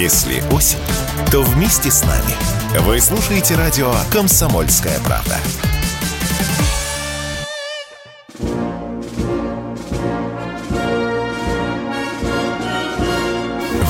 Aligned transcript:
Если 0.00 0.40
осень, 0.52 0.78
то 1.32 1.42
вместе 1.42 1.90
с 1.90 2.04
нами. 2.04 2.32
Вы 2.82 3.00
слушаете 3.00 3.56
радио 3.56 3.92
«Комсомольская 4.12 4.96
правда». 5.00 5.36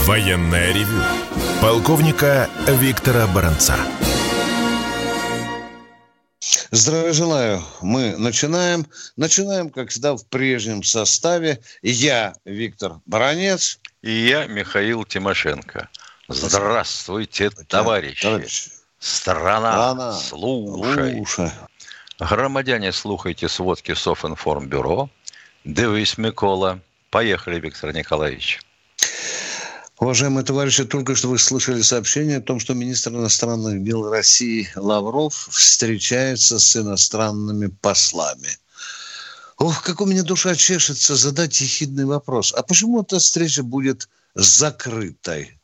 Военная 0.06 0.72
ревю. 0.72 1.02
Полковника 1.60 2.48
Виктора 2.66 3.26
Баранца. 3.26 3.76
Здравия 6.70 7.12
желаю. 7.12 7.62
Мы 7.82 8.16
начинаем. 8.16 8.86
Начинаем, 9.16 9.68
как 9.68 9.90
всегда, 9.90 10.16
в 10.16 10.24
прежнем 10.24 10.82
составе. 10.82 11.60
Я 11.82 12.32
Виктор 12.46 13.00
Баранец. 13.04 13.78
И 14.00 14.12
я 14.12 14.46
Михаил 14.46 15.04
Тимошенко. 15.04 15.88
Здравствуйте, 16.28 17.50
товарищи. 17.50 18.22
товарищи. 18.22 18.70
Страна, 18.98 19.72
Страна 19.72 20.12
слушай. 20.12 21.14
слушай. 21.16 21.50
Громадяне, 22.18 22.92
слухайте 22.92 23.48
сводки 23.48 23.94
Софинформбюро. 23.94 25.08
Дивись, 25.64 26.18
Микола. 26.18 26.80
Поехали, 27.10 27.58
Виктор 27.60 27.94
Николаевич. 27.94 28.60
Уважаемые 29.98 30.44
товарищи, 30.44 30.84
только 30.84 31.16
что 31.16 31.28
вы 31.28 31.38
слышали 31.38 31.80
сообщение 31.80 32.38
о 32.38 32.42
том, 32.42 32.60
что 32.60 32.74
министр 32.74 33.12
иностранных 33.12 33.82
дел 33.82 34.10
России 34.10 34.70
Лавров 34.76 35.48
встречается 35.50 36.58
с 36.58 36.76
иностранными 36.76 37.68
послами. 37.68 38.50
Ох, 39.56 39.82
как 39.82 40.00
у 40.00 40.06
меня 40.06 40.22
душа 40.22 40.54
чешется 40.54 41.16
задать 41.16 41.60
ехидный 41.60 42.04
вопрос. 42.04 42.52
А 42.52 42.62
почему 42.62 43.02
эта 43.02 43.18
встреча 43.18 43.62
будет 43.62 44.08
закрытой? 44.34 45.57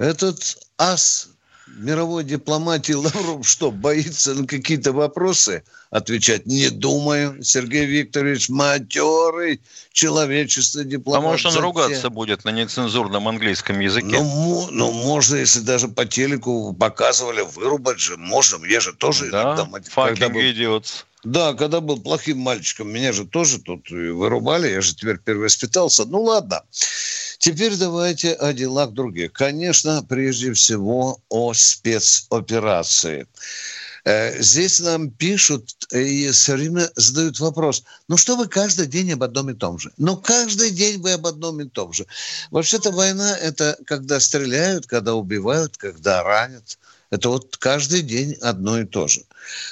Этот 0.00 0.56
ас 0.78 1.28
мировой 1.66 2.24
дипломатии 2.24 2.94
Лавров 2.94 3.46
что, 3.46 3.70
боится 3.70 4.32
на 4.32 4.46
какие-то 4.46 4.94
вопросы 4.94 5.62
отвечать? 5.90 6.46
Не 6.46 6.70
думаю. 6.70 7.44
Сергей 7.44 7.84
Викторович 7.84 8.48
матерый 8.48 9.60
человечество 9.92 10.84
дипломат. 10.84 11.22
А 11.22 11.26
может 11.26 11.46
он 11.54 11.58
ругаться 11.58 12.08
будет 12.08 12.46
на 12.46 12.48
нецензурном 12.48 13.28
английском 13.28 13.78
языке? 13.78 14.22
Ну, 14.22 14.68
ну, 14.70 14.90
можно, 14.90 15.36
если 15.36 15.60
даже 15.60 15.88
по 15.88 16.06
телеку 16.06 16.72
показывали, 16.72 17.42
вырубать 17.42 18.00
же 18.00 18.16
можно. 18.16 18.64
Я 18.64 18.80
же 18.80 18.94
тоже 18.94 19.30
да? 19.30 19.42
иногда... 19.42 19.68
Когда 19.94 20.30
был... 20.30 20.40
идиот. 20.40 21.06
Да, 21.24 21.52
когда 21.52 21.82
был 21.82 22.00
плохим 22.00 22.38
мальчиком, 22.38 22.90
меня 22.90 23.12
же 23.12 23.26
тоже 23.26 23.60
тут 23.60 23.90
вырубали, 23.90 24.70
я 24.70 24.80
же 24.80 24.94
теперь 24.94 25.18
перевоспитался. 25.18 26.06
Ну 26.06 26.22
ладно. 26.22 26.62
Теперь 27.40 27.74
давайте 27.74 28.34
о 28.34 28.52
делах 28.52 28.92
других. 28.92 29.32
Конечно, 29.32 30.04
прежде 30.06 30.52
всего 30.52 31.22
о 31.30 31.54
спецоперации. 31.54 33.26
Э, 34.04 34.42
здесь 34.42 34.78
нам 34.80 35.10
пишут 35.10 35.74
и 35.90 36.30
все 36.32 36.56
время 36.56 36.90
задают 36.96 37.40
вопрос, 37.40 37.84
ну 38.08 38.18
что 38.18 38.36
вы 38.36 38.46
каждый 38.46 38.86
день 38.86 39.12
об 39.12 39.22
одном 39.22 39.48
и 39.48 39.54
том 39.54 39.78
же? 39.78 39.90
Ну 39.96 40.18
каждый 40.18 40.70
день 40.70 41.00
вы 41.00 41.12
об 41.12 41.26
одном 41.26 41.62
и 41.62 41.64
том 41.64 41.94
же. 41.94 42.06
Вообще-то 42.50 42.90
война– 42.90 43.34
это 43.42 43.78
когда 43.86 44.20
стреляют, 44.20 44.86
когда 44.86 45.14
убивают, 45.14 45.78
когда 45.78 46.22
ранят. 46.22 46.78
Это 47.10 47.28
вот 47.28 47.56
каждый 47.56 48.02
день 48.02 48.34
одно 48.40 48.80
и 48.80 48.84
то 48.84 49.08
же. 49.08 49.22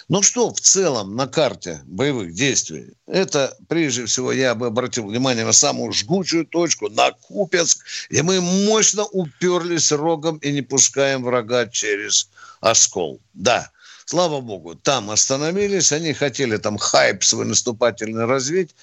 Ну 0.08 0.22
что 0.22 0.53
в 0.53 0.61
целом 0.61 1.14
на 1.14 1.28
карте 1.28 1.81
боевых 1.86 2.34
действий? 2.34 2.94
Это, 3.06 3.56
прежде 3.69 4.06
всего, 4.06 4.33
я 4.33 4.56
бы 4.56 4.67
обратил 4.67 5.06
внимание 5.06 5.44
на 5.44 5.53
самую 5.53 5.92
жгучую 5.92 6.47
точку, 6.47 6.89
на 6.91 7.12
Купецк, 7.12 7.84
где 8.11 8.25
мы 8.25 8.41
мощно 8.41 9.05
уперлись 9.05 9.92
рогом 9.92 10.39
и 10.39 10.50
не 10.50 10.62
пускаем 10.62 11.22
врага 11.22 11.66
через 11.66 12.28
оскол. 12.61 13.20
Да, 13.34 13.70
слава 14.05 14.41
богу, 14.41 14.75
там 14.75 15.10
остановились, 15.10 15.93
они 15.93 16.15
хотели 16.15 16.56
там 16.56 16.77
хайп 16.77 17.22
свой 17.22 17.47
наступательный 17.47 18.25
развить, 18.25 18.75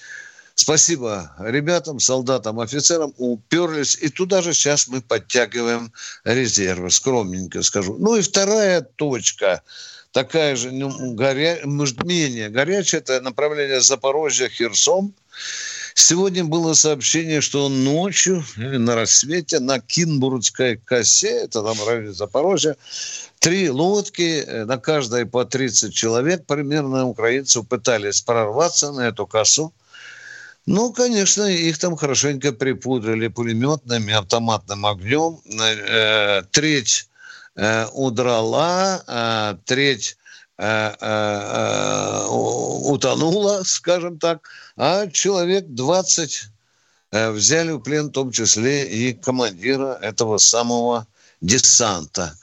Спасибо 0.56 1.36
ребятам, 1.38 2.00
солдатам, 2.00 2.62
офицерам, 2.62 3.14
уперлись. 3.18 3.98
И 4.02 4.08
туда 4.08 4.42
же 4.42 4.54
сейчас 4.54 4.88
мы 4.88 5.02
подтягиваем 5.02 5.92
резервы, 6.24 6.90
скромненько 6.92 7.62
скажу. 7.62 7.98
Ну 8.00 8.16
и 8.16 8.22
вторая 8.22 8.82
точка, 8.82 9.62
такая 10.14 10.56
же, 10.56 10.72
ну, 10.72 11.14
горя... 11.14 11.60
менее 11.66 12.50
горячая, 12.50 13.02
это 13.02 13.20
направление 13.20 13.82
Запорожья-Херсон. 13.82 15.14
Сегодня 15.94 16.46
было 16.46 16.74
сообщение, 16.74 17.42
что 17.42 17.68
ночью 17.68 18.44
или 18.58 18.78
на 18.78 18.96
рассвете 18.96 19.60
на 19.60 19.80
Кинбургской 19.82 20.78
косе, 20.78 21.44
это 21.44 21.64
там 21.64 21.78
районе 21.86 22.14
Запорожья, 22.14 22.78
три 23.40 23.70
лодки, 23.70 24.44
э, 24.46 24.66
на 24.66 24.78
каждой 24.78 25.26
по 25.26 25.44
30 25.44 25.94
человек 25.94 26.46
примерно 26.46 27.08
украинцы 27.08 27.62
пытались 27.64 28.22
прорваться 28.22 28.92
на 28.94 29.08
эту 29.08 29.28
косу. 29.28 29.74
Ну, 30.66 30.92
конечно, 30.94 31.44
их 31.44 31.78
там 31.78 31.96
хорошенько 31.96 32.52
припудрили 32.52 33.28
пулеметным 33.28 34.10
и 34.10 34.12
автоматным 34.12 34.86
огнем. 34.88 35.40
Э, 35.60 36.42
треть 36.52 37.08
э, 37.56 37.86
удрала, 37.94 39.04
э, 39.08 39.58
треть 39.66 40.18
э, 40.58 42.26
утонула, 42.28 43.62
скажем 43.64 44.18
так, 44.18 44.50
а 44.76 45.08
человек 45.08 45.68
20 45.68 46.50
э, 47.12 47.30
взяли 47.30 47.74
в 47.74 47.80
плен, 47.82 48.08
в 48.08 48.12
том 48.12 48.32
числе 48.32 48.88
и 48.90 49.14
командира 49.14 50.00
этого 50.02 50.40
самого 50.40 51.06
десанта. 51.42 52.36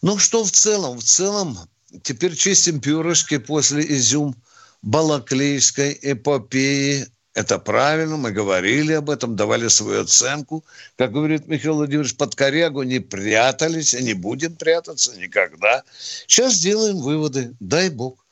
Ну, 0.00 0.16
что 0.16 0.44
в 0.44 0.50
целом? 0.50 0.98
В 0.98 1.04
целом, 1.04 1.58
теперь 2.02 2.34
чистим 2.36 2.80
пюрешки 2.80 3.36
после 3.36 3.84
изюм 3.96 4.34
Балаклейской 4.80 5.98
эпопеи 6.00 7.06
это 7.34 7.58
правильно, 7.58 8.16
мы 8.16 8.32
говорили 8.32 8.92
об 8.92 9.08
этом, 9.08 9.36
давали 9.36 9.68
свою 9.68 10.02
оценку. 10.02 10.64
Как 10.96 11.12
говорит 11.12 11.46
Михаил 11.46 11.76
Владимирович, 11.76 12.16
под 12.16 12.34
корягу 12.34 12.82
не 12.82 12.98
прятались 12.98 13.94
и 13.94 14.02
не 14.02 14.14
будем 14.14 14.56
прятаться 14.56 15.16
никогда. 15.16 15.84
Сейчас 16.26 16.58
делаем 16.58 16.98
выводы, 16.98 17.54
дай 17.60 17.88
бог. 17.90 18.24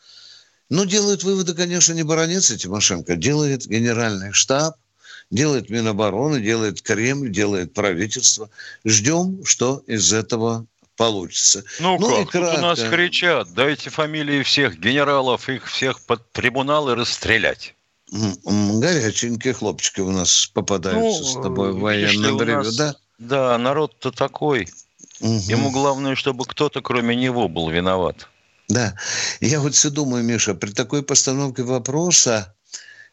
Но 0.69 0.85
делают 0.85 1.23
выводы, 1.23 1.55
конечно, 1.55 1.93
не 1.93 2.03
баронец 2.03 2.51
и 2.51 2.59
Тимошенко, 2.59 3.17
делает 3.17 3.67
генеральный 3.67 4.33
штаб, 4.33 4.77
делает 5.31 5.71
Минобороны, 5.71 6.41
делает 6.41 6.83
Кремль, 6.83 7.31
делает 7.31 7.73
правительство. 7.73 8.51
Ждем, 8.85 9.45
что 9.45 9.83
из 9.87 10.13
этого 10.13 10.67
получится. 10.97 11.65
Ну, 11.79 11.99
ну 11.99 12.25
как, 12.25 12.33
тут 12.33 12.59
у 12.59 12.61
нас 12.61 12.81
кричат, 12.81 13.55
дайте 13.55 13.89
фамилии 13.89 14.43
всех 14.43 14.79
генералов, 14.79 15.49
их 15.49 15.67
всех 15.67 16.01
под 16.01 16.31
трибунал 16.33 16.91
и 16.91 16.95
расстрелять. 16.95 17.75
Горяченькие 18.11 19.53
хлопчики 19.53 20.01
у 20.01 20.11
нас 20.11 20.47
попадаются 20.47 21.23
ну, 21.23 21.29
с 21.29 21.35
тобой 21.43 21.73
в 21.73 21.81
военное 21.81 22.33
время, 22.33 22.63
нас, 22.63 22.77
да? 22.77 22.97
Да, 23.19 23.59
народ-то 23.59 24.11
такой. 24.13 24.69
Угу. 25.21 25.43
Ему 25.49 25.71
главное, 25.71 26.15
чтобы 26.15 26.45
кто-то 26.45 26.81
кроме 26.81 27.17
него 27.17 27.49
был 27.49 27.69
виноват. 27.71 28.29
Да. 28.69 28.95
Я 29.41 29.61
вот 29.61 29.75
все 29.75 29.91
думаю, 29.91 30.25
Миша, 30.25 30.55
при 30.55 30.71
такой 30.71 31.03
постановке 31.03 31.63
вопроса, 31.63 32.55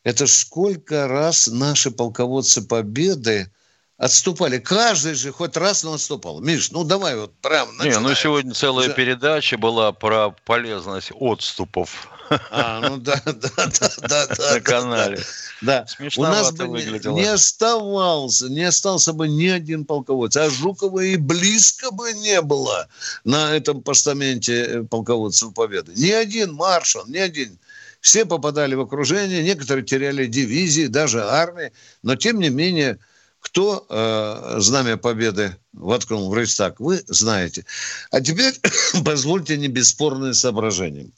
это 0.03 0.27
сколько 0.27 1.07
раз 1.07 1.47
наши 1.47 1.91
полководцы 1.91 2.61
Победы 2.61 3.51
отступали. 3.97 4.59
Каждый 4.59 5.15
же 5.15 5.31
хоть 5.31 5.57
раз 5.57 5.83
но 5.83 5.93
отступал. 5.93 6.41
Миш, 6.41 6.71
ну 6.71 6.83
давай 6.83 7.17
вот 7.17 7.33
прям 7.39 7.75
начинаем. 7.77 8.03
Не, 8.03 8.09
ну 8.09 8.15
сегодня 8.15 8.53
целая 8.53 8.89
передача 8.89 9.57
была 9.57 9.91
про 9.91 10.35
полезность 10.45 11.11
отступов. 11.13 12.07
А, 12.29 12.89
ну 12.89 12.97
да, 12.97 13.21
да, 13.25 13.33
да, 13.55 13.67
да, 14.01 14.27
да. 14.27 14.53
На 14.53 14.61
канале. 14.61 15.19
Да. 15.61 15.85
У 16.17 16.21
нас 16.21 16.51
бы 16.51 16.65
выглядело. 16.67 17.15
не 17.15 17.25
оставался, 17.25 18.49
не 18.49 18.63
остался 18.63 19.13
бы 19.13 19.27
ни 19.27 19.47
один 19.47 19.85
полководец. 19.85 20.37
А 20.37 20.49
Жукова 20.49 20.99
и 21.01 21.17
близко 21.17 21.91
бы 21.91 22.13
не 22.13 22.41
было 22.41 22.87
на 23.23 23.55
этом 23.55 23.81
постаменте 23.81 24.63
э, 24.63 24.83
полководцев 24.83 25.53
Победы. 25.53 25.93
Ни 25.95 26.11
один 26.11 26.53
маршал, 26.53 27.05
ни 27.07 27.17
один. 27.17 27.57
Все 28.01 28.25
попадали 28.25 28.75
в 28.75 28.81
окружение, 28.81 29.43
некоторые 29.43 29.83
теряли 29.83 30.27
дивизии, 30.27 30.87
даже 30.87 31.23
армии. 31.23 31.71
Но, 32.03 32.15
тем 32.15 32.39
не 32.39 32.49
менее, 32.49 32.99
кто 33.39 33.85
э, 33.89 34.55
знамя 34.59 34.97
победы 34.97 35.55
воткнул 35.73 36.29
в 36.29 36.35
Рейхстаг, 36.35 36.79
вы 36.79 37.03
знаете. 37.07 37.65
А 38.11 38.21
теперь 38.21 38.53
позвольте 39.05 39.57
не 39.57 39.67
бесспорные 39.67 40.33
соображения. 40.33 41.09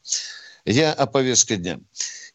Я 0.67 0.91
о 0.91 1.05
повестке 1.07 1.55
дня. 1.55 1.79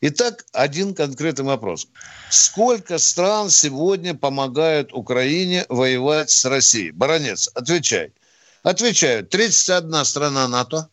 Итак, 0.01 0.47
один 0.53 0.95
конкретный 0.95 1.45
вопрос. 1.45 1.87
Сколько 2.31 2.97
стран 2.97 3.51
сегодня 3.51 4.15
помогают 4.15 4.95
Украине 4.95 5.67
воевать 5.69 6.31
с 6.31 6.47
Россией? 6.47 6.93
Баронец, 6.93 7.51
отвечай. 7.55 8.15
Отвечаю. 8.63 9.27
31 9.27 10.05
страна 10.07 10.49
НАТО, 10.49 10.89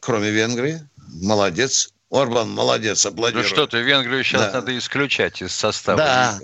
кроме 0.00 0.30
Венгрии. 0.30 0.86
Молодец. 1.22 1.90
Орбан, 2.10 2.50
молодец, 2.50 3.06
аплодирую. 3.06 3.44
Ну 3.44 3.48
что 3.48 3.66
ты, 3.66 3.80
Венгрию 3.80 4.22
сейчас 4.22 4.42
да. 4.42 4.52
надо 4.52 4.76
исключать 4.76 5.40
из 5.40 5.54
состава. 5.54 5.96
Да. 5.96 6.40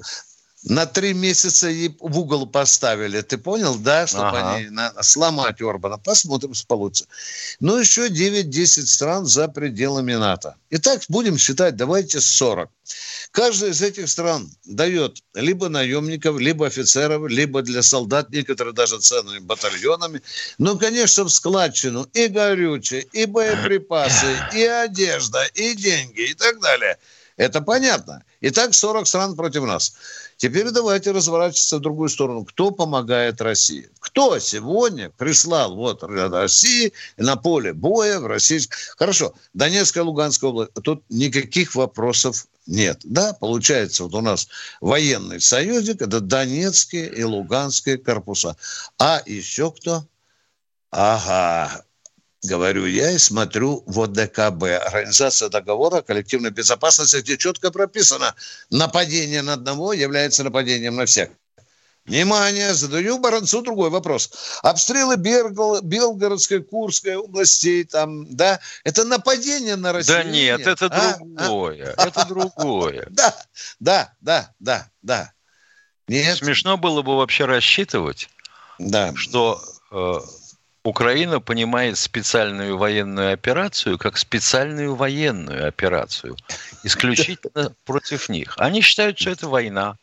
На 0.63 0.85
три 0.85 1.15
месяца 1.15 1.69
в 2.01 2.19
угол 2.19 2.47
поставили. 2.47 3.23
Ты 3.23 3.39
понял, 3.39 3.77
да? 3.77 4.07
Чтобы 4.07 4.29
ага. 4.29 4.55
они 4.55 4.69
на, 4.69 4.93
сломать 5.03 5.61
Орбана. 5.63 5.97
Посмотрим, 5.97 6.55
что 6.55 6.67
получится. 6.67 7.07
Ну, 7.61 7.79
еще 7.79 8.09
9-10 8.09 8.87
стран 8.87 9.27
за 9.27 9.49
пределами 9.49 10.15
НАТО. 10.15 10.57
Итак, 10.71 11.03
будем 11.09 11.39
считать, 11.39 11.77
давайте 11.77 12.21
40. 12.21 12.71
Каждая 13.31 13.71
из 13.71 13.81
этих 13.81 14.09
стран 14.11 14.51
дает 14.65 15.23
либо 15.35 15.69
наемников, 15.69 16.39
либо 16.39 16.67
офицеров, 16.67 17.27
либо 17.29 17.63
для 17.63 17.83
солдат, 17.83 18.31
некоторые 18.31 18.75
даже 18.75 18.99
ценными 18.99 19.39
батальонами. 19.39 20.21
Ну, 20.59 20.79
конечно, 20.79 21.25
в 21.25 21.31
складчину 21.31 22.07
и 22.13 22.27
горючее, 22.27 23.03
и 23.13 23.25
боеприпасы, 23.25 24.37
и 24.55 24.65
одежда, 24.65 25.45
и 25.55 25.75
деньги, 25.75 26.31
и 26.31 26.35
так 26.35 26.61
далее. 26.61 26.99
Это 27.37 27.63
понятно. 27.63 28.23
Итак, 28.43 28.75
40 28.75 29.07
стран 29.07 29.37
против 29.37 29.63
нас. 29.63 29.95
Теперь 30.41 30.71
давайте 30.71 31.11
разворачиваться 31.11 31.77
в 31.77 31.81
другую 31.81 32.09
сторону. 32.09 32.47
Кто 32.47 32.71
помогает 32.71 33.43
России? 33.43 33.91
Кто 33.99 34.39
сегодня 34.39 35.11
прислал 35.11 35.77
вот 35.77 36.03
России 36.03 36.95
на 37.19 37.37
поле 37.37 37.75
боя 37.75 38.19
в 38.21 38.27
российском... 38.27 38.79
Хорошо, 38.97 39.35
Донецкая, 39.53 40.03
Луганская 40.03 40.49
область. 40.49 40.73
Тут 40.83 41.05
никаких 41.11 41.75
вопросов 41.75 42.47
нет. 42.67 43.03
Да, 43.05 43.35
получается, 43.35 44.05
вот 44.05 44.15
у 44.15 44.23
нас 44.23 44.49
военный 44.81 45.43
союзник, 45.43 46.01
это 46.01 46.21
Донецкие 46.21 47.15
и 47.15 47.23
Луганские 47.23 47.99
корпуса. 47.99 48.57
А 48.99 49.23
еще 49.27 49.71
кто? 49.71 50.07
Ага, 50.91 51.85
говорю 52.43 52.87
я 52.87 53.11
и 53.11 53.19
смотрю 53.19 53.83
в 53.87 54.01
ОДКБ, 54.01 54.63
Организация 54.87 55.49
договора 55.49 55.99
о 55.99 56.03
коллективной 56.03 56.51
безопасности, 56.51 57.17
где 57.17 57.37
четко 57.37 57.71
прописано, 57.71 58.35
нападение 58.71 59.43
на 59.43 59.55
одного 59.55 59.93
является 59.93 60.45
нападением 60.45 60.97
на 60.97 61.07
всех. 61.07 61.31
Внимание, 62.07 62.75
задаю 62.75 63.19
Баранцу 63.19 63.63
другой 63.63 63.91
вопрос. 63.91 64.31
Обстрелы 64.63 65.17
Бергл, 65.17 65.81
Белгородской, 65.83 66.63
Курской 66.63 67.17
областей, 67.17 67.85
там, 67.85 68.27
да, 68.35 68.59
это 68.85 69.05
нападение 69.05 69.77
на 69.77 69.93
Россию? 69.93 70.17
Да 70.17 70.25
нет, 70.25 70.67
это 70.67 70.87
а? 70.87 71.19
другое, 71.19 71.95
а? 71.97 72.09
это 72.09 72.25
другое. 72.27 73.07
Да, 73.11 73.37
да, 73.79 74.15
да, 74.21 74.55
да, 74.59 74.89
да. 75.03 75.33
Нет. 76.09 76.39
Смешно 76.39 76.77
было 76.77 77.03
бы 77.03 77.17
вообще 77.17 77.45
рассчитывать, 77.45 78.29
да. 78.79 79.13
что 79.15 79.63
э, 79.93 80.21
Украина 80.83 81.41
понимает 81.41 81.99
специальную 81.99 82.79
военную 82.79 83.35
операцию 83.35 83.99
как 83.99 84.17
специальную 84.17 84.95
военную 84.95 85.69
операцию, 85.69 86.37
исключительно 86.85 87.75
против 87.85 88.29
них. 88.29 88.55
Они 88.57 88.81
считают, 88.81 89.19
что 89.19 89.31
это 89.31 89.49
война. 89.49 89.97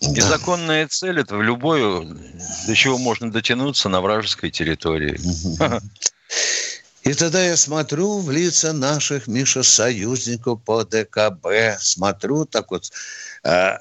И 0.00 0.20
законная 0.20 0.86
цель– 0.86 1.20
это 1.20 1.36
в 1.36 1.42
любую, 1.42 2.16
до 2.66 2.74
чего 2.74 2.98
можно 2.98 3.30
дотянуться 3.30 3.88
на 3.88 4.00
вражеской 4.00 4.50
территории. 4.50 5.18
И 7.02 7.14
тогда 7.14 7.42
я 7.42 7.56
смотрю 7.56 8.18
в 8.20 8.30
лица 8.30 8.72
наших, 8.72 9.28
Миша, 9.28 9.62
союзников 9.62 10.62
по 10.62 10.84
ДКБ, 10.84 11.78
смотрю 11.80 12.44
так 12.44 12.70
вот, 12.70 12.90
э, 13.44 13.78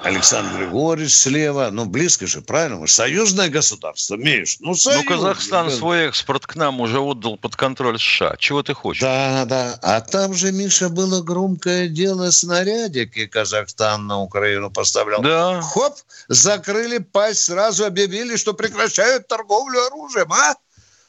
Александр 0.00 0.58
Григорьевич 0.58 1.14
слева. 1.14 1.68
Ну, 1.70 1.84
близко 1.84 2.26
же, 2.26 2.40
правильно? 2.40 2.78
Мы 2.78 2.88
союзное 2.88 3.48
государство, 3.48 4.16
Миш. 4.16 4.56
Ну, 4.60 4.74
союз. 4.74 5.04
Ну, 5.04 5.08
Казахстан 5.08 5.70
свой 5.70 6.08
экспорт 6.08 6.46
к 6.46 6.56
нам 6.56 6.80
уже 6.80 6.98
отдал 6.98 7.36
под 7.36 7.54
контроль 7.54 7.98
США. 7.98 8.36
Чего 8.38 8.62
ты 8.62 8.74
хочешь? 8.74 9.00
Да, 9.00 9.44
да. 9.44 9.78
А 9.82 10.00
там 10.00 10.34
же, 10.34 10.50
Миша, 10.50 10.88
было 10.88 11.22
громкое 11.22 11.88
дело 11.88 12.30
снарядики 12.30 13.26
Казахстан 13.26 14.06
на 14.06 14.20
Украину 14.20 14.70
поставлял. 14.70 15.22
Да. 15.22 15.60
Хоп, 15.62 15.94
закрыли 16.28 16.98
пасть, 16.98 17.44
сразу 17.44 17.84
объявили, 17.84 18.36
что 18.36 18.54
прекращают 18.54 19.28
торговлю 19.28 19.86
оружием, 19.86 20.32
а? 20.32 20.54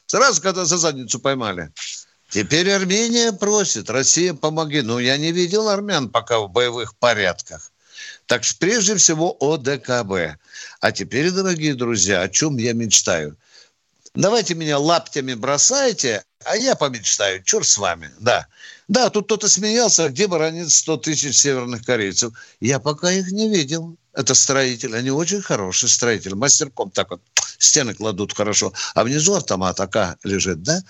Сразу, 0.06 0.41
когда 0.41 0.65
за 0.65 0.77
задницу 0.77 1.19
поймали. 1.19 1.71
Теперь 2.30 2.71
Армения 2.71 3.31
просит, 3.31 3.89
Россия 3.89 4.33
помоги. 4.33 4.81
Ну, 4.81 5.00
я 5.00 5.18
не 5.18 5.31
видел 5.31 5.69
армян 5.69 6.09
пока 6.09 6.39
в 6.39 6.50
боевых 6.50 6.95
порядках. 6.95 7.72
Так 8.25 8.43
что 8.43 8.57
прежде 8.59 8.95
всего 8.95 9.35
о 9.39 9.57
ДКБ. 9.57 10.37
А 10.79 10.91
теперь, 10.91 11.31
дорогие 11.31 11.75
друзья, 11.75 12.21
о 12.21 12.29
чем 12.29 12.57
я 12.57 12.73
мечтаю? 12.73 13.37
Давайте 14.15 14.53
меня 14.53 14.77
лаптями 14.77 15.33
бросайте, 15.33 16.23
а 16.45 16.55
я 16.55 16.75
помечтаю. 16.75 17.43
Черт 17.43 17.65
с 17.65 17.77
вами. 17.77 18.11
Да. 18.19 18.47
Да, 18.87 19.09
тут 19.09 19.25
кто-то 19.25 19.49
смеялся, 19.49 20.09
где 20.09 20.27
баронит 20.27 20.69
100 20.69 20.97
тысяч 20.97 21.35
северных 21.37 21.83
корейцев. 21.83 22.33
Я 22.59 22.79
пока 22.79 23.11
их 23.11 23.31
не 23.31 23.49
видел. 23.49 23.97
Это 24.13 24.35
строитель. 24.35 24.95
Они 24.95 25.09
очень 25.09 25.41
хорошие 25.41 25.89
строители. 25.89 26.33
Мастерком 26.33 26.91
так 26.91 27.09
вот 27.09 27.21
стены 27.57 27.95
кладут 27.95 28.35
хорошо. 28.35 28.71
А 28.93 29.03
внизу 29.03 29.33
автомат 29.33 29.79
АК 29.79 30.17
лежит, 30.23 30.61
да? 30.61 30.83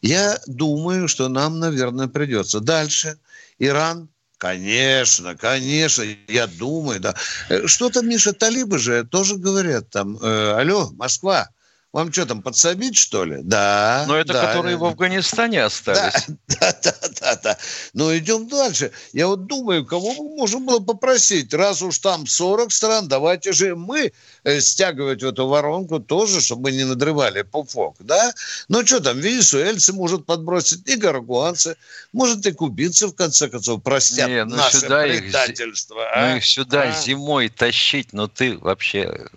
Я 0.00 0.40
думаю, 0.46 1.06
что 1.06 1.28
нам, 1.28 1.58
наверное, 1.58 2.08
придется. 2.08 2.60
Дальше. 2.60 3.18
Иран 3.58 4.08
Конечно, 4.40 5.36
конечно, 5.36 6.02
я 6.26 6.46
думаю, 6.46 6.98
да. 6.98 7.14
Э, 7.50 7.66
что-то, 7.66 8.00
Миша, 8.00 8.32
талибы 8.32 8.78
же 8.78 9.04
тоже 9.04 9.36
говорят 9.36 9.90
там, 9.90 10.16
э, 10.16 10.52
алло, 10.52 10.90
Москва, 10.92 11.50
вам 11.92 12.12
что 12.12 12.24
там, 12.24 12.40
подсобить, 12.40 12.96
что 12.96 13.24
ли? 13.24 13.38
Да. 13.42 14.04
Но 14.06 14.16
это 14.16 14.32
да, 14.32 14.46
которые 14.46 14.76
да. 14.76 14.82
в 14.82 14.84
Афганистане 14.84 15.64
остались. 15.64 16.26
Да, 16.60 16.74
да, 16.82 16.94
да, 17.00 17.08
да, 17.20 17.36
да. 17.42 17.58
Но 17.94 18.16
идем 18.16 18.48
дальше. 18.48 18.90
Я 19.12 19.28
вот 19.28 19.46
думаю, 19.46 19.86
кого 19.86 20.12
мы 20.14 20.36
можем 20.36 20.66
было 20.66 20.80
попросить, 20.80 21.54
раз 21.54 21.80
уж 21.80 21.98
там 21.98 22.26
40 22.26 22.72
стран, 22.72 23.08
давайте 23.08 23.52
же 23.52 23.76
мы 23.76 24.12
э, 24.44 24.60
стягивать 24.60 25.22
в 25.22 25.26
эту 25.26 25.46
воронку 25.46 26.00
тоже, 26.00 26.40
чтобы 26.40 26.64
мы 26.64 26.72
не 26.72 26.84
надрывали 26.84 27.42
пуфок, 27.42 27.96
да? 28.00 28.32
Ну 28.68 28.84
что 28.84 29.00
там, 29.00 29.18
венесуэльцы 29.18 29.92
может 29.92 30.26
подбросить, 30.26 30.86
и 30.88 30.96
гаргуанцы, 30.96 31.76
может 32.12 32.44
и 32.46 32.52
кубинцы, 32.52 33.06
в 33.06 33.14
конце 33.14 33.48
концов, 33.48 33.82
простят 33.82 34.28
не, 34.28 34.44
ну 34.44 34.56
наше 34.56 34.80
сюда 34.80 35.02
предательство. 35.02 36.00
Их, 36.00 36.08
а? 36.14 36.30
Ну 36.30 36.36
их 36.36 36.44
сюда 36.44 36.82
а? 36.82 36.92
зимой 36.92 37.48
тащить, 37.48 38.12
но 38.12 38.28
ты 38.28 38.58
вообще... 38.58 39.28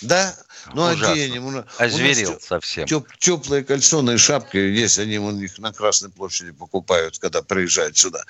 Да, 0.00 0.34
ну, 0.74 0.84
Ужасно. 0.84 1.12
оденем. 1.12 1.64
Озверел 1.78 2.36
у 2.36 2.40
совсем. 2.40 2.86
Теп, 2.86 3.08
теплые 3.18 3.64
кальсоны 3.64 4.18
шапки 4.18 4.56
есть, 4.56 4.98
они 4.98 5.18
у 5.18 5.30
них 5.30 5.58
на 5.58 5.72
Красной 5.72 6.10
площади 6.10 6.52
покупают, 6.52 7.18
когда 7.18 7.42
приезжают 7.42 7.96
сюда. 7.96 8.24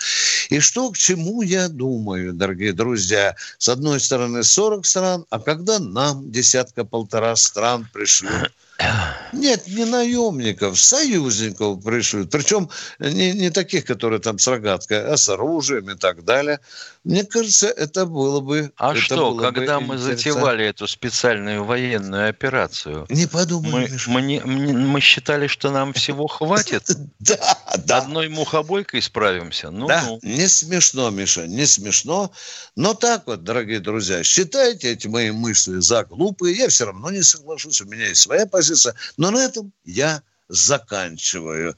И 0.51 0.61
что 0.61 0.91
к 0.91 0.97
чему 0.97 1.43
я 1.43 1.69
думаю, 1.69 2.33
дорогие 2.33 2.73
друзья? 2.73 3.37
С 3.59 3.69
одной 3.69 4.01
стороны 4.01 4.43
40 4.43 4.87
стран, 4.87 5.27
а 5.31 5.41
когда 5.41 5.79
нам 5.79 6.31
десятка-полтора 6.31 7.37
стран 7.37 7.89
пришлют 7.93 8.53
нет, 9.33 9.67
не 9.67 9.85
наемников, 9.85 10.81
союзников 10.81 11.83
пришлют. 11.83 12.31
Причем 12.31 12.71
не, 12.99 13.33
не 13.33 13.51
таких, 13.51 13.85
которые 13.85 14.21
там 14.21 14.39
с 14.39 14.47
рогаткой, 14.47 15.05
а 15.05 15.17
с 15.17 15.29
оружием 15.29 15.91
и 15.91 15.97
так 15.97 16.25
далее. 16.25 16.61
Мне 17.09 17.25
кажется, 17.25 17.69
это 17.69 18.05
было 18.05 18.41
бы... 18.41 18.71
А 18.77 18.95
что, 18.95 19.35
когда 19.35 19.81
мы 19.81 19.97
затевали 19.97 20.67
эту 20.67 20.87
специальную 20.87 21.65
военную 21.65 22.29
операцию... 22.29 23.07
Не 23.09 23.27
подумай, 23.27 23.89
мы, 24.07 24.13
мы, 24.13 24.21
не, 24.21 24.41
мы 24.43 25.01
считали, 25.01 25.47
что 25.47 25.71
нам 25.71 25.95
всего 25.95 26.27
хватит? 26.27 26.85
Да, 27.21 27.59
да. 27.85 27.99
Одной 27.99 28.29
мухобойкой 28.29 29.03
справимся? 29.03 29.71
Ну, 29.71 29.87
да, 29.87 30.19
не 30.23 30.47
смешно, 30.47 31.11
Миша, 31.11 31.47
не 31.47 31.67
смешно. 31.67 32.31
Но 32.77 32.95
так 32.95 33.27
вот, 33.27 33.43
дорогие 33.43 33.81
друзья, 33.81 34.23
считайте 34.23 34.93
эти 34.93 35.09
мои 35.09 35.31
мысли 35.31 35.79
за 35.81 36.05
глупые. 36.05 36.57
Я 36.57 36.69
все 36.69 36.87
равно 36.87 37.11
не 37.11 37.23
соглашусь, 37.23 37.81
у 37.81 37.87
меня 37.87 38.09
есть 38.09 38.21
своя 38.21 38.47
позиция. 38.47 38.95
Но 39.17 39.31
на 39.31 39.39
этом 39.39 39.73
я 39.85 40.23
заканчиваю. 40.49 41.77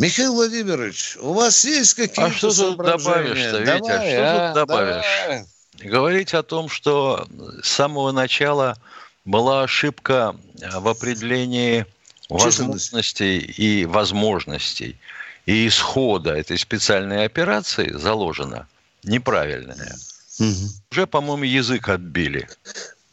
Михаил 0.00 0.32
Владимирович, 0.32 1.18
у 1.20 1.34
вас 1.34 1.62
есть 1.62 1.92
какие-то 1.92 2.24
А 2.24 2.30
что 2.32 2.50
тут 2.50 2.78
добавишь-то, 2.78 3.58
Витя? 3.58 3.66
Давай, 3.66 4.10
что 4.10 4.22
а, 4.22 4.46
тут 4.46 4.54
добавишь? 4.54 5.04
Давай. 5.26 5.44
Говорить 5.78 6.32
о 6.32 6.42
том, 6.42 6.70
что 6.70 7.28
с 7.62 7.68
самого 7.68 8.10
начала 8.10 8.78
была 9.26 9.62
ошибка 9.62 10.34
в 10.72 10.88
определении 10.88 11.84
возможностей 12.30 13.40
и 13.40 13.84
возможностей 13.84 14.98
и 15.44 15.68
исхода 15.68 16.30
этой 16.30 16.56
специальной 16.56 17.26
операции 17.26 17.92
заложена 17.92 18.68
неправильная. 19.02 19.98
Угу. 20.38 20.68
Уже, 20.92 21.06
по-моему, 21.08 21.44
язык 21.44 21.90
отбили. 21.90 22.48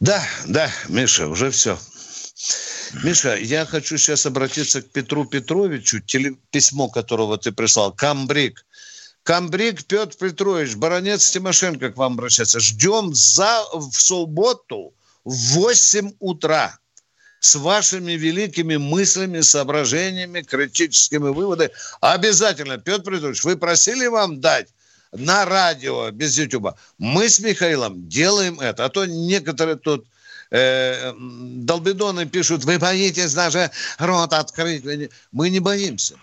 Да, 0.00 0.22
да, 0.46 0.70
Миша, 0.88 1.26
уже 1.28 1.50
все. 1.50 1.78
Миша, 3.02 3.36
я 3.36 3.66
хочу 3.66 3.98
сейчас 3.98 4.26
обратиться 4.26 4.82
к 4.82 4.90
Петру 4.90 5.24
Петровичу, 5.24 6.00
теле, 6.00 6.36
письмо 6.50 6.88
которого 6.88 7.36
ты 7.36 7.52
прислал. 7.52 7.92
Камбрик. 7.92 8.64
Камбрик 9.22 9.84
Петр 9.84 10.16
Петрович, 10.16 10.74
баронец 10.76 11.30
Тимошенко 11.30 11.90
к 11.90 11.96
вам 11.96 12.14
обращается. 12.14 12.60
Ждем 12.60 13.14
за, 13.14 13.64
в 13.74 13.92
субботу 13.92 14.94
в 15.24 15.34
8 15.34 16.12
утра 16.20 16.78
с 17.40 17.54
вашими 17.56 18.12
великими 18.12 18.76
мыслями, 18.76 19.40
соображениями, 19.40 20.42
критическими 20.42 21.28
выводами. 21.28 21.70
Обязательно, 22.00 22.78
Петр 22.78 23.12
Петрович, 23.12 23.44
вы 23.44 23.56
просили 23.56 24.06
вам 24.06 24.40
дать 24.40 24.68
на 25.12 25.44
радио, 25.44 26.10
без 26.10 26.38
Ютуба. 26.38 26.78
Мы 26.98 27.28
с 27.28 27.40
Михаилом 27.40 28.08
делаем 28.08 28.60
это. 28.60 28.84
А 28.84 28.88
то 28.88 29.04
некоторые 29.06 29.76
тут 29.76 30.06
э, 30.50 31.12
долбидоны 31.18 32.26
пишут, 32.26 32.64
вы 32.64 32.78
боитесь 32.78 33.34
даже 33.34 33.70
рот 33.98 34.32
открыть. 34.32 34.84
Мы 35.32 35.50
не 35.50 35.60
боимся. 35.60 36.16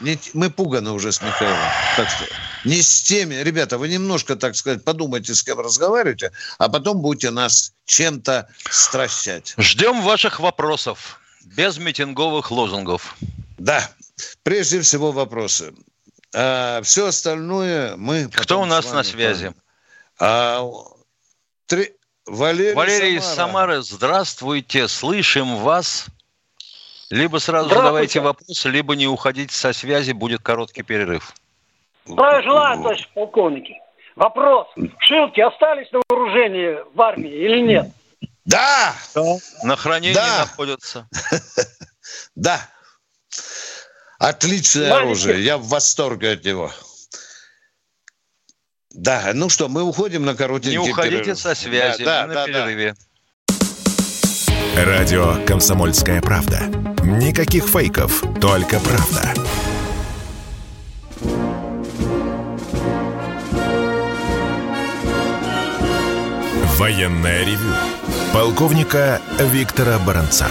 Не, 0.00 0.18
мы 0.34 0.50
пуганы 0.50 0.90
уже 0.90 1.12
с 1.12 1.22
Михаилом. 1.22 1.58
Так 1.96 2.08
что 2.08 2.26
не 2.64 2.82
с 2.82 3.02
теми. 3.02 3.34
Ребята, 3.36 3.78
вы 3.78 3.88
немножко, 3.88 4.36
так 4.36 4.56
сказать, 4.56 4.84
подумайте, 4.84 5.34
с 5.34 5.42
кем 5.42 5.60
разговариваете, 5.60 6.32
а 6.58 6.68
потом 6.68 7.00
будете 7.02 7.30
нас 7.30 7.72
чем-то 7.84 8.48
стращать. 8.70 9.54
Ждем 9.58 10.02
ваших 10.02 10.40
вопросов. 10.40 11.20
Без 11.44 11.78
митинговых 11.78 12.50
лозунгов. 12.50 13.16
Да. 13.58 13.88
Прежде 14.42 14.80
всего 14.80 15.12
вопросы. 15.12 15.72
А 16.34 16.80
все 16.82 17.08
остальное 17.08 17.96
мы... 17.96 18.28
Кто 18.28 18.62
у 18.62 18.64
нас 18.64 18.90
на 18.92 19.02
связи? 19.02 19.52
А, 20.18 20.62
три... 21.66 21.92
Валерий, 22.26 22.74
Валерий 22.74 23.20
Самара. 23.20 23.34
Самары, 23.34 23.82
здравствуйте, 23.82 24.88
слышим 24.88 25.56
вас. 25.56 26.06
Либо 27.10 27.38
сразу 27.38 27.68
задавайте 27.68 28.20
вопросы, 28.20 28.70
либо 28.70 28.96
не 28.96 29.06
уходите 29.06 29.54
со 29.54 29.72
связи, 29.72 30.12
будет 30.12 30.40
короткий 30.40 30.82
перерыв. 30.82 31.34
Здравия 32.06 32.42
желаю, 32.42 32.76
товарищ 32.76 33.08
полковники. 33.14 33.74
Вопрос. 34.16 34.66
Шилки 35.00 35.40
остались 35.40 35.90
на 35.92 36.00
вооружении 36.08 36.78
в 36.94 37.00
армии 37.00 37.30
или 37.30 37.60
нет? 37.60 37.90
Да! 38.44 38.94
На 39.62 39.76
хранении 39.76 40.14
да. 40.14 40.38
находятся. 40.40 41.08
Да. 42.34 42.60
Отличное 44.18 44.92
оружие. 44.94 45.42
Я 45.42 45.56
в 45.56 45.66
восторге 45.68 46.32
от 46.32 46.44
него. 46.44 46.70
Да, 48.94 49.30
ну 49.34 49.48
что, 49.48 49.68
мы 49.68 49.82
уходим 49.82 50.24
на 50.24 50.34
коротенький 50.34 50.78
Не 50.78 50.90
уходите 50.90 51.18
перерыв. 51.18 51.38
со 51.38 51.54
связи, 51.54 52.04
да, 52.04 52.22
да, 52.22 52.26
на 52.26 52.34
да, 52.34 52.46
перерыве. 52.46 52.94
Да. 52.94 54.84
Радио 54.84 55.36
«Комсомольская 55.46 56.20
правда». 56.20 56.60
Никаких 57.02 57.66
фейков, 57.66 58.22
только 58.40 58.80
правда. 58.80 59.34
Военная 66.76 67.44
ревю. 67.44 67.74
Полковника 68.32 69.20
Виктора 69.38 69.98
Баранца. 69.98 70.48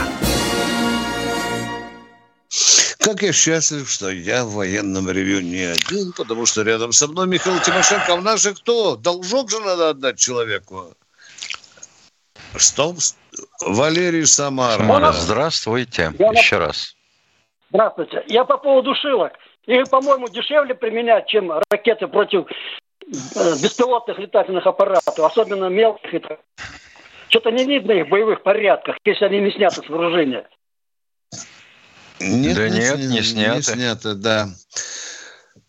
Как 3.02 3.24
я 3.24 3.34
счастлив, 3.34 3.90
что 3.90 4.12
я 4.12 4.46
в 4.46 4.52
военном 4.52 5.10
ревю 5.10 5.42
не 5.42 5.64
один, 5.64 6.14
потому 6.16 6.46
что 6.46 6.62
рядом 6.62 6.92
со 6.92 7.08
мной 7.08 7.28
Михаил 7.28 7.60
Тимошенко. 7.60 8.14
А 8.14 8.22
нас 8.22 8.44
же 8.44 8.54
кто? 8.54 8.96
Должок 8.96 9.50
же 9.50 9.60
надо 9.60 9.90
отдать 9.90 10.20
человеку. 10.20 10.94
Стоп. 12.56 12.98
Валерий 13.62 14.26
Самара. 14.28 14.78
Самара. 14.78 15.12
Здравствуйте. 15.14 16.14
Я 16.20 16.32
Еще 16.32 16.58
на... 16.58 16.68
раз. 16.68 16.96
Здравствуйте. 17.72 18.24
Я 18.28 18.46
по 18.46 18.58
поводу 18.58 18.94
шилок. 18.94 19.34
Их, 19.66 19.90
по-моему, 19.90 20.28
дешевле 20.28 20.76
применять, 20.76 21.28
чем 21.28 21.52
ракеты 21.72 22.08
против 22.08 22.46
э, 22.48 23.10
беспилотных 23.64 24.20
летательных 24.20 24.68
аппаратов, 24.68 25.18
особенно 25.20 25.70
мелких. 25.70 26.22
Что-то 27.30 27.50
не 27.50 27.66
видно 27.66 27.94
их 27.94 28.08
в 28.08 28.10
боевых 28.10 28.44
порядках, 28.44 28.98
если 29.06 29.26
они 29.26 29.40
не 29.40 29.52
сняты 29.52 29.82
с 29.82 29.90
вооружения. 29.90 30.48
Нет, 32.22 32.56
да 32.56 32.70
не 32.70 32.80
нет, 32.80 33.00
не 33.00 33.22
снято. 33.22 33.56
Не 33.56 33.62
снято, 33.62 34.16
да. 34.16 34.50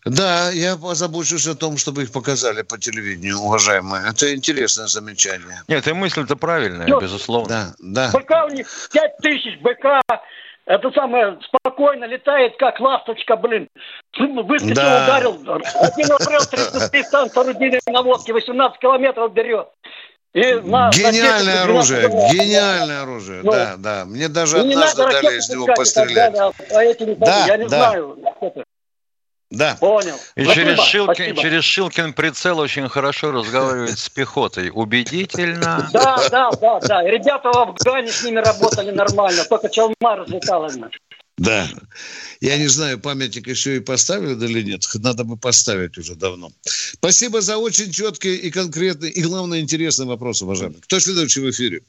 Да, 0.05 0.51
я 0.51 0.75
позабочусь 0.75 1.47
о 1.47 1.55
том, 1.55 1.77
чтобы 1.77 2.03
их 2.03 2.11
показали 2.11 2.61
по 2.61 2.77
телевидению, 2.77 3.39
уважаемые. 3.39 4.03
Это 4.09 4.35
интересное 4.35 4.87
замечание. 4.87 5.61
Нет, 5.67 5.87
и 5.87 5.93
мысль-то 5.93 6.35
правильная, 6.35 6.87
Нет. 6.87 7.01
безусловно. 7.01 7.73
Да, 7.79 8.09
да. 8.11 8.17
БК 8.17 8.45
у 8.45 8.49
них 8.49 8.67
5 8.91 9.17
тысяч 9.17 9.59
БК. 9.61 10.01
Это 10.65 10.91
самое, 10.91 11.37
спокойно 11.43 12.05
летает, 12.05 12.55
как 12.57 12.79
ласточка, 12.79 13.35
блин. 13.35 13.67
Выскочил, 14.17 14.75
да. 14.75 15.03
ударил. 15.03 15.39
Один 15.81 16.11
обрел 16.11 16.41
33 16.45 17.03
танк 17.11 17.35
орудийной 17.35 17.81
наводки, 17.87 18.31
18 18.31 18.79
километров 18.79 19.33
берет. 19.33 19.67
И 20.33 20.53
на, 20.55 20.89
гениальное 20.89 21.55
на 21.57 21.63
оружие, 21.63 22.09
гениальное 22.31 23.03
оружие, 23.03 23.41
ну, 23.43 23.51
да, 23.51 23.75
да. 23.77 24.05
Мне 24.05 24.27
даже 24.27 24.61
однажды 24.61 25.03
дали 25.03 25.37
из 25.37 25.47
него 25.49 25.67
пострелять. 25.67 26.33
Далее, 26.33 26.51
а 26.71 26.83
эти 26.83 27.03
не 27.03 27.15
да, 27.15 27.45
я 27.45 27.57
не 27.57 27.67
да. 27.67 27.91
знаю. 27.91 28.17
Да. 29.51 29.77
Понял. 29.79 30.15
И 30.35 30.47
через, 30.47 30.79
Шилкин, 30.79 31.35
через 31.35 31.63
Шилкин 31.63 32.13
прицел 32.13 32.57
очень 32.57 32.89
хорошо 32.89 33.31
разговаривает 33.31 33.99
с 33.99 34.09
пехотой. 34.09 34.71
Убедительно. 34.73 35.87
Да, 35.93 36.17
да, 36.31 36.49
да, 36.59 36.79
да. 36.79 37.03
Ребята 37.03 37.51
в 37.51 37.57
Афгане 37.57 38.07
с 38.07 38.23
ними 38.23 38.39
работали 38.39 38.89
нормально, 38.89 39.43
только 39.43 39.69
Чалма 39.69 40.15
разлетала. 40.15 40.71
Да. 41.43 41.67
Я 42.39 42.57
не 42.57 42.67
знаю, 42.67 42.99
памятник 42.99 43.47
еще 43.47 43.75
и 43.75 43.79
поставили 43.81 44.33
или 44.45 44.63
нет. 44.63 44.83
Надо 44.95 45.25
бы 45.25 45.35
поставить 45.35 45.97
уже 45.97 46.15
давно. 46.15 46.49
Спасибо 46.63 47.41
за 47.41 47.57
очень 47.57 47.91
четкий 47.91 48.35
и 48.35 48.49
конкретный, 48.49 49.09
и, 49.09 49.21
главное, 49.21 49.59
интересный 49.59 50.05
вопрос, 50.05 50.41
уважаемый. 50.41 50.79
Кто 50.81 50.99
следующий 50.99 51.41
в 51.41 51.49
эфире? 51.49 51.81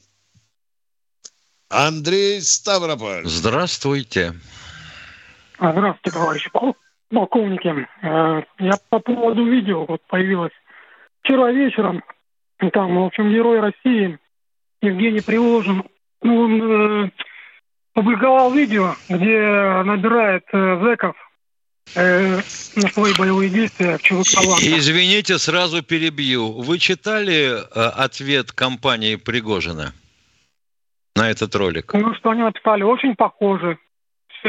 Андрей 1.69 2.41
Ставрополь. 2.41 3.25
Здравствуйте. 3.25 4.33
А, 5.57 5.71
здравствуйте, 5.71 6.11
товарищи 6.11 6.49
полковники. 7.09 7.87
Э, 8.01 8.43
я 8.59 8.73
по 8.89 8.99
поводу 8.99 9.45
видео 9.45 9.85
вот 9.85 10.01
появилось 10.07 10.51
вчера 11.23 11.51
вечером. 11.51 12.03
Там, 12.73 12.95
в 12.95 13.05
общем, 13.05 13.31
герой 13.31 13.61
России 13.61 14.19
Евгений 14.81 15.21
Приложен. 15.21 15.83
Ну, 16.21 16.39
он 16.41 17.11
опубликовал 17.95 18.51
видео, 18.53 18.95
где 19.09 19.39
набирает 19.83 20.43
э, 20.51 20.79
зэков 20.83 21.15
э, 21.95 22.35
на 22.35 22.87
свои 22.89 23.13
боевые 23.17 23.49
действия 23.49 23.97
в 23.97 24.01
ЧВК 24.01 24.61
Извините, 24.61 25.37
сразу 25.37 25.81
перебью. 25.81 26.61
Вы 26.61 26.77
читали 26.77 27.53
э, 27.55 27.89
ответ 27.95 28.51
компании 28.51 29.15
Пригожина 29.15 29.93
на 31.15 31.29
этот 31.29 31.55
ролик? 31.55 31.93
Ну, 31.93 32.13
что 32.15 32.31
они 32.31 32.41
написали? 32.41 32.83
Очень 32.83 33.15
похоже. 33.15 33.77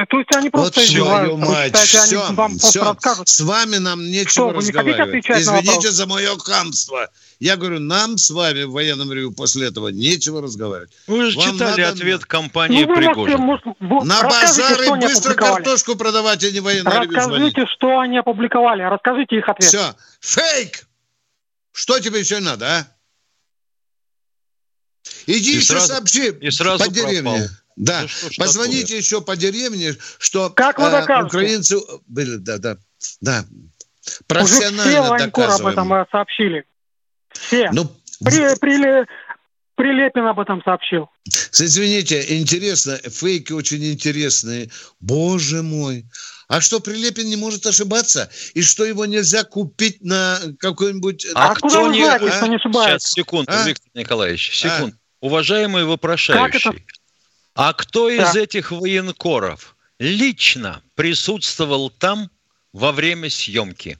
То 0.04 0.18
есть 0.18 0.36
они 0.36 0.50
просто 0.50 0.80
вот 0.80 0.88
твою 0.88 1.36
мать, 1.38 1.76
все, 1.76 2.20
они 2.20 2.34
вам 2.36 2.58
все, 2.58 2.84
расскажут. 2.84 3.28
с 3.28 3.40
вами 3.40 3.76
нам 3.76 4.04
нечего 4.04 4.50
что, 4.50 4.52
разговаривать. 4.52 5.28
Не 5.28 5.40
Извините 5.40 5.90
за 5.90 6.06
мое 6.06 6.36
хамство. 6.38 7.08
Я 7.38 7.56
говорю, 7.56 7.80
нам 7.80 8.18
с 8.18 8.30
вами 8.30 8.64
в 8.64 8.72
военном 8.72 9.12
ревю 9.12 9.32
после 9.32 9.68
этого 9.68 9.88
нечего 9.88 10.42
разговаривать. 10.42 10.90
Вы 11.06 11.30
же 11.30 11.38
Вам 11.38 11.52
читали 11.52 11.82
надо... 11.82 11.92
ответ 11.92 12.24
компании 12.24 12.84
ну, 12.84 12.94
Пригожин. 12.94 13.40
Можете, 13.40 13.74
На 13.80 14.22
базары 14.22 14.90
быстро 14.96 15.34
картошку 15.34 15.96
продавать, 15.96 16.44
а 16.44 16.50
не 16.50 16.60
военное 16.60 17.00
ревю 17.02 17.14
Расскажите, 17.14 17.66
что 17.66 17.98
они 17.98 18.18
опубликовали. 18.18 18.82
Расскажите 18.82 19.36
их 19.36 19.48
ответ. 19.48 19.68
Все. 19.68 19.94
Фейк! 20.20 20.86
Что 21.72 21.98
тебе 22.00 22.20
еще 22.20 22.40
надо, 22.40 22.66
а? 22.66 22.86
Иди 25.26 25.52
и 25.52 25.56
еще 25.56 25.74
сразу, 25.74 25.86
сообщи 25.88 26.28
и 26.28 26.50
сразу 26.50 26.84
по 26.84 26.90
деревне. 26.90 27.22
Пропал. 27.22 27.48
Да, 27.76 28.02
ну, 28.02 28.08
что 28.08 28.30
позвоните 28.38 28.82
такое? 28.82 28.98
еще 28.98 29.20
по 29.20 29.36
деревне, 29.36 29.94
что 30.18 30.50
как 30.50 30.78
вы 30.78 30.86
э, 30.86 31.24
украинцы 31.24 31.76
были, 32.06 32.36
да, 32.36 32.58
да, 32.58 32.78
да, 33.20 33.44
профессионально 34.26 34.82
Уже 34.82 35.02
все 35.02 35.10
военкоры 35.10 35.52
об 35.52 35.66
этом 35.66 36.06
сообщили. 36.10 36.64
Все. 37.32 37.70
Ну, 37.72 37.84
при, 38.24 38.58
при, 38.58 39.06
Прилепин 39.76 40.26
об 40.26 40.40
этом 40.40 40.62
сообщил. 40.62 41.10
Извините, 41.52 42.38
интересно, 42.38 42.96
фейки 42.96 43.52
очень 43.52 43.84
интересные. 43.84 44.70
Боже 45.00 45.62
мой. 45.62 46.06
А 46.48 46.60
что, 46.60 46.80
Прилепин 46.80 47.28
не 47.28 47.36
может 47.36 47.66
ошибаться? 47.66 48.30
И 48.54 48.62
что 48.62 48.84
его 48.84 49.04
нельзя 49.04 49.44
купить 49.44 50.02
на 50.02 50.38
какой-нибудь... 50.58 51.26
А, 51.34 51.50
а 51.50 51.54
кто 51.54 51.90
не... 51.90 52.04
Знаете, 52.04 52.26
а? 52.40 52.48
не 52.48 52.56
ошибается? 52.56 53.06
Сейчас, 53.06 53.12
секунду, 53.12 53.52
а? 53.52 53.66
Виктор 53.66 53.90
Николаевич, 53.94 54.56
секунду. 54.56 54.96
А? 54.96 55.26
Уважаемый 55.26 55.84
вопрошающий, 55.84 56.86
а 57.56 57.72
кто 57.72 58.08
да. 58.08 58.14
из 58.14 58.36
этих 58.36 58.70
военкоров 58.70 59.76
лично 59.98 60.82
присутствовал 60.94 61.88
там 61.88 62.30
во 62.74 62.92
время 62.92 63.30
съемки? 63.30 63.98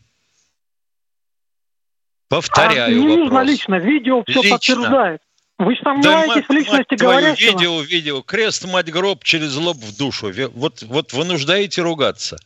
Повторяю 2.29 2.87
а, 2.87 2.91
не 2.91 3.09
вопрос. 3.09 3.19
нужно 3.19 3.43
лично, 3.43 3.75
видео 3.77 4.23
все 4.25 4.43
лично. 4.43 4.51
подтверждает. 4.51 5.23
Вы 5.59 5.75
же 5.75 5.81
сомневаетесь 5.83 6.35
да, 6.35 6.47
в 6.47 6.51
личности 6.51 6.93
мать 6.93 7.01
говорящего? 7.01 7.51
Видео, 7.53 7.81
видео, 7.81 8.23
крест, 8.23 8.67
мать, 8.67 8.91
гроб 8.93 9.25
через 9.25 9.57
лоб 9.57 9.79
в 9.79 9.97
душу. 9.97 10.31
Вот, 10.53 10.83
вот 10.83 11.13
вынуждаете 11.15 11.81
ругаться. 11.81 12.37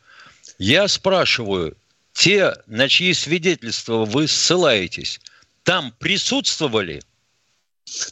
Я 0.59 0.87
спрашиваю, 0.87 1.77
те, 2.13 2.55
на 2.67 2.89
чьи 2.89 3.13
свидетельства 3.15 4.05
вы 4.05 4.29
ссылаетесь, 4.29 5.21
там 5.65 5.93
присутствовали? 5.99 7.03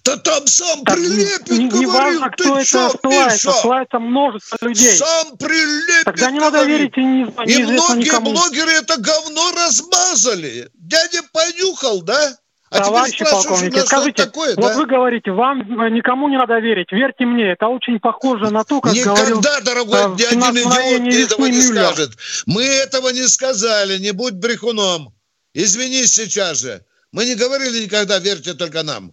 Да 0.05 0.17
там 0.17 0.47
сам 0.47 0.85
так, 0.85 0.97
Прилепин 0.97 1.59
не, 1.59 1.69
говорил, 1.69 1.91
важно, 1.93 2.31
кто 2.31 2.57
ты 2.57 2.61
это 2.63 2.91
ссылается, 2.91 3.53
ссылается 3.53 3.99
множество 3.99 4.59
людей. 4.61 4.97
Сам 4.97 5.37
Прилепин 5.37 6.05
Тогда 6.05 6.31
не 6.31 6.41
надо 6.41 6.65
верить 6.65 6.97
и 6.97 7.05
не, 7.05 7.23
И 7.23 7.65
многие 7.65 8.07
никому. 8.07 8.33
блогеры 8.33 8.73
это 8.73 8.97
говно 8.99 9.53
размазали. 9.53 10.69
Дядя 10.75 11.23
понюхал, 11.33 12.03
да? 12.03 12.37
А 12.71 12.81
Товарищи 12.81 13.25
полковники, 13.25 13.79
скажите, 13.79 14.27
такое, 14.27 14.55
вот 14.55 14.73
да? 14.73 14.77
вы 14.77 14.85
говорите, 14.85 15.31
вам 15.31 15.61
никому 15.95 16.29
не 16.29 16.37
надо 16.37 16.59
верить, 16.59 16.93
верьте 16.93 17.25
мне, 17.25 17.53
это 17.53 17.67
очень 17.69 17.99
похоже 17.99 18.51
на 18.51 18.63
то, 18.63 18.83
как 18.83 18.93
Никогда, 18.93 19.23
говорил... 19.23 19.41
дорогой, 19.65 20.01
э, 20.01 20.35
ни 20.35 20.45
один 20.45 21.09
идиот 21.09 21.33
этого 21.33 21.47
не 21.47 21.57
Мюллер. 21.57 21.85
скажет. 21.87 22.11
Мы 22.45 22.65
этого 22.65 23.09
не 23.09 23.27
сказали, 23.27 23.99
не 23.99 24.13
будь 24.13 24.35
брехуном. 24.35 25.15
Извинись 25.55 26.13
сейчас 26.15 26.59
же. 26.59 26.85
Мы 27.11 27.25
не 27.25 27.37
говорили 27.37 27.85
никогда, 27.85 28.19
верьте 28.19 28.53
только 28.53 28.83
нам. 28.83 29.13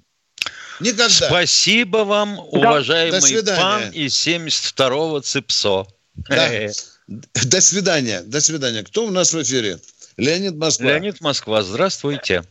Никогда. 0.80 1.10
Спасибо 1.10 2.00
вам, 2.00 2.40
уважаемый 2.40 3.42
да. 3.42 3.56
пан 3.56 3.92
из 3.92 4.28
72-го 4.28 5.20
ЦИПСО. 5.20 5.86
Да. 6.30 6.50
До 7.08 7.62
свидания. 7.62 8.22
До 8.22 8.42
свидания. 8.42 8.84
Кто 8.84 9.06
у 9.06 9.12
нас 9.12 9.34
в 9.34 9.42
эфире? 9.42 9.78
Леонид 10.18 10.56
Москва. 10.56 10.88
Леонид 10.88 11.22
Москва, 11.22 11.62
здравствуйте. 11.62 12.44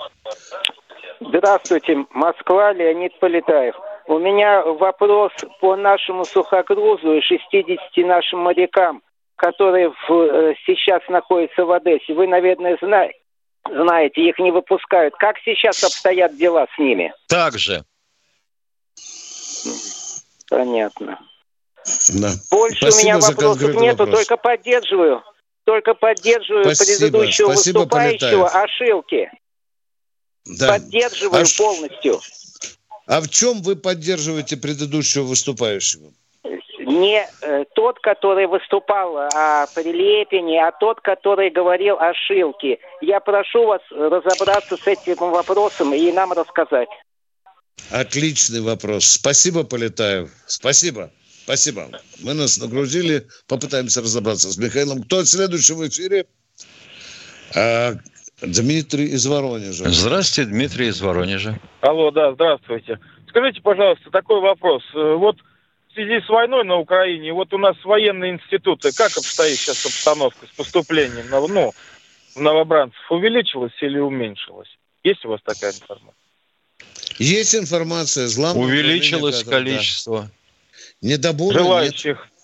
Здравствуйте, 1.20 2.04
Москва, 2.10 2.72
Леонид 2.72 3.18
Полетаев. 3.18 3.74
У 4.06 4.18
меня 4.18 4.62
вопрос 4.62 5.32
по 5.60 5.76
нашему 5.76 6.24
сухогрузу 6.24 7.14
и 7.14 7.22
60 7.22 7.78
нашим 8.06 8.40
морякам, 8.40 9.02
которые 9.36 9.90
в, 9.90 10.12
э, 10.12 10.54
сейчас 10.66 11.00
находятся 11.08 11.64
в 11.64 11.72
Одессе. 11.72 12.12
Вы, 12.12 12.26
наверное, 12.26 12.76
знаете, 12.80 13.18
знаете, 13.66 14.20
их 14.20 14.38
не 14.38 14.50
выпускают. 14.50 15.14
Как 15.16 15.36
сейчас 15.44 15.82
обстоят 15.82 16.36
дела 16.36 16.66
с 16.74 16.78
ними? 16.78 17.14
Так 17.28 17.58
же. 17.58 17.84
Понятно. 20.54 21.18
Да. 22.14 22.30
Больше 22.50 22.76
Спасибо 22.76 22.94
у 22.94 23.18
меня 23.18 23.18
вопросов 23.18 23.74
нету, 23.74 24.04
вопрос. 24.04 24.20
только 24.20 24.36
поддерживаю. 24.36 25.22
Только 25.64 25.94
поддерживаю 25.94 26.64
Спасибо. 26.64 26.98
предыдущего 26.98 27.52
Спасибо, 27.52 27.78
выступающего 27.78 28.28
Полетаев. 28.28 28.54
Ошилки. 28.54 29.30
Да. 30.44 30.68
Поддерживаю 30.68 31.42
а 31.42 31.58
полностью. 31.58 32.20
А 33.06 33.20
в 33.20 33.28
чем 33.28 33.62
вы 33.62 33.74
поддерживаете 33.74 34.56
предыдущего 34.56 35.24
выступающего? 35.24 36.12
Не 36.78 37.26
э, 37.42 37.64
тот, 37.74 37.98
который 37.98 38.46
выступал 38.46 39.16
о 39.16 39.66
Прилепине, 39.74 40.64
а 40.64 40.70
тот, 40.70 41.00
который 41.00 41.50
говорил 41.50 41.96
о 41.98 42.14
Шилке. 42.14 42.78
Я 43.00 43.20
прошу 43.20 43.66
вас 43.66 43.80
разобраться 43.90 44.76
с 44.76 44.86
этим 44.86 45.16
вопросом 45.16 45.94
и 45.94 46.12
нам 46.12 46.32
рассказать. 46.32 46.88
Отличный 47.90 48.60
вопрос. 48.60 49.06
Спасибо, 49.06 49.64
Полетаев. 49.64 50.30
Спасибо. 50.46 51.10
Спасибо. 51.44 51.90
Мы 52.20 52.34
нас 52.34 52.58
нагрузили. 52.58 53.26
Попытаемся 53.46 54.00
разобраться 54.00 54.50
с 54.50 54.56
Михаилом. 54.56 55.02
Кто 55.02 55.24
следующий 55.24 55.74
в 55.74 55.86
эфире? 55.86 56.26
А, 57.54 57.92
Дмитрий 58.40 59.06
из 59.06 59.26
Воронежа. 59.26 59.84
Здравствуйте, 59.90 60.50
Дмитрий 60.50 60.88
из 60.88 61.00
Воронежа. 61.00 61.58
Алло, 61.82 62.10
да, 62.10 62.32
здравствуйте. 62.32 62.98
Скажите, 63.28 63.60
пожалуйста, 63.60 64.10
такой 64.10 64.40
вопрос. 64.40 64.82
Э, 64.94 65.14
вот 65.14 65.36
в 65.88 65.94
связи 65.94 66.24
с 66.24 66.28
войной 66.28 66.64
на 66.64 66.76
Украине, 66.76 67.32
вот 67.32 67.52
у 67.52 67.58
нас 67.58 67.76
военные 67.84 68.32
институты, 68.32 68.92
как 68.92 69.16
обстоит 69.16 69.56
сейчас 69.56 69.86
обстановка 69.86 70.46
с 70.46 70.56
поступлением 70.56 71.26
ну, 71.30 71.72
в 72.34 72.40
новобранцев? 72.40 72.98
Увеличилась 73.10 73.74
или 73.80 73.98
уменьшилась? 73.98 74.68
Есть 75.04 75.24
у 75.24 75.28
вас 75.28 75.40
такая 75.44 75.72
информация? 75.72 76.23
Есть 77.18 77.54
информация. 77.54 78.26
Злам 78.28 78.56
Увеличилось 78.56 79.44
количество. 79.44 80.22
Да. 80.22 80.30
Недобора 81.00 81.58
Желающих 81.58 82.18
нет. 82.18 82.34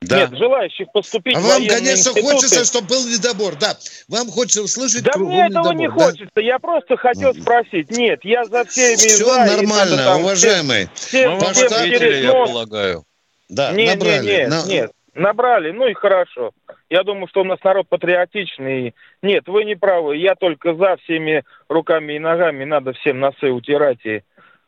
Да. 0.00 0.20
Нет, 0.20 0.38
желающих 0.38 0.92
поступить 0.92 1.36
А 1.36 1.40
вам, 1.40 1.66
конечно, 1.66 2.10
институты... 2.10 2.22
хочется, 2.22 2.64
чтобы 2.64 2.86
был 2.86 3.04
недобор, 3.08 3.56
да. 3.56 3.76
Вам 4.06 4.30
хочется 4.30 4.62
услышать 4.62 5.02
Да 5.02 5.18
мне 5.18 5.46
этого 5.46 5.72
недобор, 5.72 5.74
не 5.74 5.88
да? 5.88 5.92
хочется, 5.92 6.40
я 6.40 6.58
просто 6.60 6.96
хотел 6.96 7.34
спросить. 7.34 7.90
Нет, 7.90 8.20
я 8.22 8.44
за 8.44 8.64
всеми 8.64 8.96
Все 8.96 9.24
знаю, 9.24 9.56
нормально, 9.56 9.96
там, 9.96 10.20
уважаемый. 10.22 10.88
Все, 10.94 11.36
все, 11.38 11.68
все 11.68 11.90
через 11.90 12.24
я 12.24 12.32
полагаю. 12.32 13.04
Да, 13.48 13.72
нет, 13.72 13.98
набрали. 13.98 14.26
Нет, 14.26 14.38
нет, 14.38 14.48
На... 14.48 14.62
нет, 14.68 14.90
набрали, 15.18 15.70
ну 15.70 15.86
и 15.86 15.94
хорошо. 15.94 16.52
Я 16.88 17.02
думаю, 17.02 17.28
что 17.28 17.42
у 17.42 17.44
нас 17.44 17.58
народ 17.62 17.88
патриотичный. 17.88 18.94
Нет, 19.22 19.44
вы 19.46 19.64
не 19.64 19.74
правы, 19.74 20.16
я 20.16 20.34
только 20.34 20.74
за 20.74 20.96
всеми 20.98 21.44
руками 21.68 22.14
и 22.14 22.18
ногами, 22.18 22.64
надо 22.64 22.92
всем 22.92 23.20
носы 23.20 23.50
утирать 23.50 24.04
и... 24.04 24.22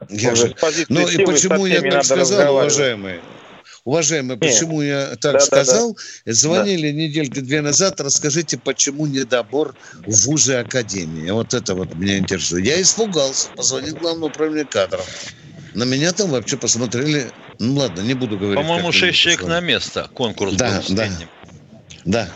Я 0.09 0.35
же... 0.35 0.55
Ну 0.89 1.07
и 1.07 1.25
почему 1.25 1.67
я 1.67 1.83
так 1.83 2.05
сказал, 2.05 2.55
уважаемые? 2.55 3.21
Уважаемый, 3.85 4.37
почему 4.37 4.83
Нет. 4.83 5.11
я 5.11 5.17
так 5.17 5.33
да, 5.35 5.41
сказал? 5.41 5.95
Да, 5.95 6.03
да. 6.27 6.33
Звонили 6.33 6.91
да. 6.91 6.97
недельки 6.97 7.41
две 7.41 7.63
назад, 7.63 8.01
расскажите, 8.01 8.59
почему 8.59 9.07
недобор 9.07 9.75
в 10.07 10.27
вузы 10.27 10.55
Академии. 10.55 11.31
Вот 11.31 11.55
это 11.55 11.75
вот 11.75 11.95
меня 11.95 12.19
интересует. 12.19 12.67
Я 12.67 12.81
испугался, 12.81 13.49
позвонил 13.57 13.97
главному 13.97 14.27
управлению 14.27 14.69
кадров. 14.69 15.07
На 15.75 15.85
меня 15.85 16.13
там 16.13 16.31
вообще 16.31 16.57
посмотрели, 16.59 17.31
ну 17.61 17.75
ладно, 17.75 18.01
не 18.01 18.14
буду 18.14 18.37
говорить. 18.37 18.57
По-моему, 18.57 18.90
шесть 18.90 19.18
человек 19.18 19.44
на 19.44 19.61
место 19.61 20.09
конкурс 20.12 20.55
да, 20.55 20.81
был 20.88 20.96
да. 20.96 21.07
Да. 22.05 22.29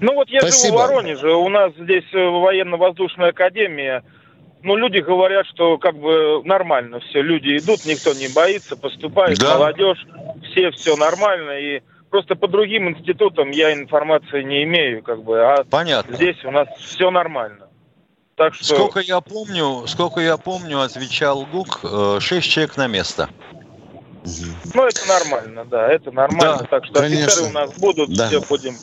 Ну 0.00 0.14
вот 0.14 0.28
я 0.30 0.40
Спасибо. 0.40 0.78
живу 0.78 0.78
в 0.78 0.88
Воронеже, 0.88 1.32
у 1.32 1.48
нас 1.48 1.72
здесь 1.78 2.04
э, 2.12 2.18
военно-воздушная 2.18 3.28
академия, 3.28 4.02
ну, 4.62 4.76
люди 4.76 4.98
говорят, 4.98 5.46
что 5.46 5.76
как 5.78 5.98
бы 5.98 6.42
нормально 6.44 7.00
все. 7.00 7.20
Люди 7.20 7.58
идут, 7.58 7.84
никто 7.84 8.12
не 8.14 8.28
боится, 8.28 8.76
поступает, 8.76 9.38
да. 9.38 9.54
молодежь, 9.54 10.06
все 10.50 10.70
все 10.70 10.96
нормально. 10.96 11.58
И 11.58 11.82
просто 12.10 12.36
по 12.36 12.46
другим 12.46 12.88
институтам 12.88 13.50
я 13.50 13.72
информации 13.72 14.42
не 14.42 14.62
имею, 14.62 15.02
как 15.02 15.22
бы. 15.24 15.40
А 15.40 15.64
Понятно. 15.64 16.14
здесь 16.14 16.42
у 16.44 16.50
нас 16.50 16.68
все 16.78 17.10
нормально. 17.10 17.66
Так 18.36 18.54
что... 18.54 18.76
Сколько 18.76 19.00
я 19.00 19.20
помню, 19.20 19.86
сколько 19.86 20.20
я 20.20 20.36
помню, 20.36 20.80
отвечал 20.80 21.44
ГУК, 21.44 21.80
э, 21.82 22.18
шесть 22.20 22.48
человек 22.48 22.76
на 22.76 22.86
место. 22.86 23.28
Ну, 24.74 24.86
это 24.86 25.06
нормально, 25.08 25.64
да, 25.64 25.88
это 25.88 26.12
нормально. 26.12 26.58
Да, 26.60 26.66
так 26.66 26.84
что 26.84 26.94
конечно. 26.94 27.26
офицеры 27.26 27.48
у 27.48 27.52
нас 27.52 27.78
будут, 27.78 28.16
да. 28.16 28.28
все 28.28 28.40
будем 28.40 28.74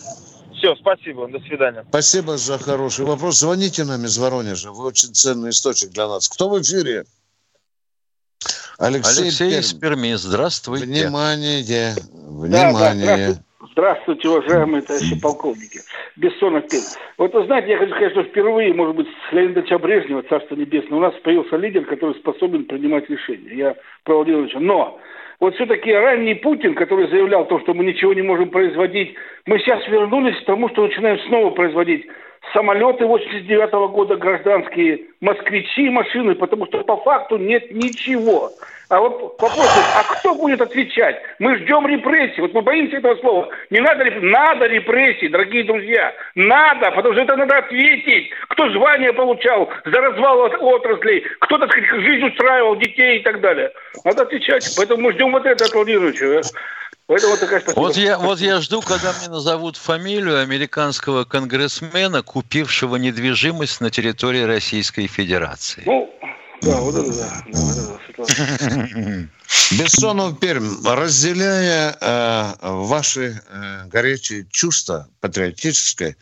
все, 0.60 0.76
спасибо, 0.76 1.28
до 1.30 1.40
свидания. 1.40 1.86
Спасибо 1.88 2.36
за 2.36 2.58
хороший 2.58 3.06
вопрос. 3.06 3.40
Звоните 3.40 3.86
нам 3.86 4.04
из 4.04 4.18
Воронежа. 4.18 4.72
Вы 4.72 4.88
очень 4.88 5.14
ценный 5.14 5.52
источник 5.52 5.92
для 5.92 6.08
нас. 6.08 6.28
Кто 6.28 6.50
в 6.50 6.62
эфире? 6.62 7.06
Алексей, 8.78 9.24
Алексей 9.24 9.50
Пермь. 9.50 9.60
из 9.60 9.74
Перми. 9.74 10.14
Здравствуйте. 10.16 10.86
Внимание, 10.86 11.64
внимание. 12.28 13.28
Да, 13.28 13.34
да, 13.34 13.68
здравствуйте. 13.72 14.28
уважаемые 14.28 14.82
товарищи 14.82 15.20
полковники. 15.20 15.80
Бессонов 16.18 16.68
Пермь. 16.68 16.84
Вот 17.18 17.34
вы 17.34 17.46
знаете, 17.46 17.70
я 17.70 17.78
хочу 17.78 17.92
сказать, 17.92 18.12
что 18.12 18.24
впервые, 18.24 18.74
может 18.74 18.96
быть, 18.96 19.08
с 19.08 19.34
Леонида 19.34 19.78
Брежнева, 19.80 20.24
Царство 20.24 20.56
Небесное, 20.56 20.98
у 20.98 21.02
нас 21.02 21.14
появился 21.24 21.56
лидер, 21.56 21.86
который 21.86 22.16
способен 22.20 22.66
принимать 22.66 23.10
решения. 23.10 23.56
Я 23.56 23.76
про 24.04 24.16
Владимира 24.16 24.60
Но 24.60 25.00
вот 25.40 25.56
все-таки 25.56 25.94
ранний 25.94 26.36
Путин, 26.36 26.76
который 26.76 27.08
заявлял 27.08 27.46
то, 27.46 27.60
что 27.60 27.74
мы 27.74 27.86
ничего 27.86 28.14
не 28.14 28.22
можем 28.22 28.50
производить, 28.50 29.16
мы 29.46 29.60
сейчас 29.60 29.88
вернулись 29.88 30.38
к 30.42 30.46
тому, 30.46 30.70
что 30.70 30.84
начинаем 30.84 31.20
снова 31.28 31.52
производить 31.52 32.08
самолеты 32.54 33.06
89 33.06 33.74
-го 33.74 33.90
года, 33.90 34.16
гражданские, 34.16 35.06
москвичи, 35.22 35.90
машины, 35.90 36.36
потому 36.36 36.66
что 36.66 36.84
по 36.84 36.98
факту 36.98 37.38
нет 37.38 37.72
ничего. 37.72 38.50
А 38.90 39.00
вот 39.00 39.40
вопрос, 39.40 39.70
а 39.96 40.04
кто 40.04 40.34
будет 40.34 40.62
отвечать? 40.62 41.22
Мы 41.38 41.58
ждем 41.58 41.86
репрессий. 41.86 42.42
Вот 42.42 42.54
мы 42.56 42.64
боимся 42.64 42.98
этого 42.98 43.16
слова. 43.18 43.50
Не 43.70 43.82
надо. 43.82 44.04
Надо 44.20 44.66
репрессий, 44.66 45.28
дорогие 45.28 45.64
друзья. 45.64 46.12
Надо, 46.34 46.90
потому 46.92 47.14
что 47.14 47.22
это 47.22 47.36
надо 47.36 47.60
ответить. 47.60 48.32
Кто 48.50 48.68
звание 48.72 49.14
получал 49.14 49.70
за 49.86 50.02
развал 50.02 50.42
от 50.42 50.56
отраслей, 50.60 51.24
кто, 51.40 51.60
так 51.60 51.70
сказать, 51.72 51.90
жизнь 52.02 52.26
устраивал, 52.26 52.78
детей 52.78 53.20
и 53.20 53.24
так 53.24 53.42
далее. 53.42 53.72
Надо 54.04 54.24
отвечать. 54.24 54.68
Поэтому 54.76 55.04
мы 55.04 55.14
ждем 55.14 55.32
вот 55.34 55.46
это 55.46 55.66
от 55.66 55.74
Владимировича. 55.74 56.42
Поэтому 57.06 57.32
вот, 57.32 57.40
такая 57.40 57.64
вот, 57.76 57.96
я, 57.96 58.18
вот 58.18 58.40
я 58.40 58.60
жду, 58.62 58.82
когда 58.82 59.14
мне 59.20 59.30
назовут 59.30 59.78
фамилию 59.78 60.42
американского 60.42 61.26
конгрессмена, 61.26 62.24
купившего 62.24 62.98
недвижимость 62.98 63.82
на 63.82 63.90
территории 63.92 64.44
Российской 64.44 65.08
Федерации. 65.08 65.84
Ну, 65.86 66.14
да, 66.62 66.82
вот 66.82 66.96
это 66.96 67.14
да. 67.14 67.44
да, 67.52 68.00
да 68.18 69.28
Бессонов 69.72 70.40
Пермь, 70.40 70.86
разделяя 70.86 71.98
э, 72.00 72.54
ваши 72.62 73.42
э, 73.48 73.86
горячие 73.88 74.46
чувства 74.50 75.08
патриотическое, 75.22 76.16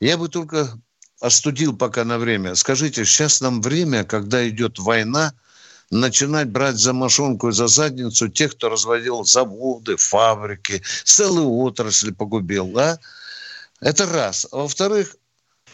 я 0.00 0.16
бы 0.18 0.28
только 0.28 0.78
остудил 1.20 1.76
пока 1.76 2.04
на 2.04 2.18
время. 2.18 2.54
Скажите, 2.54 3.04
сейчас 3.04 3.40
нам 3.40 3.62
время, 3.62 4.04
когда 4.04 4.48
идет 4.48 4.78
война, 4.78 5.32
начинать 5.90 6.48
брать 6.48 6.76
за 6.76 6.92
мошонку 6.92 7.48
и 7.48 7.52
за 7.52 7.66
задницу 7.66 8.28
тех, 8.28 8.52
кто 8.52 8.68
разводил 8.68 9.24
заводы, 9.24 9.96
фабрики, 9.96 10.82
целую 11.04 11.50
отрасль 11.50 12.12
погубил, 12.12 12.68
да? 12.68 12.98
Это 13.80 14.06
раз. 14.06 14.46
А 14.50 14.58
во-вторых, 14.58 15.16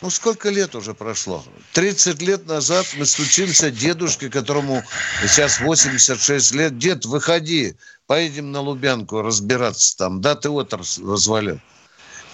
Ну, 0.04 0.10
сколько 0.10 0.50
лет 0.50 0.74
уже 0.74 0.92
прошло? 0.92 1.42
30 1.72 2.20
лет 2.20 2.44
назад 2.46 2.86
мы 2.98 3.06
стучимся 3.06 3.70
дедушке, 3.70 4.28
которому 4.28 4.84
сейчас 5.22 5.60
86 5.60 6.52
лет. 6.52 6.76
Дед, 6.76 7.06
выходи, 7.06 7.74
поедем 8.06 8.52
на 8.52 8.60
Лубянку 8.60 9.22
разбираться 9.22 9.96
там. 9.96 10.20
Да, 10.20 10.34
ты 10.34 10.50
отрасль 10.50 11.06
развалил. 11.06 11.58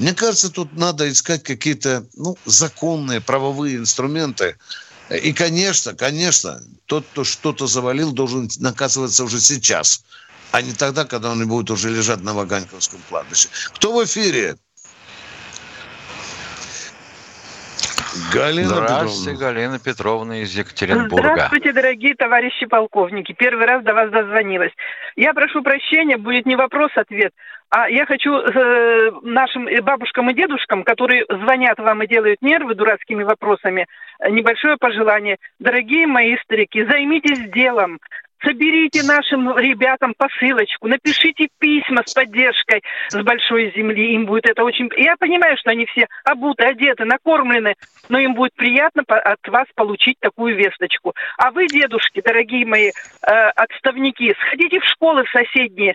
Мне 0.01 0.15
кажется, 0.15 0.51
тут 0.51 0.73
надо 0.73 1.09
искать 1.09 1.45
какие-то 1.45 2.05
ну, 2.17 2.37
законные 2.45 3.21
правовые 3.21 3.77
инструменты. 3.77 4.57
И, 5.09 5.33
конечно, 5.33 5.95
конечно, 5.95 6.61
тот, 6.87 7.07
кто 7.13 7.23
что-то 7.23 7.69
завалил, 7.69 8.11
должен 8.11 8.51
наказываться 8.59 9.23
уже 9.23 9.41
сейчас, 9.41 10.03
а 10.51 10.61
не 10.61 10.73
тогда, 10.73 11.05
когда 11.05 11.31
он 11.31 11.47
будет 11.47 11.71
уже 11.71 11.89
лежать 11.89 12.21
на 12.23 12.35
Ваганьковском 12.35 13.01
кладбище. 13.09 13.49
Кто 13.75 13.93
в 13.93 14.05
эфире? 14.05 14.57
Галина 18.33 18.69
Здравствуйте, 18.69 19.33
Петровна. 19.33 19.53
Галина 19.53 19.79
Петровна 19.79 20.43
из 20.43 20.57
Екатеринбурга. 20.57 21.33
Здравствуйте, 21.33 21.73
дорогие 21.73 22.15
товарищи 22.15 22.67
полковники. 22.67 23.33
Первый 23.33 23.67
раз 23.67 23.85
до 23.85 23.95
вас 23.95 24.11
дозвонилась. 24.11 24.73
Я 25.17 25.33
прошу 25.33 25.63
прощения, 25.63 26.17
будет 26.17 26.47
не 26.47 26.57
вопрос-ответ, 26.57 27.33
а 27.71 27.89
я 27.89 28.07
хочу 28.07 28.33
э, 28.35 29.11
нашим 29.23 29.69
бабушкам 29.83 30.29
и 30.31 30.35
дедушкам, 30.35 30.83
которые 30.83 31.25
звонят 31.29 31.79
вам 31.79 32.03
и 32.03 32.09
делают 32.09 32.43
нервы 32.43 32.75
дурацкими 32.75 33.23
вопросами, 33.23 33.87
небольшое 34.29 34.77
пожелание. 34.77 35.37
Дорогие 35.61 36.07
мои 36.07 36.37
старики, 36.45 36.85
займитесь 36.85 37.51
делом. 37.53 38.01
Соберите 38.43 39.03
нашим 39.03 39.57
ребятам 39.59 40.15
посылочку, 40.17 40.89
напишите 40.89 41.49
письма 41.59 42.03
с 42.07 42.15
поддержкой 42.15 42.83
с 43.09 43.23
большой 43.23 43.73
земли. 43.77 44.15
Им 44.15 44.27
будет 44.27 44.49
это 44.49 44.65
очень... 44.65 44.89
Я 44.97 45.17
понимаю, 45.17 45.57
что 45.59 45.71
они 45.71 45.85
все 45.87 46.07
обуты, 46.25 46.65
одеты, 46.65 47.05
накормлены, 47.05 47.75
но 48.09 48.19
им 48.19 48.35
будет 48.35 48.55
приятно 48.55 49.03
от 49.07 49.47
вас 49.49 49.67
получить 49.75 50.17
такую 50.21 50.57
весточку. 50.57 51.15
А 51.37 51.51
вы, 51.51 51.67
дедушки, 51.67 52.23
дорогие 52.25 52.65
мои 52.65 52.89
э, 52.89 52.93
отставники, 53.57 54.35
сходите 54.47 54.81
в 54.81 54.85
школы 54.85 55.25
в 55.25 55.31
соседние, 55.31 55.95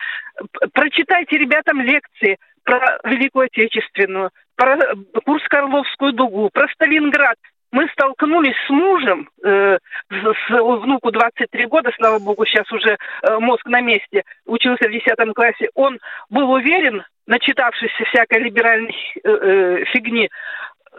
прочитайте 0.74 1.38
ребятам 1.38 1.82
лекции 1.82 2.38
про 2.64 3.00
Великую 3.04 3.46
Отечественную, 3.46 4.30
про 4.56 4.78
Курско-Орловскую 5.26 6.12
дугу, 6.14 6.50
про 6.54 6.68
Сталинград 6.70 7.38
мы 7.76 7.90
столкнулись 7.90 8.56
с 8.66 8.70
мужем, 8.70 9.30
э, 9.44 9.78
с, 10.10 10.14
с 10.14 10.50
внуку 10.50 11.12
23 11.12 11.66
года, 11.66 11.92
слава 11.98 12.20
богу, 12.20 12.46
сейчас 12.46 12.72
уже 12.72 12.92
э, 13.22 13.40
мозг 13.40 13.66
на 13.66 13.82
месте, 13.82 14.24
учился 14.46 14.88
в 14.88 14.92
10 14.92 15.34
классе. 15.36 15.68
Он 15.76 16.00
был 16.30 16.50
уверен, 16.52 17.04
начитавшись 17.28 17.92
всякой 17.92 18.44
либеральной 18.44 18.96
э, 19.16 19.30
э, 19.30 19.84
фигни, 19.92 20.30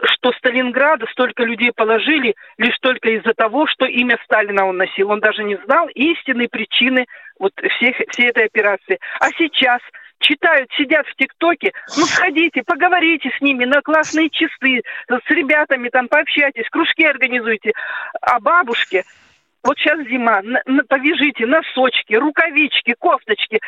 что 0.03 0.31
Сталинграда 0.33 1.07
столько 1.07 1.43
людей 1.45 1.71
положили 1.75 2.35
лишь 2.59 2.77
только 2.79 3.09
из-за 3.09 3.33
того, 3.33 3.65
что 3.65 3.87
имя 3.87 4.19
Сталина 4.25 4.67
он 4.67 4.77
носил. 4.77 5.09
Он 5.09 5.19
даже 5.19 5.43
не 5.43 5.55
знал 5.65 5.87
истинной 5.95 6.47
причины 6.47 7.07
вот 7.39 7.53
всех, 7.77 7.95
всей 8.09 8.29
этой 8.29 8.45
операции. 8.45 8.99
А 9.19 9.29
сейчас 9.39 9.81
читают, 10.19 10.69
сидят 10.77 11.05
в 11.07 11.15
ТикТоке, 11.15 11.73
ну 11.97 12.05
сходите, 12.05 12.63
поговорите 12.63 13.29
с 13.37 13.41
ними 13.41 13.65
на 13.65 13.81
классные 13.81 14.29
часы, 14.29 14.81
с 15.07 15.29
ребятами 15.29 15.89
там 15.89 16.07
пообщайтесь, 16.07 16.69
кружки 16.69 17.05
организуйте. 17.05 17.71
А 18.21 18.39
бабушке, 18.39 19.03
вот 19.63 19.77
сейчас 19.77 19.99
зима, 20.07 20.41
повяжите 20.87 21.45
носочки, 21.45 22.13
рукавички, 22.13 22.95
кофточки, 22.97 23.59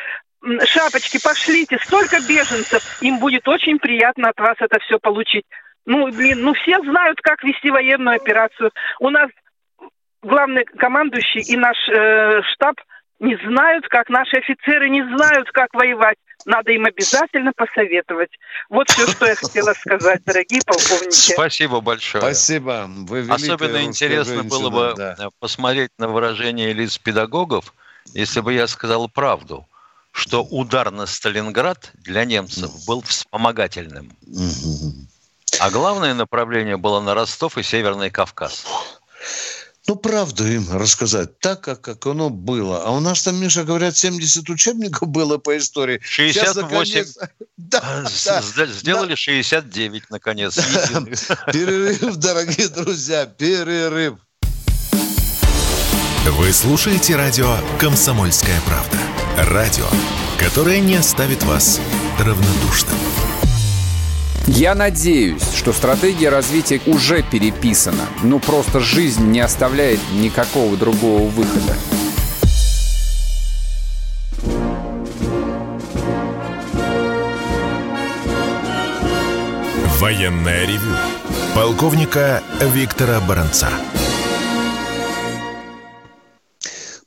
шапочки, 0.64 1.18
пошлите, 1.22 1.78
столько 1.78 2.16
беженцев, 2.20 3.02
им 3.02 3.18
будет 3.18 3.46
очень 3.48 3.78
приятно 3.78 4.30
от 4.30 4.38
вас 4.38 4.56
это 4.60 4.78
все 4.80 4.98
получить. 4.98 5.44
Ну, 5.86 6.06
блин, 6.12 6.42
ну 6.42 6.54
все 6.54 6.78
знают, 6.80 7.20
как 7.20 7.42
вести 7.42 7.70
военную 7.70 8.16
операцию. 8.16 8.70
У 9.00 9.10
нас 9.10 9.30
главный 10.22 10.64
командующий 10.64 11.40
и 11.40 11.56
наш 11.56 11.76
э, 11.88 12.42
штаб 12.52 12.76
не 13.20 13.36
знают, 13.36 13.86
как 13.88 14.08
наши 14.08 14.38
офицеры 14.38 14.88
не 14.88 15.02
знают, 15.02 15.50
как 15.52 15.72
воевать. 15.74 16.16
Надо 16.46 16.72
им 16.72 16.86
обязательно 16.86 17.52
посоветовать. 17.54 18.30
Вот 18.70 18.88
все, 18.88 19.06
что 19.06 19.26
я 19.26 19.34
хотела 19.34 19.74
сказать, 19.74 20.24
дорогие 20.24 20.62
полковники. 20.66 21.32
Спасибо 21.32 21.82
большое. 21.82 22.22
Спасибо. 22.22 22.86
Вы 22.88 23.26
Особенно 23.28 23.82
интересно 23.82 24.36
женщина, 24.36 24.48
было 24.48 24.70
бы 24.70 24.94
да. 24.96 25.28
посмотреть 25.38 25.90
на 25.98 26.08
выражение 26.08 26.72
лиц 26.72 26.96
педагогов, 26.96 27.74
если 28.14 28.40
бы 28.40 28.54
я 28.54 28.66
сказал 28.66 29.06
правду, 29.10 29.66
что 30.12 30.42
удар 30.42 30.90
на 30.90 31.04
Сталинград 31.04 31.90
для 31.94 32.24
немцев 32.24 32.70
был 32.86 33.02
вспомогательным. 33.02 34.10
А 35.60 35.70
главное 35.70 36.14
направление 36.14 36.78
было 36.78 37.00
на 37.00 37.12
Ростов 37.12 37.58
и 37.58 37.62
Северный 37.62 38.10
Кавказ 38.10 38.99
ну, 39.90 39.96
правду 39.96 40.46
им 40.46 40.68
рассказать, 40.70 41.40
так, 41.40 41.62
как, 41.62 41.80
как 41.80 42.06
оно 42.06 42.30
было. 42.30 42.84
А 42.84 42.90
у 42.92 43.00
нас 43.00 43.24
там, 43.24 43.34
Миша, 43.40 43.64
говорят, 43.64 43.96
70 43.96 44.48
учебников 44.48 45.08
было 45.08 45.36
по 45.38 45.58
истории. 45.58 46.00
68. 46.02 46.62
Наконец... 46.62 47.18
Да, 47.56 47.80
а, 47.82 48.02
да, 48.24 48.66
Сделали 48.66 49.10
да. 49.10 49.16
69, 49.16 50.04
наконец. 50.10 50.54
Перерыв, 51.52 52.16
дорогие 52.16 52.68
друзья, 52.68 53.26
перерыв. 53.26 54.14
Вы 56.26 56.52
слушаете 56.52 57.16
радио 57.16 57.56
«Комсомольская 57.78 58.60
правда». 58.66 58.98
Радио, 59.36 59.86
которое 60.38 60.80
не 60.80 60.96
оставит 60.96 61.42
вас 61.42 61.80
равнодушным. 62.18 62.96
Я 64.46 64.74
надеюсь, 64.74 65.42
что 65.54 65.72
стратегия 65.72 66.28
развития 66.28 66.80
уже 66.86 67.22
переписана. 67.22 68.06
Ну, 68.22 68.38
просто 68.38 68.80
жизнь 68.80 69.26
не 69.26 69.40
оставляет 69.40 70.00
никакого 70.12 70.76
другого 70.76 71.28
выхода. 71.28 71.74
Военная 80.00 80.66
ревю. 80.66 80.96
Полковника 81.54 82.42
Виктора 82.60 83.20
Баранца. 83.20 83.68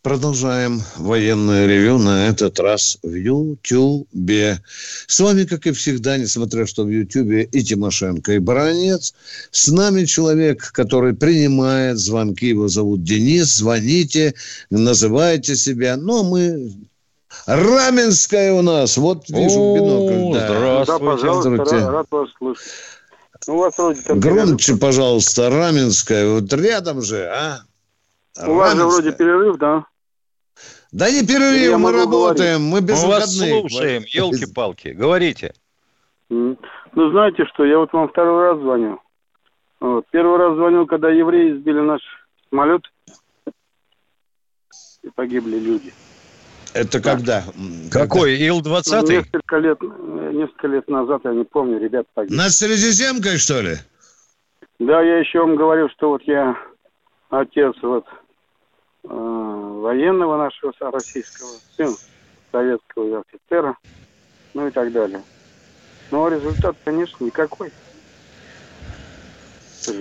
Продолжаем 0.03 0.81
военное 0.97 1.65
ревю 1.65 1.97
на 1.97 2.27
этот 2.27 2.59
раз 2.59 2.97
в 3.03 3.13
Ютубе. 3.13 4.61
С 5.07 5.17
вами, 5.21 5.45
как 5.45 5.65
и 5.65 5.71
всегда, 5.71 6.17
несмотря 6.17 6.65
что 6.65 6.83
в 6.83 6.89
Ютубе 6.89 7.43
и 7.43 7.63
Тимошенко, 7.63 8.33
и 8.33 8.39
Баранец, 8.39 9.13
с 9.51 9.69
нами 9.69 10.03
человек, 10.03 10.73
который 10.73 11.13
принимает 11.13 11.99
звонки, 11.99 12.49
его 12.49 12.67
зовут 12.67 13.03
Денис, 13.03 13.47
звоните, 13.55 14.33
называйте 14.69 15.55
себя. 15.55 15.95
Но 15.95 16.25
мы 16.25 16.73
Раменская 17.45 18.53
у 18.53 18.61
нас. 18.61 18.97
Вот 18.97 19.29
вижу 19.29 19.59
О, 19.61 19.75
бинокль. 19.75 20.37
Да. 20.37 20.83
Здравствуйте. 20.83 20.91
Да, 20.91 20.99
пожалуйста, 20.99 21.49
здравствуйте. 21.49 21.89
рад 21.89 22.07
вас 22.11 22.29
слышать. 22.37 22.71
Ну, 23.47 23.55
у 23.55 23.57
вас 23.59 23.77
вроде 23.77 24.01
Громче, 24.15 24.75
пожалуйста, 24.75 25.49
Раменская. 25.49 26.27
Вот 26.27 26.51
рядом 26.51 27.01
же, 27.01 27.25
а? 27.25 27.61
У 28.45 28.53
вас 28.55 28.75
же 28.75 28.85
вроде 28.85 29.13
перерыв, 29.13 29.57
да? 29.57 29.85
Да 30.93 31.09
не 31.09 31.25
перерыв, 31.25 31.79
мы 31.79 31.91
работаем, 31.91 32.69
говорить. 32.69 32.71
мы 32.71 32.81
без 32.81 33.03
мы 33.03 33.09
вас 33.09 33.35
слушаем, 33.35 34.03
елки-палки, 34.05 34.89
говорите. 34.89 35.55
Ну, 36.29 36.55
знаете 36.93 37.45
что, 37.51 37.65
я 37.65 37.79
вот 37.79 37.91
вам 37.93 38.09
второй 38.09 38.51
раз 38.51 38.59
звоню. 38.59 38.99
Вот. 39.79 40.05
Первый 40.11 40.37
раз 40.37 40.55
звонил, 40.55 40.85
когда 40.85 41.09
евреи 41.09 41.53
сбили 41.53 41.79
наш 41.79 42.01
самолет, 42.47 42.83
и 45.01 45.09
погибли 45.15 45.57
люди. 45.57 45.91
Это 46.75 47.01
да. 47.01 47.11
когда? 47.11 47.43
Какой? 47.91 48.35
Ил-20? 48.35 49.01
Ну, 49.01 49.11
несколько 49.11 49.57
лет, 49.57 49.81
несколько 49.81 50.67
лет 50.67 50.87
назад, 50.87 51.21
я 51.23 51.33
не 51.33 51.43
помню, 51.43 51.79
ребят 51.79 52.05
погибли. 52.13 52.37
На 52.37 52.49
Средиземкой, 52.49 53.39
что 53.39 53.61
ли? 53.61 53.77
Да, 54.79 55.01
я 55.01 55.17
еще 55.17 55.39
вам 55.39 55.55
говорил, 55.55 55.89
что 55.89 56.09
вот 56.09 56.21
я 56.27 56.55
отец 57.31 57.73
вот 57.81 58.05
Э, 58.05 58.22
военного 59.03 60.37
нашего 60.37 60.73
российского, 60.91 61.49
сын 61.75 61.95
советского 62.51 63.23
офицера, 63.27 63.77
ну 64.53 64.67
и 64.67 64.71
так 64.71 64.91
далее. 64.91 65.21
Но 66.11 66.27
результат, 66.27 66.75
конечно, 66.83 67.23
никакой. 67.25 67.71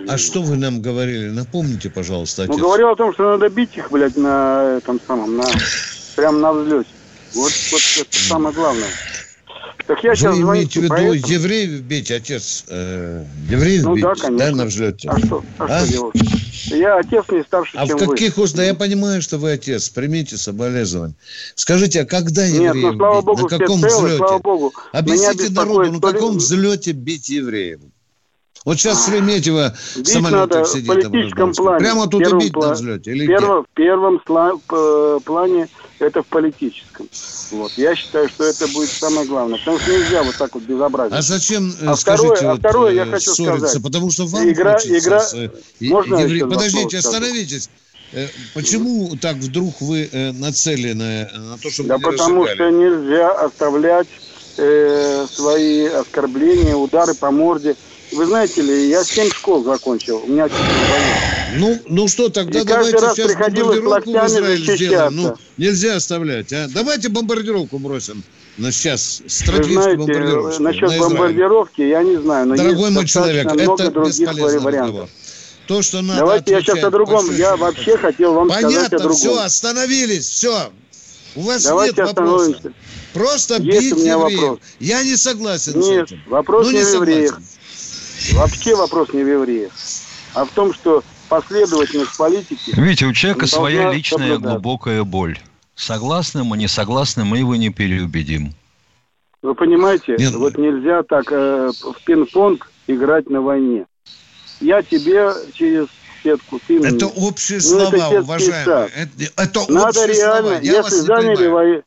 А 0.08 0.16
что 0.16 0.42
вы 0.42 0.56
нам 0.56 0.80
говорили? 0.80 1.28
Напомните, 1.30 1.90
пожалуйста, 1.90 2.44
отец. 2.44 2.56
Ну, 2.56 2.62
говорил 2.62 2.90
о 2.90 2.96
том, 2.96 3.12
что 3.12 3.24
надо 3.24 3.48
бить 3.48 3.76
их, 3.76 3.90
блядь, 3.90 4.16
на 4.16 4.78
этом 4.78 5.00
самом, 5.00 5.36
на, 5.36 5.44
прям 6.14 6.40
на 6.40 6.52
взлете. 6.52 6.90
Вот, 7.34 7.52
вот 7.72 7.80
это 8.00 8.16
самое 8.16 8.54
главное. 8.54 8.88
Так 9.92 10.04
я 10.04 10.14
сейчас 10.14 10.36
Вы 10.36 10.42
имеете 10.42 10.80
в 10.80 10.82
виду 10.84 10.88
поэтому... 10.88 11.12
евреев 11.12 11.82
бить, 11.82 12.10
отец? 12.10 12.64
Э, 12.68 13.24
евреев 13.50 13.82
ну, 13.82 13.94
бить, 13.94 14.04
да, 14.04 14.14
конечно. 14.14 14.38
да, 14.38 14.56
на 14.56 14.64
взлете? 14.64 15.10
А 15.10 15.18
что, 15.18 15.44
а, 15.58 15.64
а? 15.66 15.84
что 15.84 15.92
делать? 15.92 16.14
Я 16.68 16.96
отец 16.96 17.24
не 17.30 17.42
старше, 17.42 17.76
а 17.76 17.84
вы. 17.84 17.92
А 17.92 17.96
в 17.98 18.08
каких 18.08 18.38
условиях? 18.38 18.72
Я 18.72 18.74
понимаю, 18.74 19.20
что 19.20 19.36
вы 19.36 19.52
отец. 19.52 19.90
Примите 19.90 20.38
соболезнования. 20.38 21.14
Скажите, 21.56 22.00
а 22.00 22.04
когда 22.06 22.42
евреев 22.46 22.74
Нет, 22.74 22.84
ну, 22.84 22.96
слава 22.96 23.16
бить? 23.16 23.24
Богу, 23.26 23.42
на 23.42 23.48
каком 23.48 23.80
целы, 23.80 23.90
взлете? 23.90 24.16
Слава 24.16 24.38
Богу. 24.38 24.72
Объясните 24.92 25.52
народу, 25.52 25.92
на 25.92 26.00
каком 26.00 26.36
взлете 26.38 26.92
бить 26.92 27.28
евреев? 27.28 27.80
Вот 28.64 28.78
сейчас 28.78 28.96
в 28.96 29.10
Шереметьево 29.10 29.74
самолетик 30.04 30.66
сидит. 30.68 30.84
В 30.84 30.94
политическом 30.94 31.52
плане. 31.52 31.78
Прямо 31.80 32.06
тут 32.06 32.26
убить 32.32 32.56
на 32.56 32.72
взлете? 32.72 33.10
Или 33.10 33.26
в 33.26 33.66
первом 33.74 34.20
плане 35.20 35.68
это 36.06 36.22
в 36.22 36.26
политическом. 36.26 37.08
Вот. 37.50 37.72
Я 37.76 37.94
считаю, 37.94 38.28
что 38.28 38.44
это 38.44 38.66
будет 38.68 38.90
самое 38.90 39.26
главное. 39.26 39.58
Потому 39.58 39.78
что 39.78 39.92
нельзя 39.92 40.22
вот 40.22 40.36
так 40.36 40.54
вот 40.54 40.62
безобразить. 40.64 41.16
А 41.16 41.22
зачем, 41.22 41.70
э, 41.80 41.86
а 41.86 41.96
скажите, 41.96 42.34
второе, 42.34 42.52
а 42.52 42.56
второе 42.56 42.94
я 42.94 43.02
э, 43.02 43.10
хочу 43.10 43.30
ссориться? 43.32 43.68
сказать. 43.68 43.82
Потому 43.82 44.10
что 44.10 44.26
вам 44.26 44.48
игра, 44.48 44.76
игра... 44.84 45.20
С, 45.20 45.34
Можно 45.80 46.16
евре... 46.16 46.46
Подождите, 46.46 46.98
остановитесь. 46.98 47.68
Сказать? 48.10 48.30
Почему 48.52 49.16
так 49.16 49.36
вдруг 49.36 49.80
вы 49.80 50.08
нацелены 50.12 51.30
на 51.34 51.56
то, 51.56 51.70
чтобы 51.70 51.88
Да 51.88 51.98
потому 51.98 52.46
что 52.46 52.70
нельзя 52.70 53.32
оставлять 53.32 54.08
э, 54.58 55.26
свои 55.30 55.86
оскорбления, 55.86 56.74
удары 56.74 57.14
по 57.14 57.30
морде. 57.30 57.76
Вы 58.12 58.26
знаете 58.26 58.62
ли, 58.62 58.88
я 58.88 59.04
семь 59.04 59.30
школ 59.30 59.64
закончил. 59.64 60.22
У 60.24 60.28
меня 60.28 60.48
ну, 61.56 61.78
ну 61.88 62.08
что, 62.08 62.28
тогда 62.28 62.60
и 62.60 62.64
давайте 62.64 62.98
сейчас 62.98 63.34
бомбардировку 63.34 64.10
в 64.10 64.26
Израиль 64.26 64.76
сделаем. 64.76 65.16
Ну, 65.16 65.34
нельзя 65.56 65.96
оставлять, 65.96 66.52
а? 66.52 66.68
Давайте 66.72 67.08
бомбардировку 67.08 67.78
бросим. 67.78 68.22
На 68.58 68.70
сейчас 68.70 69.22
стратегическую 69.26 69.98
бомбардировку. 69.98 70.62
Насчет 70.62 70.90
на 70.90 70.98
бомбардировки, 70.98 71.82
я 71.82 72.02
не 72.02 72.16
знаю. 72.16 72.46
Но 72.48 72.56
Дорогой 72.56 72.90
мой 72.90 73.06
человек, 73.06 73.46
это 73.46 73.88
бесполезный 73.88 74.72
разговор. 74.72 75.08
То, 75.66 75.80
что 75.80 76.02
надо 76.02 76.20
Давайте 76.20 76.52
я 76.52 76.60
сейчас 76.60 76.82
о 76.82 76.90
другом. 76.90 77.30
Я 77.34 77.56
вообще 77.56 77.96
хотел 77.96 78.34
вам 78.34 78.48
Понятно, 78.48 78.70
сказать 78.70 78.92
о 78.94 78.98
другом. 78.98 79.16
все, 79.16 79.40
остановились, 79.42 80.26
все. 80.28 80.70
У 81.34 81.42
вас 81.42 81.62
Давайте 81.62 82.02
нет 82.02 82.08
вопроса. 82.08 82.72
Просто 83.14 83.62
Есть 83.62 83.92
бить 83.94 84.04
евреев. 84.04 84.40
Вопрос. 84.40 84.58
Я 84.80 85.02
не 85.02 85.16
согласен 85.16 85.78
нет, 85.78 86.08
с 86.08 86.12
этим. 86.12 86.22
вопрос 86.26 86.66
ну, 86.66 86.72
не, 86.72 86.78
не 86.78 86.84
в 86.84 86.94
евреях. 86.94 87.40
Вообще 88.32 88.74
вопрос 88.74 89.12
не 89.12 89.22
в 89.22 89.28
евреях. 89.28 89.72
А 90.34 90.44
в 90.44 90.50
том, 90.50 90.72
что 90.72 91.02
последовательность 91.28 92.16
политики... 92.16 92.72
Видите, 92.76 93.06
у 93.06 93.12
человека 93.12 93.46
своя 93.46 93.92
личная 93.92 94.28
соблюдать. 94.28 94.52
глубокая 94.52 95.04
боль. 95.04 95.38
Согласны 95.74 96.44
мы, 96.44 96.56
не 96.58 96.68
согласны, 96.68 97.24
мы 97.24 97.38
его 97.38 97.56
не 97.56 97.70
переубедим. 97.70 98.52
Вы 99.42 99.54
понимаете, 99.54 100.16
Нет. 100.18 100.34
вот 100.34 100.56
нельзя 100.56 101.02
так 101.02 101.32
э, 101.32 101.72
в 101.72 102.04
пинг-понг 102.04 102.70
играть 102.86 103.28
на 103.28 103.40
войне. 103.40 103.86
Я 104.60 104.82
тебе 104.82 105.32
через 105.52 105.88
сетку, 106.22 106.60
ты 106.66 106.78
мне. 106.78 106.88
Это 106.88 107.06
общие 107.06 107.58
ну, 107.58 107.62
слова, 107.62 107.94
это 107.94 108.20
уважаемые. 108.20 108.90
Это, 108.94 109.42
это 109.42 109.72
Надо 109.72 110.06
реально, 110.06 110.50
слова. 110.50 110.60
Я 110.62 110.76
если 110.76 110.96
заняли 110.96 111.46
войну, 111.48 111.82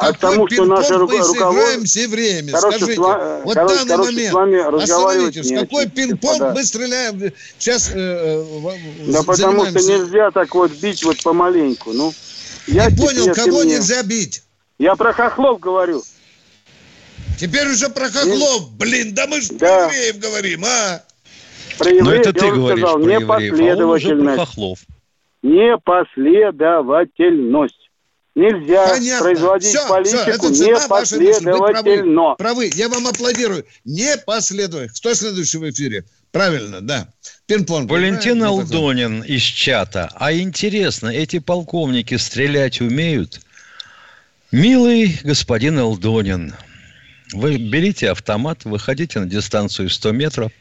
а 0.00 0.12
к 0.12 0.18
тому, 0.18 0.46
что 0.48 0.64
наше 0.64 0.96
мы 0.98 1.24
сыграем 1.24 1.84
все 1.84 2.06
время? 2.06 2.52
Короче, 2.52 2.78
Скажите, 2.78 3.02
с, 3.02 3.42
вот 3.44 3.54
короче, 3.54 3.74
данный 3.74 3.88
короче, 3.88 4.12
момент, 4.12 4.30
с 4.30 4.32
вами 4.32 4.56
разговаривать 4.56 5.36
с 5.36 5.50
какой 5.50 5.88
пинг-понг 5.88 6.54
мы 6.54 6.64
стреляем? 6.64 7.32
Сейчас 7.58 7.90
э, 7.92 7.96
э, 7.96 8.44
Да 9.12 9.24
потому 9.24 9.66
что 9.66 9.80
нельзя 9.80 10.30
так 10.30 10.54
вот 10.54 10.70
бить 10.70 11.02
вот 11.04 11.20
помаленьку. 11.22 11.92
Ну, 11.92 12.12
я 12.68 12.88
не 12.90 12.96
понял, 12.96 13.34
кого 13.34 13.64
мне... 13.64 13.74
нельзя 13.74 14.04
бить? 14.04 14.44
Я 14.78 14.94
про 14.94 15.12
хохлов 15.12 15.58
говорю. 15.58 16.04
Теперь 17.38 17.66
уже 17.68 17.88
про 17.88 18.08
хохлов. 18.08 18.62
И... 18.62 18.66
Блин, 18.78 19.14
да 19.14 19.26
мы 19.26 19.40
же 19.40 19.54
да. 19.54 19.88
про 19.88 19.94
евреев 19.94 20.20
говорим, 20.20 20.64
а? 20.64 21.02
Про 21.76 21.90
евреев, 21.90 22.04
Но 22.04 22.12
это 22.12 22.32
ты 22.32 22.52
говоришь 22.52 22.78
сказал, 22.78 23.00
про 23.00 23.20
непоследовательность. 23.20 24.28
А 24.28 24.36
про 24.36 24.46
хохлов. 24.46 24.78
Непоследовательность. 25.42 27.87
Нельзя 28.38 28.86
Понятно. 28.88 29.24
производить 29.24 29.68
все, 29.68 29.88
политику 29.88 30.52
все, 30.52 30.66
непоследовательно. 30.66 32.36
Правы, 32.36 32.70
я 32.72 32.88
вам 32.88 33.08
аплодирую. 33.08 33.66
Непоследовательно. 33.84 34.94
Кто 34.94 35.12
следующий 35.14 35.58
в 35.58 35.68
эфире? 35.68 36.04
Правильно, 36.30 36.80
да. 36.80 37.08
Пинг-понг. 37.46 37.90
Валентин 37.90 38.44
Алдонин 38.44 39.22
из 39.22 39.42
чата. 39.42 40.08
А 40.14 40.32
интересно, 40.32 41.08
эти 41.08 41.40
полковники 41.40 42.16
стрелять 42.16 42.80
умеют? 42.80 43.40
Милый 44.52 45.18
господин 45.24 45.80
Алдонин, 45.80 46.54
вы 47.32 47.56
берите 47.56 48.10
автомат, 48.10 48.64
выходите 48.64 49.18
на 49.18 49.26
дистанцию 49.26 49.90
100 49.90 50.12
метров, 50.12 50.52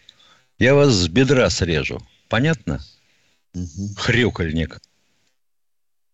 я 0.57 0.73
вас 0.73 0.93
с 0.93 1.07
бедра 1.09 1.47
срежу. 1.51 2.01
Понятно? 2.27 2.83
Угу. 3.53 3.95
Хрюкальник. 3.97 4.79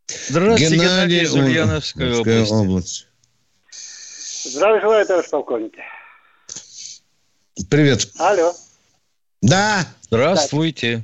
Здравствуйте, 0.08 0.76
Геннадий, 0.76 0.86
Геннадий 0.86 1.22
из 1.22 1.34
Ульяновской 1.34 2.20
области. 2.20 2.54
область. 2.54 3.08
Здравия 4.46 4.82
желаю, 4.82 5.06
товарищ 5.06 5.30
полковник. 5.30 5.74
Привет. 7.70 8.08
Алло. 8.20 8.54
Да. 9.42 9.86
Здравствуйте. 10.02 11.04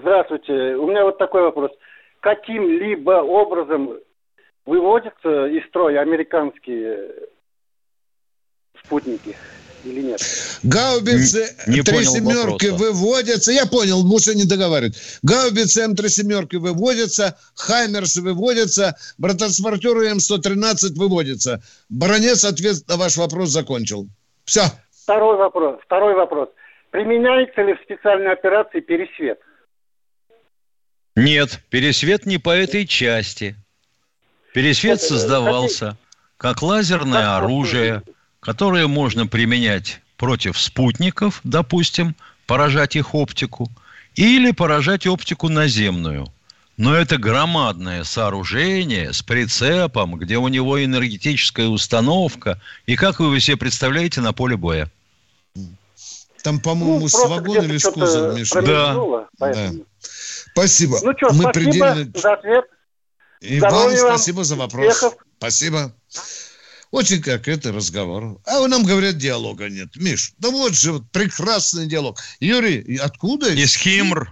Здравствуйте. 0.00 0.52
У 0.76 0.88
меня 0.88 1.04
вот 1.04 1.18
такой 1.18 1.42
вопрос. 1.42 1.70
Каким-либо 2.20 3.22
образом 3.22 3.98
выводятся 4.66 5.46
из 5.46 5.66
строя 5.68 6.00
американские 6.00 7.12
спутники? 8.84 9.36
Или 9.84 10.02
нет? 10.02 10.20
Гаубицы 10.62 11.54
не, 11.66 11.82
три 11.82 12.04
семерки 12.04 12.66
вопроса. 12.66 12.92
выводятся. 12.92 13.52
Я 13.52 13.66
понял, 13.66 14.04
Муша 14.04 14.34
не 14.34 14.44
договаривает. 14.44 14.94
Гаубицы 15.22 15.84
М3 15.84 16.08
семерки 16.08 16.56
выводятся, 16.56 17.38
Хаймерсы 17.54 18.22
выводятся, 18.22 18.96
бронетранспортеры 19.18 20.10
М113 20.10 20.94
выводятся. 20.94 21.62
Баронец 21.88 22.44
ответ 22.44 22.86
на 22.88 22.96
ваш 22.96 23.16
вопрос 23.16 23.50
закончил. 23.50 24.08
Все. 24.44 24.62
Второй 25.04 25.36
вопрос. 25.36 25.80
Второй 25.84 26.14
вопрос. 26.14 26.48
Применяется 26.90 27.62
ли 27.62 27.74
в 27.74 27.80
специальной 27.82 28.32
операции 28.32 28.80
пересвет? 28.80 29.38
Нет, 31.16 31.60
пересвет 31.70 32.26
не 32.26 32.38
по 32.38 32.50
этой 32.50 32.86
части. 32.86 33.56
Пересвет 34.54 35.00
создавался 35.00 35.96
как 36.36 36.62
лазерное 36.62 37.36
оружие, 37.36 38.02
которые 38.40 38.86
можно 38.86 39.26
применять 39.26 40.00
против 40.16 40.58
спутников, 40.58 41.40
допустим, 41.44 42.14
поражать 42.46 42.96
их 42.96 43.14
оптику, 43.14 43.70
или 44.16 44.50
поражать 44.50 45.06
оптику 45.06 45.48
наземную. 45.48 46.26
Но 46.76 46.94
это 46.94 47.18
громадное 47.18 48.04
сооружение 48.04 49.12
с 49.12 49.22
прицепом, 49.22 50.16
где 50.16 50.38
у 50.38 50.48
него 50.48 50.82
энергетическая 50.82 51.68
установка, 51.68 52.60
и 52.86 52.96
как 52.96 53.20
вы 53.20 53.38
себе 53.38 53.58
представляете 53.58 54.20
на 54.22 54.32
поле 54.32 54.56
боя? 54.56 54.90
Там, 56.42 56.58
по-моему, 56.58 57.00
ну, 57.00 57.08
с 57.08 57.28
вагона 57.28 57.62
или 57.62 57.76
с 57.76 57.84
кузова, 57.84 58.34
Миша? 58.34 58.62
Да. 58.62 58.96
да. 59.38 59.72
Спасибо. 60.52 60.98
Ну 61.02 61.12
что, 61.16 61.34
Мы 61.34 61.42
спасибо 61.42 61.52
предельно... 61.52 62.12
за 62.14 62.32
ответ. 62.32 62.64
И 63.40 63.58
Здоровья 63.58 64.02
вам 64.02 64.16
спасибо 64.16 64.44
за 64.44 64.56
вопрос. 64.56 64.86
Успехов. 64.86 65.18
Спасибо. 65.38 65.92
Очень 66.90 67.22
как 67.22 67.46
это 67.46 67.72
разговор. 67.72 68.38
А 68.46 68.66
нам 68.66 68.84
говорят, 68.84 69.16
диалога 69.16 69.68
нет. 69.68 69.90
Миш, 69.96 70.32
да 70.38 70.50
вот 70.50 70.74
же 70.74 70.92
вот 70.92 71.02
прекрасный 71.12 71.86
диалог. 71.86 72.18
Юрий, 72.40 72.96
откуда? 72.96 73.50
Из 73.52 73.76
Кимр. 73.76 74.28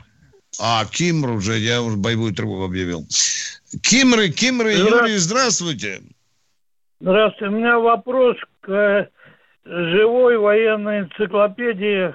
А, 0.61 0.85
Кимр 0.87 1.31
уже, 1.31 1.59
я 1.59 1.83
уже 1.83 1.97
боевую 1.97 2.35
тревогу 2.35 2.64
объявил. 2.64 3.07
Кимры, 3.83 4.31
Кимры, 4.31 4.73
Юрий, 4.73 5.18
здравствуйте. 5.18 6.01
Здравствуйте. 7.01 7.55
У 7.55 7.57
меня 7.57 7.79
вопрос 7.79 8.37
к 8.61 8.71
э, 8.71 9.09
живой 9.64 10.37
военной 10.37 11.01
энциклопедии 11.01 12.14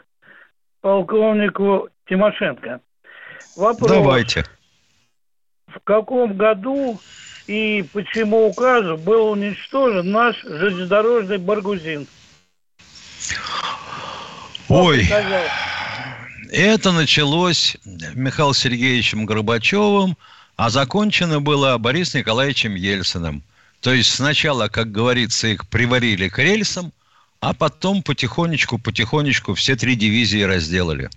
полковнику 0.82 1.88
Тимошенко. 2.10 2.82
Вопрос. 3.56 3.90
Давайте. 3.90 4.44
В 5.68 5.80
каком 5.86 6.36
году 6.36 7.00
и 7.48 7.86
почему 7.94 8.48
указом 8.48 8.98
был 8.98 9.32
уничтожен 9.32 10.12
наш 10.12 10.42
железнодорожный 10.44 11.38
Баргузин. 11.38 12.08
Ой, 14.70 15.08
это 16.52 16.92
началось 16.92 17.78
Михаилом 18.14 18.54
Сергеевичем 18.54 19.26
Горбачевым, 19.26 20.18
а 20.56 20.70
закончено 20.70 21.42
было 21.42 21.78
Борисом 21.78 22.20
Николаевичем 22.22 22.76
Ельциным. 22.76 23.44
То 23.82 23.94
есть 23.94 24.14
сначала, 24.14 24.70
как 24.70 24.92
говорится, 24.92 25.48
их 25.48 25.68
приварили 25.68 26.30
к 26.30 26.40
рельсам, 26.40 26.94
а 27.42 27.54
потом 27.54 28.02
потихонечку-потихонечку 28.02 29.54
все 29.56 29.76
три 29.76 29.96
дивизии 29.96 30.42
разделали. 30.42 31.10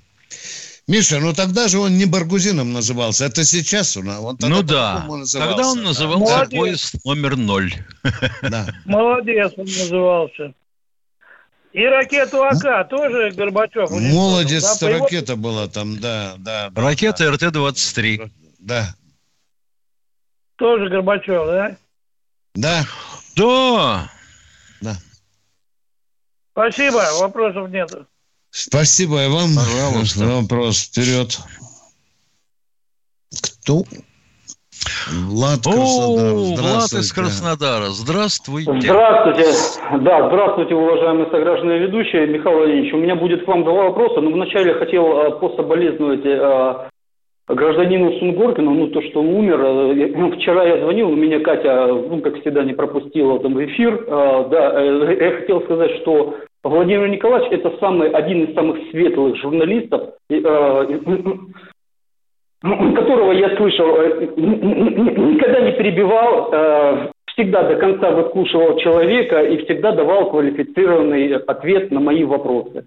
Миша, 0.89 1.19
ну 1.19 1.33
тогда 1.33 1.67
же 1.67 1.81
он 1.81 1.99
не 1.99 2.05
Баргузином 2.05 2.73
назывался, 2.73 3.25
это 3.25 3.45
сейчас 3.45 3.97
он. 3.97 4.09
он 4.09 4.37
ну 4.41 4.63
да, 4.63 5.05
тогда 5.33 5.69
он 5.69 5.83
назывался 5.83 6.47
да. 6.49 6.57
поезд 6.57 6.95
номер 7.05 7.37
ноль. 7.37 7.73
Да. 8.43 8.67
Молодец 8.85 9.53
он 9.57 9.65
назывался. 9.65 10.55
И 11.73 11.85
ракету 11.85 12.43
АК 12.43 12.89
тоже 12.89 13.33
Горбачев. 13.33 13.91
Молодец, 13.91 14.79
да, 14.79 14.89
ракета 14.89 15.33
его... 15.33 15.43
была 15.43 15.69
там, 15.69 15.99
да, 15.99 16.37
да. 16.39 16.71
Ракета 16.75 17.25
да. 17.25 17.33
РТ-23. 17.33 18.31
Да. 18.61 18.95
Тоже 20.57 20.89
Горбачев, 20.89 21.47
да? 21.47 21.77
Да. 22.55 22.87
Да. 23.37 24.11
Да. 24.81 24.97
Спасибо, 26.53 27.03
вопросов 27.21 27.69
нету. 27.71 28.07
Спасибо 28.59 29.23
и 29.23 29.29
вам. 29.29 29.51
Пожалуйста. 29.55 30.25
Вопрос 30.25 30.89
вперед. 30.89 31.39
Кто? 33.61 33.83
Влад 35.29 35.63
Краснодар. 35.63 36.33
О, 36.33 36.57
Влад 36.57 36.93
из 36.93 37.13
Краснодара. 37.13 37.89
Здравствуйте. 37.91 38.73
Здравствуйте. 38.81 39.45
Да, 40.01 40.29
здравствуйте, 40.29 40.75
уважаемые 40.75 41.31
сограждане 41.31 41.81
ведущие. 41.81 42.27
Михаил 42.29 42.57
Владимирович, 42.57 42.95
у 42.95 42.97
меня 42.97 43.15
будет 43.15 43.45
к 43.45 43.49
вам 43.49 43.63
два 43.63 43.91
вопроса. 43.91 44.23
Но 44.23 44.31
вначале 44.31 44.73
хотел 44.75 45.05
э, 45.05 45.31
пособолезновать 45.39 46.25
э, 46.25 46.89
гражданину 47.49 48.19
Сунгоркину, 48.19 48.73
ну, 48.73 48.87
то, 48.87 49.03
что 49.03 49.21
он 49.21 49.35
умер. 49.35 49.61
Э, 49.61 50.13
ну, 50.17 50.33
вчера 50.33 50.65
я 50.65 50.81
звонил, 50.83 51.11
у 51.11 51.17
меня 51.17 51.41
Катя, 51.41 51.89
ну, 51.89 52.23
как 52.23 52.41
всегда, 52.41 52.65
не 52.65 52.73
пропустила 52.73 53.39
там 53.39 53.63
эфир. 53.63 54.07
Да, 54.09 54.81
я 54.81 55.41
хотел 55.41 55.61
сказать, 55.65 55.91
что 56.01 56.37
Владимир 56.69 57.09
Николаевич– 57.09 57.49
это 57.53 57.77
самый, 57.79 58.11
один 58.11 58.45
из 58.45 58.55
самых 58.55 58.79
светлых 58.91 59.37
журналистов, 59.37 60.15
которого 62.61 63.33
я 63.33 63.57
слышал, 63.57 63.97
э, 63.97 64.29
никогда 64.37 65.61
не 65.61 65.73
перебивал, 65.73 66.51
э, 66.53 67.11
всегда 67.27 67.63
до 67.63 67.77
конца 67.77 68.11
выслушивал 68.11 68.79
человека 68.79 69.43
и 69.43 69.65
всегда 69.65 69.93
давал 69.93 70.31
квалифицированный 70.31 71.37
ответ 71.37 71.91
на 71.93 72.01
мои 72.01 72.25
вопросы. 72.25 72.87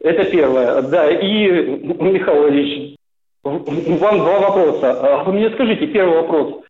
Это 0.00 0.24
первое. 0.30 0.82
Да, 0.82 1.10
и, 1.10 1.50
Михаил 1.50 2.48
Ильич, 2.48 2.96
вам 3.42 4.18
два 4.18 4.38
вопроса. 4.38 4.92
А 4.92 5.24
вы 5.24 5.32
мне 5.32 5.50
скажите, 5.50 5.88
первый 5.88 6.22
вопрос. 6.22 6.62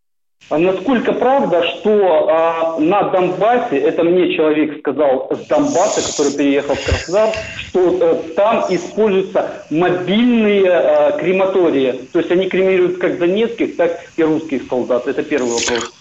А 0.50 0.56
насколько 0.56 1.12
правда, 1.12 1.62
что 1.62 2.28
а, 2.30 2.80
на 2.80 3.02
Донбассе, 3.10 3.76
это 3.76 4.02
мне 4.02 4.34
человек 4.34 4.78
сказал 4.78 5.30
с 5.30 5.46
Донбасса, 5.46 6.00
который 6.10 6.38
переехал 6.38 6.74
в 6.74 6.84
Краснодар, 6.84 7.34
что 7.58 7.98
а, 8.00 8.22
там 8.34 8.64
используются 8.70 9.66
мобильные 9.70 10.70
а, 10.70 11.12
крематории. 11.18 12.00
То 12.12 12.20
есть 12.20 12.30
они 12.30 12.48
кремируют 12.48 12.98
как 12.98 13.18
донецких, 13.18 13.76
так 13.76 14.00
и 14.16 14.22
русских 14.22 14.62
солдат. 14.70 15.06
Это 15.06 15.22
первый 15.22 15.50
вопрос. 15.50 15.92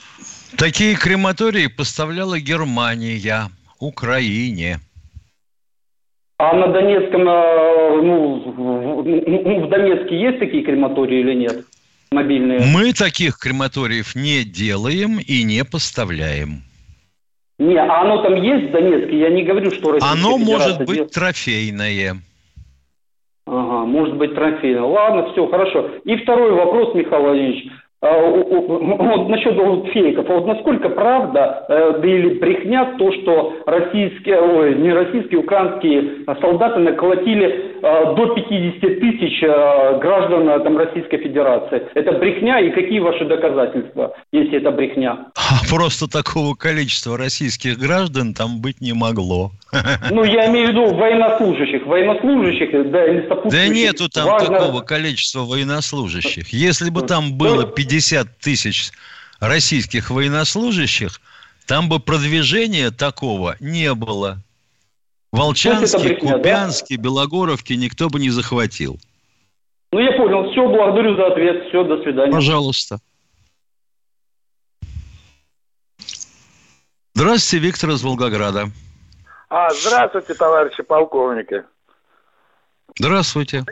Такие 0.57 0.95
крематории 0.95 1.67
поставляла 1.67 2.39
Германия 2.39 3.49
Украине. 3.79 4.79
А 6.39 6.53
на 6.53 6.67
Донецком, 6.67 7.27
а, 7.27 8.01
ну, 8.01 8.53
ну, 8.55 9.65
в 9.65 9.69
Донецке 9.69 10.19
есть 10.19 10.39
такие 10.39 10.63
крематории 10.63 11.19
или 11.19 11.33
нет? 11.33 11.65
Мобильные? 12.11 12.59
Мы 12.73 12.93
таких 12.93 13.37
крематориев 13.37 14.15
не 14.15 14.43
делаем 14.43 15.19
и 15.19 15.43
не 15.43 15.63
поставляем. 15.65 16.63
Не, 17.59 17.77
а 17.77 18.01
оно 18.01 18.21
там 18.21 18.35
есть 18.35 18.69
в 18.69 18.71
Донецке? 18.71 19.19
Я 19.19 19.29
не 19.29 19.43
говорю, 19.43 19.71
что 19.71 19.93
Российская 19.93 20.13
Оно 20.13 20.37
может 20.37 20.77
быть 20.79 20.95
делает... 20.95 21.11
трофейное. 21.11 22.17
Ага, 23.47 23.85
может 23.85 24.15
быть 24.15 24.35
трофейное. 24.35 24.83
Ладно, 24.83 25.31
все, 25.31 25.47
хорошо. 25.47 25.89
И 26.03 26.17
второй 26.17 26.51
вопрос, 26.51 26.93
Михаил 26.93 27.23
Владимирович. 27.23 27.71
А, 27.99 28.15
вот 28.21 29.27
насчет 29.27 29.55
вот 29.55 29.87
фейков, 29.87 30.27
вот 30.29 30.45
насколько 30.45 30.89
правда 30.89 31.65
э, 31.67 31.99
да 31.99 32.07
или 32.07 32.37
брехня 32.37 32.93
то, 32.95 33.11
что 33.11 33.55
российские, 33.65 34.39
ой, 34.39 34.75
не 34.75 34.93
российские, 34.93 35.39
украинские 35.39 36.23
солдаты 36.39 36.79
наколотили 36.81 37.79
э, 37.81 38.15
до 38.15 38.35
50 38.35 38.99
тысяч 38.99 39.41
э, 39.41 39.99
граждан 39.99 40.61
там, 40.61 40.77
Российской 40.77 41.17
Федерации. 41.17 41.87
Это 41.95 42.11
брехня 42.11 42.59
и 42.59 42.69
какие 42.69 42.99
ваши 42.99 43.25
доказательства, 43.25 44.13
если 44.31 44.59
это 44.59 44.69
брехня? 44.69 45.29
Просто 45.67 46.07
такого 46.07 46.53
количества 46.53 47.17
российских 47.17 47.79
граждан 47.79 48.35
там 48.35 48.61
быть 48.61 48.79
не 48.79 48.93
могло. 48.93 49.49
Ну, 50.11 50.23
я 50.23 50.49
имею 50.49 50.67
в 50.67 50.69
виду 50.69 50.95
военнослужащих. 50.95 51.85
Военнослужащих, 51.85 52.91
да, 52.91 53.05
или 53.05 53.27
Да 53.49 53.67
нету 53.67 54.07
там 54.07 54.27
Важно... 54.27 54.59
такого 54.59 54.81
количества 54.81 55.41
военнослужащих. 55.41 56.49
Если 56.53 56.89
бы 56.91 57.01
там 57.01 57.33
было 57.37 57.65
50 57.65 57.86
тысяч 58.39 58.91
российских 59.39 60.09
военнослужащих, 60.09 61.19
там 61.65 61.89
бы 61.89 61.99
продвижения 61.99 62.91
такого 62.91 63.55
не 63.59 63.93
было. 63.93 64.37
Волчанский, 65.31 66.15
Купянский, 66.15 66.97
да? 66.97 67.03
Белогоровки 67.03 67.73
никто 67.73 68.09
бы 68.09 68.19
не 68.19 68.29
захватил. 68.29 68.97
Ну, 69.91 69.99
я 69.99 70.11
понял. 70.17 70.51
Все, 70.51 70.67
благодарю 70.67 71.15
за 71.15 71.27
ответ. 71.27 71.67
Все, 71.69 71.83
до 71.83 72.01
свидания. 72.03 72.31
Пожалуйста. 72.31 72.99
Здравствуйте, 77.13 77.65
Виктор 77.65 77.89
из 77.89 78.03
Волгограда. 78.03 78.65
А, 79.49 79.69
здравствуйте, 79.73 80.33
товарищи 80.33 80.83
полковники. 80.83 81.63
Здравствуйте. 82.99 83.65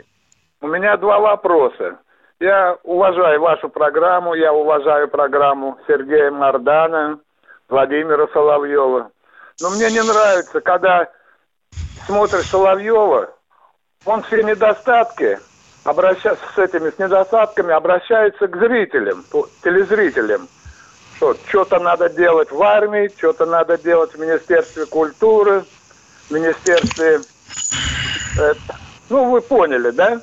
У 0.60 0.68
меня 0.68 0.96
два 0.96 1.20
вопроса. 1.20 1.98
Я 2.40 2.76
уважаю 2.82 3.40
вашу 3.40 3.68
программу, 3.68 4.34
я 4.34 4.52
уважаю 4.52 5.08
программу 5.08 5.78
Сергея 5.86 6.30
Мардана, 6.30 7.18
Владимира 7.68 8.26
Соловьева. 8.28 9.10
Но 9.60 9.70
мне 9.70 9.90
не 9.90 10.02
нравится, 10.02 10.60
когда 10.60 11.08
смотришь 12.06 12.46
Соловьева, 12.46 13.30
он 14.04 14.22
все 14.24 14.42
недостатки, 14.42 15.38
обращаясь 15.84 16.38
с 16.54 16.58
этими 16.58 16.90
с 16.90 16.98
недостатками, 16.98 17.72
обращается 17.72 18.46
к 18.46 18.56
зрителям, 18.56 19.24
телезрителям 19.62 20.48
что 21.16 21.34
что-то 21.48 21.78
надо 21.78 22.08
делать 22.10 22.50
в 22.50 22.62
армии, 22.62 23.10
что-то 23.16 23.46
надо 23.46 23.78
делать 23.78 24.12
в 24.12 24.20
Министерстве 24.20 24.86
культуры, 24.86 25.64
в 26.28 26.30
Министерстве... 26.30 27.20
Э, 28.38 28.52
ну, 29.08 29.30
вы 29.30 29.40
поняли, 29.40 29.90
да? 29.90 30.20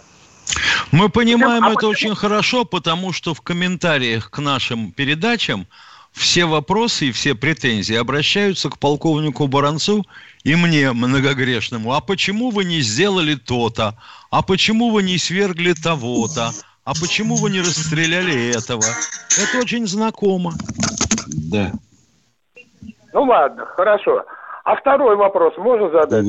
Мы 0.93 1.10
понимаем 1.10 1.63
а 1.63 1.71
это 1.71 1.75
почему? 1.75 1.91
очень 1.91 2.15
хорошо, 2.15 2.65
потому 2.65 3.12
что 3.12 3.34
в 3.34 3.41
комментариях 3.41 4.29
к 4.29 4.38
нашим 4.38 4.91
передачам 4.91 5.67
все 6.12 6.45
вопросы 6.45 7.08
и 7.08 7.12
все 7.12 7.34
претензии 7.34 7.95
обращаются 7.95 8.69
к 8.69 8.77
полковнику 8.77 9.47
Баранцу 9.47 10.06
и 10.43 10.56
мне, 10.56 10.93
многогрешному. 10.93 11.93
А 11.93 11.99
почему 11.99 12.51
вы 12.51 12.65
не 12.65 12.82
сделали 12.82 13.34
то-то? 13.34 13.97
А 14.29 14.43
почему 14.43 14.91
вы 14.91 15.01
не 15.03 15.17
свергли 15.17 15.73
того-то? 15.73 16.53
а 16.86 16.91
почему 16.91 17.38
вы 17.38 17.49
не 17.49 17.62
расстреляли 17.62 18.56
этого? 18.56 18.84
Это 18.84 19.60
очень 19.60 19.88
знакомо. 19.88 20.53
Да. 21.49 21.71
Ну 23.13 23.23
ладно, 23.23 23.65
хорошо. 23.65 24.23
А 24.63 24.76
второй 24.78 25.17
вопрос 25.17 25.58
можно 25.58 25.89
задать? 25.89 26.26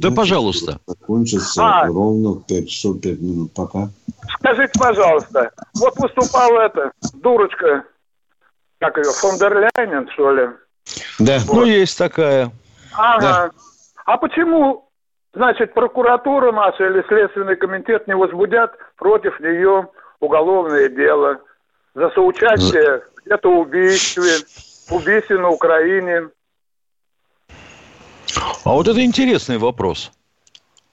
Да, 0.00 0.10
пожалуйста. 0.10 0.78
Закончится 0.86 1.62
а. 1.62 1.86
ровно 1.86 2.32
в 2.32 2.46
5 2.46 2.68
часов 2.68 3.00
5 3.00 3.20
минут. 3.20 3.52
Пока. 3.54 3.88
Скажите, 4.38 4.72
пожалуйста, 4.78 5.50
вот 5.78 5.96
выступала 5.98 6.60
эта 6.60 6.92
дурочка, 7.14 7.84
как 8.78 8.98
ее, 8.98 9.04
фон 9.04 9.38
дер 9.38 9.70
Ляйнен, 9.76 10.08
что 10.10 10.30
ли? 10.32 10.48
Да. 11.18 11.38
Вот. 11.46 11.56
Ну, 11.56 11.64
есть 11.64 11.96
такая. 11.96 12.50
Ага. 12.92 13.20
Да. 13.20 13.50
А 14.04 14.16
почему 14.18 14.90
значит, 15.32 15.72
прокуратура 15.72 16.52
наша 16.52 16.86
или 16.86 17.04
Следственный 17.08 17.56
комитет 17.56 18.06
не 18.06 18.14
возбудят 18.14 18.72
против 18.96 19.38
нее 19.40 19.88
уголовное 20.20 20.88
дело 20.88 21.40
за 21.94 22.10
соучастие 22.10 23.02
в 23.16 23.24
где-то 23.24 23.48
убийстве, 23.48 24.32
убийстве 24.90 25.38
на 25.38 25.48
Украине. 25.48 26.28
А 28.64 28.72
вот 28.72 28.88
это 28.88 29.02
интересный 29.04 29.58
вопрос. 29.58 30.10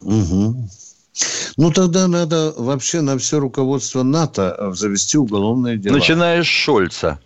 Угу. 0.01 0.55
Ну, 1.57 1.71
тогда 1.71 2.07
надо 2.07 2.53
вообще 2.57 3.01
на 3.01 3.17
все 3.17 3.39
руководство 3.39 4.03
НАТО 4.03 4.71
завести 4.73 5.17
уголовное 5.17 5.75
дело. 5.75 5.95
Начиная 5.95 6.43
с 6.43 6.47
Шольца. 6.47 7.19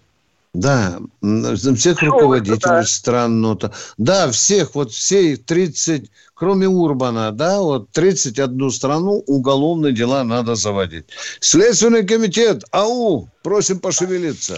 Да, 0.54 1.00
всех 1.21 2.00
Шольца, 2.00 2.06
руководителей 2.06 2.60
да. 2.62 2.84
стран 2.84 3.41
НАТО. 3.41 3.74
Да, 3.97 4.32
всех, 4.32 4.76
вот 4.76 4.91
все 4.91 5.36
30 5.38 6.10
кроме 6.41 6.67
Урбана, 6.67 7.32
да, 7.32 7.60
вот 7.60 7.91
31 7.91 8.71
страну 8.71 9.24
уголовные 9.28 9.93
дела 9.93 10.24
надо 10.24 10.56
заводить. 10.56 11.06
Следственный 11.39 12.04
комитет, 12.04 12.63
ау, 12.71 13.30
просим 13.43 13.80
пошевелиться. 13.80 14.58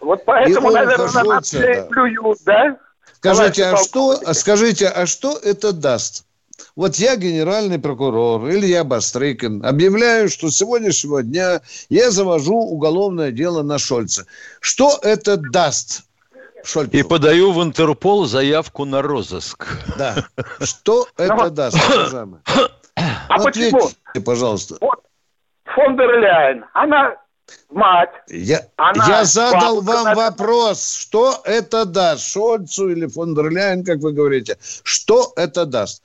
Вот 0.00 0.24
поэтому, 0.24 0.72
И 0.72 0.74
наверное, 0.74 1.12
на 1.12 1.22
нас 1.22 1.52
да. 1.52 1.86
плюют, 1.88 2.38
да? 2.44 2.76
Скажите, 3.24 3.64
а 3.64 3.76
что, 3.78 4.34
скажите, 4.34 4.88
а 4.88 5.06
что 5.06 5.38
это 5.38 5.72
даст? 5.72 6.26
Вот 6.76 6.96
я 6.96 7.16
генеральный 7.16 7.78
прокурор 7.78 8.50
Илья 8.50 8.84
Бастрыкин 8.84 9.64
объявляю, 9.64 10.28
что 10.28 10.50
с 10.50 10.56
сегодняшнего 10.56 11.22
дня 11.22 11.62
я 11.88 12.10
завожу 12.10 12.54
уголовное 12.54 13.30
дело 13.30 13.62
на 13.62 13.78
Шольца. 13.78 14.26
Что 14.60 14.98
это 15.02 15.38
даст? 15.38 16.02
Шольцу. 16.64 16.96
И 16.96 17.02
подаю 17.02 17.52
в 17.52 17.62
Интерпол 17.62 18.26
заявку 18.26 18.84
на 18.84 19.00
розыск. 19.00 19.66
Да. 19.96 20.16
Что 20.60 21.06
это 21.16 21.48
даст, 21.48 21.76
уважаемый? 21.94 22.40
А 22.94 23.38
почему? 23.42 23.90
пожалуйста. 24.24 24.76
Вот 24.82 25.00
фон 25.64 25.96
дер 25.96 26.18
Ляйн, 26.20 26.64
она 26.74 27.16
мать. 27.70 28.10
Я, 28.28 28.66
она 28.76 29.06
я 29.06 29.24
задал 29.24 29.80
вам 29.82 30.04
на... 30.04 30.14
вопрос, 30.14 30.96
что 30.96 31.40
это 31.44 31.84
даст? 31.84 32.26
Шольцу 32.26 32.90
или 32.90 33.06
фон 33.06 33.34
дер 33.34 33.50
Ляйн, 33.50 33.84
как 33.84 33.98
вы 33.98 34.12
говорите. 34.12 34.58
Что 34.82 35.32
это 35.36 35.66
даст? 35.66 36.02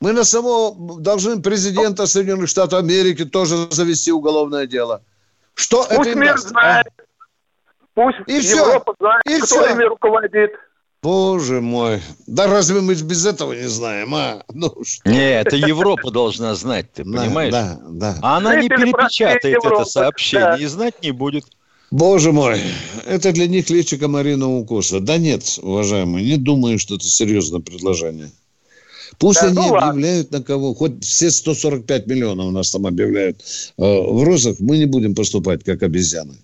Мы 0.00 0.12
на 0.12 0.24
самого 0.24 1.00
должны 1.00 1.40
президента 1.40 2.06
Соединенных 2.06 2.48
Штатов 2.48 2.80
Америки 2.80 3.24
тоже 3.24 3.68
завести 3.70 4.10
уголовное 4.10 4.66
дело. 4.66 5.02
Что 5.54 5.86
Пусть 5.88 6.10
это 6.10 6.18
мир 6.18 6.34
даст? 6.34 6.48
знает. 6.48 6.86
А? 6.98 7.02
Пусть 7.94 8.18
и 8.26 8.32
Европа 8.32 8.94
все. 8.94 9.04
знает, 9.04 9.22
и 9.26 9.36
кто 9.38 9.46
все. 9.46 9.74
ими 9.74 9.84
руководит. 9.84 10.50
Боже 11.02 11.60
мой. 11.60 12.00
Да 12.28 12.46
разве 12.46 12.80
мы 12.80 12.94
без 12.94 13.26
этого 13.26 13.54
не 13.54 13.68
знаем, 13.68 14.14
а? 14.14 14.44
Ну, 14.54 14.72
что? 14.84 15.10
Не, 15.10 15.40
это 15.40 15.56
Европа 15.56 16.12
должна 16.12 16.54
знать, 16.54 16.92
ты 16.92 17.02
понимаешь? 17.02 17.50
Да, 17.50 17.80
да. 17.88 18.18
А 18.22 18.36
она 18.36 18.60
не 18.60 18.68
перепечатает 18.68 19.64
это 19.64 19.84
сообщение 19.84 20.62
и 20.62 20.66
знать 20.66 21.02
не 21.02 21.10
будет. 21.10 21.44
Боже 21.90 22.30
мой, 22.30 22.60
это 23.04 23.32
для 23.32 23.48
них 23.48 23.68
лечика 23.68 24.06
Марина 24.06 24.48
укуса. 24.48 25.00
Да 25.00 25.18
нет, 25.18 25.58
уважаемые, 25.60 26.24
не 26.24 26.36
думаю, 26.36 26.78
что 26.78 26.94
это 26.94 27.04
серьезное 27.04 27.60
предложение. 27.60 28.30
Пусть 29.18 29.40
да, 29.40 29.48
они 29.48 29.56
ну, 29.56 29.74
объявляют 29.74 30.30
на 30.30 30.42
кого, 30.42 30.72
хоть 30.72 31.04
все 31.04 31.30
145 31.30 32.06
миллионов 32.06 32.46
у 32.46 32.50
нас 32.50 32.70
там 32.70 32.86
объявляют 32.86 33.42
э, 33.76 33.82
в 33.82 34.22
розах, 34.22 34.58
мы 34.60 34.78
не 34.78 34.86
будем 34.86 35.14
поступать 35.14 35.64
как 35.64 35.82
обезьяны. 35.82 36.36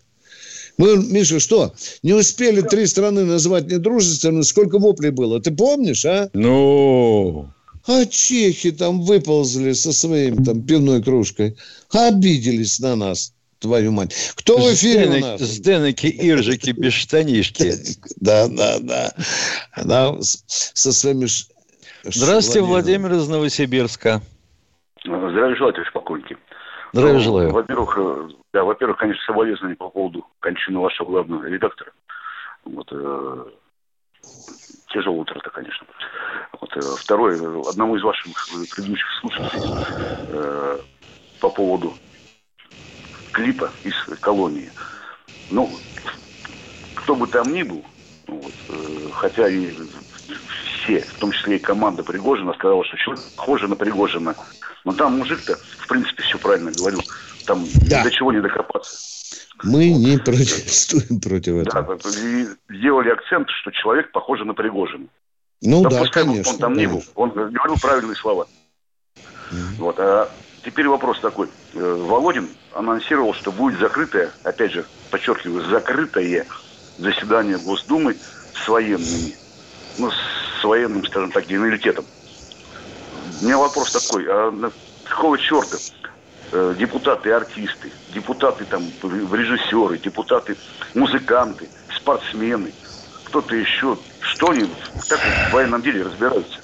Мы, 0.78 0.96
Миша, 0.96 1.40
что, 1.40 1.72
не 2.02 2.14
успели 2.14 2.60
три 2.60 2.86
страны 2.86 3.24
назвать 3.24 3.66
недружественными, 3.66 4.42
сколько 4.42 4.78
воплей 4.78 5.10
было? 5.10 5.40
Ты 5.40 5.50
помнишь, 5.54 6.04
а? 6.06 6.30
Ну... 6.32 7.50
А 7.86 8.04
чехи 8.04 8.70
там 8.70 9.00
выползли 9.00 9.72
со 9.72 9.92
своим 9.92 10.44
там 10.44 10.62
пивной 10.62 11.02
кружкой. 11.02 11.56
Обиделись 11.90 12.80
на 12.80 12.96
нас, 12.96 13.32
твою 13.60 13.92
мать. 13.92 14.14
Кто 14.36 14.58
в 14.58 14.74
эфире 14.74 15.06
Сденек, 15.06 15.24
у 15.24 15.26
нас? 15.26 15.40
Сденеки, 15.40 16.06
иржики, 16.06 16.70
без 16.70 16.92
штанишки. 16.92 17.72
Да, 18.16 18.46
да, 18.48 18.78
да. 18.80 19.12
да 19.82 20.16
со 20.20 20.92
своими... 20.92 21.26
Здравствуйте, 22.04 22.60
Владимир 22.60 23.14
из 23.14 23.26
Новосибирска. 23.26 24.20
Здравия 25.02 25.56
желаю, 25.56 25.72
товарищ 25.72 25.92
полковники. 25.92 26.36
Здравия 26.92 27.20
желаю. 27.20 27.50
Во-первых, 27.52 27.98
да, 28.52 28.64
во-первых, 28.64 28.98
конечно, 28.98 29.22
соболезнования 29.24 29.76
по 29.76 29.90
поводу 29.90 30.26
кончины 30.40 30.78
вашего 30.78 31.08
главного 31.08 31.44
редактора. 31.44 31.92
Вот, 32.64 32.88
э, 32.90 33.44
тяжелая 34.88 35.20
утрата, 35.20 35.50
конечно. 35.50 35.86
Вот, 36.60 36.76
э, 36.76 36.94
второе, 36.98 37.68
одному 37.68 37.96
из 37.96 38.02
ваших 38.02 38.32
предыдущих 38.70 39.06
слушателей 39.20 39.62
э, 40.28 40.78
по 41.40 41.50
поводу 41.50 41.94
клипа 43.32 43.70
из 43.84 43.94
колонии. 44.20 44.70
Ну, 45.50 45.70
кто 46.94 47.14
бы 47.14 47.26
там 47.26 47.52
ни 47.52 47.62
был, 47.62 47.84
вот, 48.26 48.52
э, 48.68 49.10
хотя 49.14 49.48
и 49.48 49.72
все, 50.88 51.02
в 51.02 51.18
том 51.18 51.32
числе 51.32 51.56
и 51.56 51.60
команда 51.60 52.02
Пригожина, 52.02 52.54
сказала, 52.54 52.84
что 52.84 52.96
человек 52.96 53.24
похоже 53.36 53.68
на 53.68 53.76
Пригожина. 53.76 54.34
Но 54.84 54.92
там 54.92 55.18
мужик-то, 55.18 55.58
в 55.78 55.88
принципе, 55.88 56.22
все 56.22 56.38
правильно 56.38 56.70
говорил. 56.70 57.00
Там 57.48 57.64
да. 57.88 58.04
до 58.04 58.10
чего 58.10 58.30
не 58.30 58.42
докопаться. 58.42 58.94
Мы 59.62 59.90
вот. 59.90 59.98
не 60.00 60.18
протестуем 60.18 61.18
против 61.18 61.54
этого. 61.66 61.96
Да, 61.96 62.10
и 62.20 62.46
сделали 62.68 63.08
акцент, 63.08 63.48
что 63.48 63.70
человек 63.70 64.12
похож 64.12 64.40
на 64.44 64.52
Пригожина. 64.52 65.06
Ну 65.62 65.82
да, 65.82 66.02
да 66.02 66.08
конечно. 66.08 66.52
Он 66.52 66.58
там 66.58 66.74
конечно. 66.74 66.92
не 66.92 66.94
был, 66.94 67.04
он 67.14 67.30
говорил 67.30 67.76
правильные 67.80 68.16
слова. 68.16 68.46
Mm-hmm. 69.16 69.76
Вот, 69.78 69.98
а 69.98 70.30
теперь 70.62 70.88
вопрос 70.88 71.20
такой. 71.20 71.48
Э, 71.72 72.04
Володин 72.06 72.50
анонсировал, 72.74 73.32
что 73.32 73.50
будет 73.50 73.80
закрытое, 73.80 74.30
опять 74.44 74.72
же, 74.72 74.84
подчеркиваю, 75.10 75.64
закрытое 75.70 76.46
заседание 76.98 77.56
Госдумы 77.56 78.14
с 78.62 78.68
военными. 78.68 79.34
Ну, 79.96 80.10
с 80.10 80.64
военным, 80.64 81.02
скажем 81.06 81.32
так, 81.32 81.46
генералитетом. 81.46 82.04
У 83.40 83.44
меня 83.46 83.56
вопрос 83.56 83.92
такой, 83.92 84.26
а 84.28 84.70
какого 85.04 85.38
черта 85.38 85.78
э, 86.52 86.74
депутаты, 86.78 87.32
артисты, 87.32 87.90
депутаты 88.14 88.64
там, 88.64 88.82
режиссеры, 89.02 89.98
депутаты, 89.98 90.56
музыканты, 90.94 91.68
спортсмены, 91.94 92.72
кто-то 93.24 93.54
еще, 93.54 93.98
что 94.20 94.50
они 94.50 94.66
так 95.08 95.20
в 95.50 95.52
военном 95.52 95.82
деле 95.82 96.02
разбираются? 96.02 96.58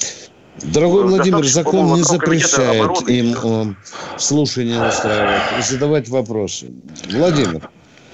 Дорогой 0.62 1.03
ну, 1.03 1.09
Владимир, 1.09 1.45
закон 1.45 1.95
не 1.95 2.03
запрещает 2.03 3.09
им 3.09 3.35
э, 3.43 3.74
слушание 4.18 4.89
устраивать 4.89 5.59
и 5.59 5.62
задавать 5.62 6.09
вопросы. 6.09 6.72
Владимир. 7.11 7.68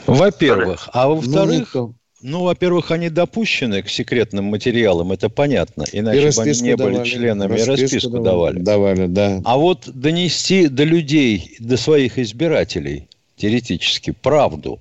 Во-первых. 0.07 0.89
А 0.93 1.09
во-вторых, 1.09 1.71
ну, 1.75 1.95
ну, 2.23 2.45
во-первых, 2.45 2.91
они 2.91 3.09
допущены 3.09 3.83
к 3.83 3.89
секретным 3.89 4.47
материалам, 4.47 5.13
это 5.13 5.29
понятно. 5.29 5.85
Иначе 5.93 6.37
бы 6.37 6.43
они 6.43 6.61
не 6.61 6.77
давали, 6.77 6.97
были 6.97 7.09
членами, 7.09 7.53
расписку, 7.53 7.73
и 7.73 7.83
расписку 7.83 8.19
давали. 8.19 8.59
Давали, 8.59 9.07
да. 9.07 9.41
А 9.45 9.57
вот 9.57 9.89
донести 9.89 10.69
до 10.69 10.85
людей, 10.85 11.57
до 11.59 11.77
своих 11.77 12.19
избирателей, 12.19 13.09
теоретически, 13.37 14.11
правду, 14.11 14.81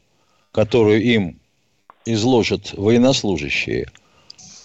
которую 0.51 1.01
им 1.01 1.39
изложат 2.05 2.73
военнослужащие, 2.73 3.87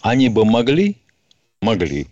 они 0.03 0.29
бы 0.29 0.45
могли? 0.45 0.97
Могли. 1.63 2.09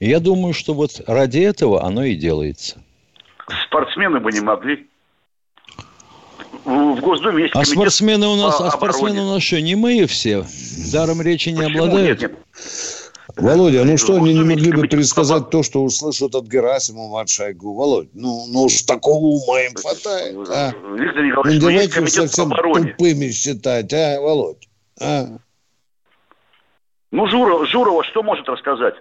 Я 0.00 0.20
думаю, 0.20 0.54
что 0.54 0.74
вот 0.74 1.00
ради 1.06 1.38
этого 1.38 1.84
оно 1.84 2.04
и 2.04 2.16
делается. 2.16 2.82
Спортсмены 3.66 4.20
бы 4.20 4.32
не 4.32 4.40
могли 4.40 4.86
в 6.66 7.00
Госдуме 7.00 7.44
есть 7.44 7.54
а 7.54 7.64
спортсмены 7.64 8.26
у 8.26 8.36
нас, 8.36 8.60
а 8.60 8.70
спортсмены 8.70 9.20
у 9.22 9.34
нас 9.34 9.42
что, 9.42 9.60
не 9.60 9.76
мы 9.76 10.04
все? 10.06 10.44
Даром 10.92 11.22
речи 11.22 11.50
не 11.50 11.62
Почему? 11.62 11.84
обладают? 11.84 12.20
Нет, 12.20 12.30
нет. 12.32 12.40
Володя, 13.36 13.84
ну 13.84 13.96
что, 13.98 14.16
они 14.16 14.32
не 14.34 14.44
могли 14.44 14.72
бы 14.72 14.88
пересказать 14.88 15.50
то, 15.50 15.62
что 15.62 15.84
услышат 15.84 16.34
от 16.34 16.46
Герасимова, 16.46 17.20
от 17.20 17.28
Шойгу? 17.28 17.74
Володь, 17.74 18.08
ну, 18.14 18.46
ну 18.48 18.64
уж 18.64 18.82
такого 18.82 19.26
ума 19.26 19.60
им 19.60 19.74
хватает, 19.74 20.36
а? 20.48 20.72
Виктор 20.94 21.22
Николаевич, 21.22 21.62
ну, 21.62 21.68
давайте 21.68 22.00
уж 22.00 22.10
совсем 22.10 22.50
тупыми 22.50 23.30
считать, 23.30 23.92
а, 23.92 24.20
Володь? 24.20 24.68
А? 25.00 25.26
Ну, 27.12 27.28
Журова, 27.28 27.66
Журова 27.66 28.02
что 28.04 28.22
может 28.22 28.48
рассказать? 28.48 28.94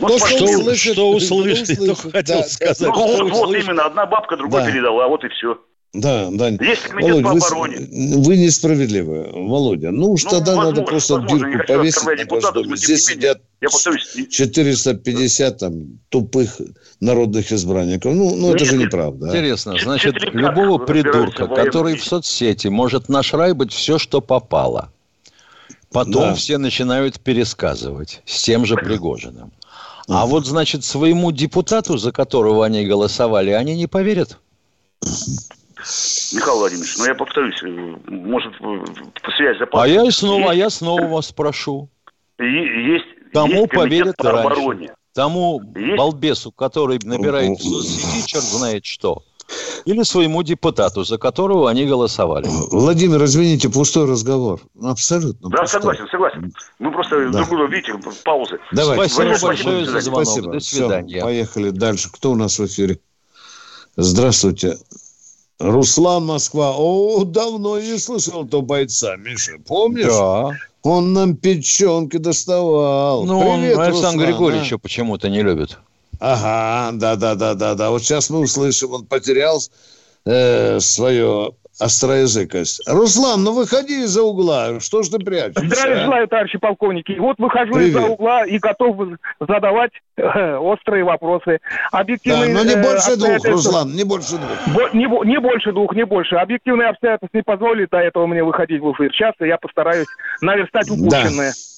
Ну, 0.00 0.08
что, 0.08 0.26
что, 0.26 0.44
услышит, 0.44 0.92
что 0.94 1.10
услышит, 1.10 1.64
что 1.66 1.92
услышит, 1.92 2.12
хотел 2.12 2.40
да, 2.40 2.44
сказать. 2.44 2.80
Ну, 2.80 2.92
вот, 2.92 3.30
вот 3.30 3.54
именно, 3.54 3.84
одна 3.84 4.06
бабка 4.06 4.36
другой 4.36 4.62
да. 4.62 4.70
передала, 4.70 5.06
вот 5.06 5.22
и 5.22 5.28
все. 5.28 5.58
Да, 5.94 6.28
да. 6.32 6.48
Есть 6.48 6.82
комитет 6.82 7.22
Володь, 7.22 7.24
по 7.24 7.30
обороне. 7.30 7.76
Вы, 7.78 8.22
вы 8.22 8.36
несправедливы, 8.36 9.30
Володя. 9.32 9.92
Ну 9.92 10.10
уж 10.10 10.24
ну, 10.24 10.30
тогда 10.30 10.56
возможно, 10.56 10.80
надо 10.80 10.90
просто 10.90 11.14
возможно, 11.14 11.48
дырку 11.48 11.66
повесить 11.66 12.04
на 12.04 12.24
Госдуме. 12.24 12.76
Здесь 12.76 13.06
сидят 13.06 13.40
я 13.60 13.70
повторюсь, 13.70 14.28
450 14.28 15.58
там, 15.58 16.00
тупых 16.08 16.60
народных 16.98 17.52
избранников. 17.52 18.12
Ну, 18.12 18.34
ну 18.34 18.52
это 18.52 18.64
же 18.64 18.76
неправда. 18.76 19.26
А? 19.26 19.30
Интересно. 19.30 19.78
Значит, 19.80 20.16
любого 20.34 20.78
придурка, 20.84 21.46
который 21.46 21.96
в 21.96 22.04
соцсети 22.04 22.66
может 22.66 23.08
нашрайбать 23.08 23.72
все, 23.72 23.98
что 23.98 24.20
попало. 24.20 24.90
Потом 25.92 26.30
да. 26.30 26.34
все 26.34 26.58
начинают 26.58 27.20
пересказывать 27.20 28.20
с 28.26 28.42
тем 28.42 28.66
же 28.66 28.74
Пригожиным. 28.74 29.52
А 30.08 30.26
вот, 30.26 30.44
значит, 30.44 30.84
своему 30.84 31.30
депутату, 31.30 31.96
за 31.96 32.10
которого 32.10 32.66
они 32.66 32.84
голосовали, 32.84 33.50
они 33.50 33.76
не 33.76 33.86
поверят. 33.86 34.38
Михаил 36.32 36.58
Владимирович, 36.58 36.96
ну 36.98 37.04
я 37.04 37.14
повторюсь, 37.14 37.62
э, 37.62 37.96
может, 38.06 38.54
связь 39.36 39.58
запасна. 39.58 39.82
А 39.82 39.86
я 39.86 40.10
снова, 40.10 40.50
а 40.50 40.54
я 40.54 40.70
снова 40.70 41.02
вас 41.06 41.28
спрошу. 41.28 41.88
Есть, 42.38 43.04
Кому 43.32 43.62
есть 43.62 43.70
поверят 43.72 44.16
по 44.16 44.32
раньше? 44.32 44.46
Обороне. 44.46 44.94
Тому 45.14 45.60
есть? 45.76 45.96
балбесу, 45.96 46.52
который 46.52 46.98
набирает 47.04 47.58
в 47.58 47.62
соцсети, 47.62 48.26
черт 48.26 48.44
знает 48.44 48.84
что. 48.84 49.22
Или 49.84 50.02
своему 50.02 50.42
депутату, 50.42 51.04
за 51.04 51.18
которого 51.18 51.68
они 51.68 51.84
голосовали. 51.84 52.46
Владимир, 52.48 53.22
извините, 53.24 53.68
пустой 53.68 54.10
разговор. 54.10 54.60
Абсолютно 54.82 55.50
Да, 55.50 55.58
пустой. 55.58 55.80
согласен, 55.80 56.08
согласен. 56.10 56.52
Мы 56.78 56.90
просто 56.90 57.26
да. 57.26 57.38
друг 57.38 57.48
друга, 57.50 57.66
видите, 57.66 57.92
паузы. 58.24 58.58
Давай. 58.72 58.96
Спасибо 59.08 59.46
большое 59.46 59.84
за 59.84 60.00
звонок. 60.00 60.24
Спасибо. 60.24 60.52
До 60.52 60.60
свидания. 60.60 61.16
Все, 61.16 61.24
поехали 61.24 61.70
дальше. 61.70 62.10
Кто 62.10 62.32
у 62.32 62.36
нас 62.36 62.58
в 62.58 62.64
эфире? 62.64 62.98
Здравствуйте. 63.96 64.78
Руслан 65.58 66.26
Москва. 66.26 66.74
О, 66.76 67.24
давно 67.24 67.80
не 67.80 67.98
слышал 67.98 68.44
этого 68.44 68.60
бойца, 68.60 69.16
Миша. 69.16 69.52
Помнишь? 69.66 70.06
Да. 70.06 70.52
Он 70.82 71.12
нам 71.12 71.36
печенки 71.36 72.18
доставал. 72.18 73.24
Ну, 73.24 73.40
Привет, 73.40 73.76
он 73.76 73.82
Александр 73.82 74.26
Григорьевич 74.26 74.72
а? 74.72 74.78
почему-то 74.78 75.28
не 75.28 75.42
любит. 75.42 75.78
Ага, 76.20 76.96
да-да-да-да-да. 76.96 77.90
Вот 77.90 78.02
сейчас 78.02 78.30
мы 78.30 78.40
услышим, 78.40 78.92
он 78.92 79.06
потерял 79.06 79.60
э, 80.24 80.78
свое 80.80 81.52
остроязыкость. 81.78 82.88
Руслан, 82.88 83.42
ну 83.42 83.52
выходи 83.52 84.02
из-за 84.02 84.22
угла. 84.22 84.80
Что 84.80 85.02
ж 85.02 85.08
ты 85.08 85.18
прячешься? 85.18 85.66
Здравия 85.66 86.02
а? 86.02 86.04
желаю, 86.04 86.28
товарищи 86.28 86.58
полковники. 86.58 87.16
Вот 87.18 87.38
выхожу 87.38 87.78
из-за 87.78 88.02
угла 88.02 88.44
и 88.46 88.58
готов 88.58 88.96
задавать 89.40 89.92
э, 90.16 90.56
острые 90.56 91.04
вопросы. 91.04 91.60
Объективные, 91.92 92.54
да, 92.54 92.60
но 92.62 92.68
не 92.68 92.74
э, 92.74 92.82
больше 92.82 93.16
двух, 93.16 93.44
Руслан, 93.44 93.92
не 93.92 94.04
больше 94.04 94.36
двух. 94.36 94.74
Бо, 94.74 94.88
не, 94.92 95.06
не 95.26 95.40
больше 95.40 95.72
двух, 95.72 95.94
не 95.94 96.04
больше. 96.04 96.36
Объективные 96.36 96.88
обстоятельства 96.88 97.36
не 97.36 97.42
позволили 97.42 97.88
до 97.90 97.98
этого 97.98 98.26
мне 98.26 98.42
выходить 98.44 98.80
в 98.80 98.92
эфир. 98.92 99.12
Сейчас 99.12 99.34
я 99.40 99.58
постараюсь 99.58 100.06
наверстать 100.40 100.90
упущенное. 100.90 101.50
Да. 101.50 101.73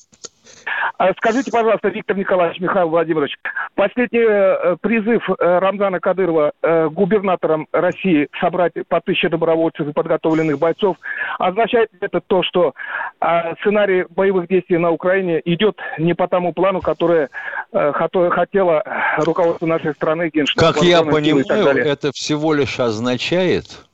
А 0.99 1.13
скажите, 1.15 1.51
пожалуйста, 1.51 1.89
Виктор 1.89 2.17
Николаевич, 2.17 2.59
Михаил 2.61 2.89
Владимирович, 2.89 3.37
последний 3.75 4.21
э, 4.21 4.77
призыв 4.81 5.29
э, 5.29 5.59
Рамзана 5.59 6.01
Кадырова 6.01 6.53
э, 6.63 6.89
губернатором 6.89 7.69
России 7.71 8.29
собрать 8.41 8.73
по 8.89 9.01
тысяче 9.03 9.29
добровольцев 9.29 9.87
и 9.87 9.93
подготовленных 9.93 10.59
бойцов, 10.59 10.97
означает 11.39 11.91
это 12.01 12.21
то, 12.21 12.43
что 12.43 12.75
а, 13.21 13.55
сценарий 13.57 14.07
боевых 14.09 14.49
действий 14.49 14.79
на 14.79 14.91
Украине 14.91 15.43
идет 15.45 15.77
не 15.99 16.15
по 16.15 16.29
тому 16.29 16.53
плану, 16.53 16.81
который 16.81 17.29
хотело 17.73 18.83
руководство 19.19 19.67
нашей 19.67 19.95
страны, 19.95 20.31
Генштаб. 20.33 20.75
Как 20.75 20.83
я 20.83 21.03
понимаю, 21.03 21.85
это 21.85 22.11
всего 22.13 22.55
лишь 22.55 22.81
означает 22.81 23.87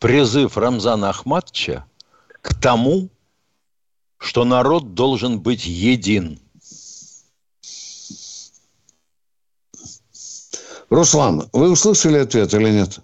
призыв 0.00 0.56
Рамзана 0.56 1.10
Ахматовича 1.10 1.84
к 2.40 2.54
тому, 2.54 3.08
что 4.26 4.44
народ 4.44 4.94
должен 4.94 5.40
быть 5.40 5.66
един. 5.66 6.40
Руслан, 10.90 11.48
вы 11.52 11.70
услышали 11.70 12.18
ответ 12.18 12.52
или 12.54 12.70
нет? 12.70 13.00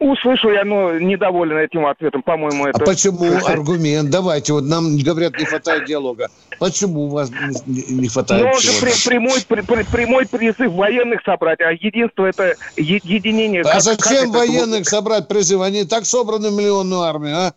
Услышал 0.00 0.50
я, 0.50 0.64
но 0.64 0.98
недоволен 0.98 1.58
этим 1.58 1.84
ответом. 1.86 2.22
По-моему, 2.22 2.66
это... 2.66 2.82
А 2.82 2.86
почему 2.86 3.36
аргумент? 3.46 4.10
Давайте, 4.10 4.54
вот 4.54 4.64
нам 4.64 4.96
говорят, 4.96 5.38
не 5.38 5.44
хватает 5.44 5.84
диалога. 5.84 6.28
Почему 6.58 7.02
у 7.02 7.08
вас 7.08 7.30
не 7.66 8.08
хватает 8.08 8.44
Ну, 8.44 8.48
это 8.48 8.80
при, 8.80 9.08
прямой, 9.08 9.40
при, 9.46 9.82
прямой 9.84 10.26
призыв 10.26 10.72
военных 10.72 11.20
собрать, 11.22 11.60
а 11.60 11.72
единство– 11.72 12.24
это 12.26 12.54
е, 12.76 13.00
единение. 13.04 13.62
А 13.62 13.72
как, 13.72 13.82
зачем 13.82 14.32
как 14.32 14.40
военных 14.40 14.80
это... 14.82 14.90
собрать 14.90 15.28
призыв? 15.28 15.60
Они 15.60 15.84
так 15.84 16.06
собраны 16.06 16.48
в 16.48 16.54
миллионную 16.54 17.02
армию, 17.02 17.36
а? 17.36 17.54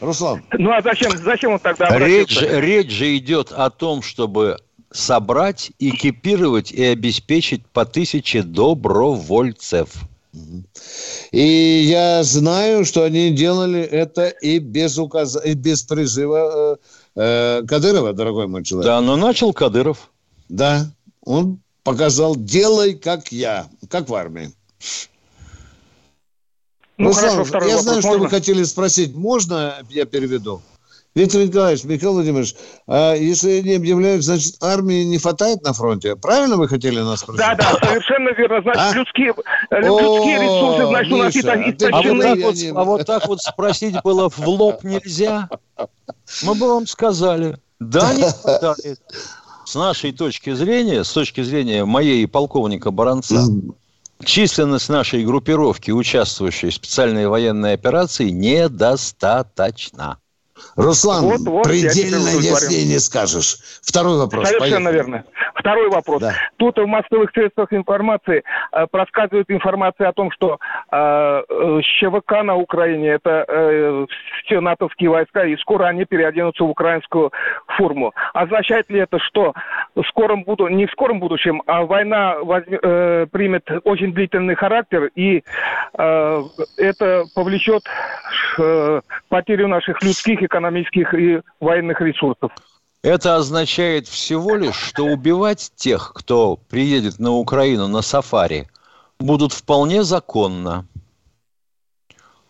Руслан. 0.00 0.42
Ну, 0.52 0.70
а 0.72 0.82
зачем, 0.82 1.16
зачем 1.16 1.52
он 1.52 1.58
тогда 1.58 1.98
речь, 1.98 2.40
речь 2.40 2.90
же 2.90 3.16
идет 3.16 3.52
о 3.52 3.70
том, 3.70 4.02
чтобы 4.02 4.58
собрать, 4.90 5.72
экипировать 5.78 6.72
и 6.72 6.84
обеспечить 6.84 7.66
по 7.66 7.84
тысяче 7.84 8.42
добровольцев. 8.42 9.90
И 11.32 11.86
я 11.88 12.22
знаю, 12.22 12.84
что 12.84 13.04
они 13.04 13.30
делали 13.30 13.80
это 13.80 14.28
и 14.28 14.58
без, 14.58 14.98
указ... 14.98 15.38
и 15.42 15.54
без 15.54 15.82
призыва 15.82 16.78
э, 17.16 17.60
э, 17.60 17.62
Кадырова, 17.66 18.12
дорогой 18.12 18.46
мой 18.46 18.62
человек. 18.62 18.86
Да, 18.86 19.00
но 19.00 19.16
начал 19.16 19.54
Кадыров. 19.54 20.10
Да, 20.50 20.90
он 21.22 21.60
показал, 21.84 22.36
делай 22.36 22.94
как 22.94 23.32
я, 23.32 23.66
как 23.88 24.10
в 24.10 24.14
армии. 24.14 24.50
Ну, 26.98 27.08
Руслан, 27.08 27.44
хорошо, 27.44 27.68
я 27.68 27.78
знаю, 27.78 28.00
что 28.00 28.18
вы 28.18 28.28
хотели 28.28 28.62
спросить. 28.64 29.14
Можно 29.14 29.74
я 29.90 30.06
переведу? 30.06 30.62
Виктор 31.16 31.40
Николаевич, 31.40 31.84
Михаил 31.84 32.12
Владимирович, 32.12 32.54
а 32.86 33.14
если 33.14 33.62
не 33.62 33.76
объявляют, 33.76 34.22
значит, 34.22 34.56
армии 34.62 35.02
не 35.02 35.16
хватает 35.16 35.62
на 35.62 35.72
фронте? 35.72 36.14
Правильно 36.14 36.56
вы 36.56 36.68
хотели 36.68 37.00
нас 37.00 37.20
спросить? 37.20 37.40
Да, 37.40 37.54
да, 37.54 37.74
совершенно 37.82 38.28
верно. 38.36 38.60
Значит, 38.60 38.82
а? 38.82 38.92
людские, 38.92 39.34
людские 39.70 40.42
ресурсы, 40.42 40.86
значит, 40.86 41.12
у 41.12 41.16
нас 41.16 41.34
истощены. 41.34 42.74
А 42.74 42.80
а 42.80 42.84
вот 42.84 43.06
так 43.06 43.26
вот 43.28 43.40
спросить 43.40 43.96
было 44.04 44.28
в 44.28 44.46
лоб 44.46 44.84
нельзя? 44.84 45.48
Мы 46.42 46.54
бы 46.54 46.68
вам 46.68 46.86
сказали, 46.86 47.56
да, 47.80 48.12
не 48.12 48.30
хватает. 48.30 49.00
С 49.64 49.74
нашей 49.74 50.12
точки 50.12 50.52
зрения, 50.52 51.02
с 51.02 51.10
точки 51.10 51.42
зрения 51.42 51.86
моей 51.86 52.24
и 52.24 52.26
полковника 52.26 52.90
Баранца, 52.90 53.42
численность 54.24 54.88
нашей 54.88 55.24
группировки, 55.24 55.90
участвующей 55.90 56.70
в 56.70 56.74
специальной 56.74 57.26
военной 57.28 57.74
операции, 57.74 58.30
недостаточна. 58.30 60.18
Руслан, 60.74 61.24
вот, 61.24 61.40
вот, 61.40 61.64
предельно 61.64 62.28
яснее 62.28 62.86
не 62.86 62.98
скажешь. 62.98 63.58
Второй 63.82 64.18
вопрос. 64.18 64.48
Совершенно 64.48 64.90
поехали. 64.90 64.94
верно. 64.94 65.24
Второй 65.66 65.88
вопрос. 65.90 66.22
Да. 66.22 66.32
Тут 66.58 66.78
в 66.78 66.86
массовых 66.86 67.32
средствах 67.32 67.72
информации 67.72 68.44
э, 68.70 68.86
проскальзывает 68.88 69.50
информация 69.50 70.08
о 70.08 70.12
том, 70.12 70.30
что 70.30 70.58
э, 70.92 71.42
ЩВК 71.82 72.44
на 72.44 72.54
Украине 72.54 73.08
это 73.08 73.44
э, 73.48 74.06
все 74.44 74.60
натовские 74.60 75.10
войска, 75.10 75.44
и 75.44 75.56
скоро 75.56 75.86
они 75.86 76.04
переоденутся 76.04 76.62
в 76.62 76.70
украинскую 76.70 77.32
форму. 77.76 78.14
Означает 78.32 78.88
ли 78.90 79.00
это, 79.00 79.18
что 79.18 79.54
в 79.96 80.04
скором 80.04 80.44
буду, 80.44 80.68
не 80.68 80.86
в 80.86 80.92
скором 80.92 81.18
будущем, 81.18 81.60
а 81.66 81.82
война 81.82 82.36
возьм, 82.38 82.78
э, 82.80 83.26
примет 83.32 83.68
очень 83.82 84.12
длительный 84.12 84.54
характер, 84.54 85.10
и 85.16 85.42
э, 85.98 86.42
это 86.78 87.24
повлечет 87.34 87.82
э, 88.60 89.00
потерю 89.28 89.66
наших 89.66 90.00
людских, 90.00 90.44
экономических 90.44 91.12
и 91.14 91.40
военных 91.58 92.00
ресурсов? 92.00 92.52
Это 93.06 93.36
означает 93.36 94.08
всего 94.08 94.56
лишь, 94.56 94.74
что 94.74 95.04
убивать 95.04 95.70
тех, 95.76 96.10
кто 96.12 96.56
приедет 96.56 97.20
на 97.20 97.30
Украину 97.30 97.86
на 97.86 98.02
сафари, 98.02 98.68
будут 99.20 99.52
вполне 99.52 100.02
законно. 100.02 100.88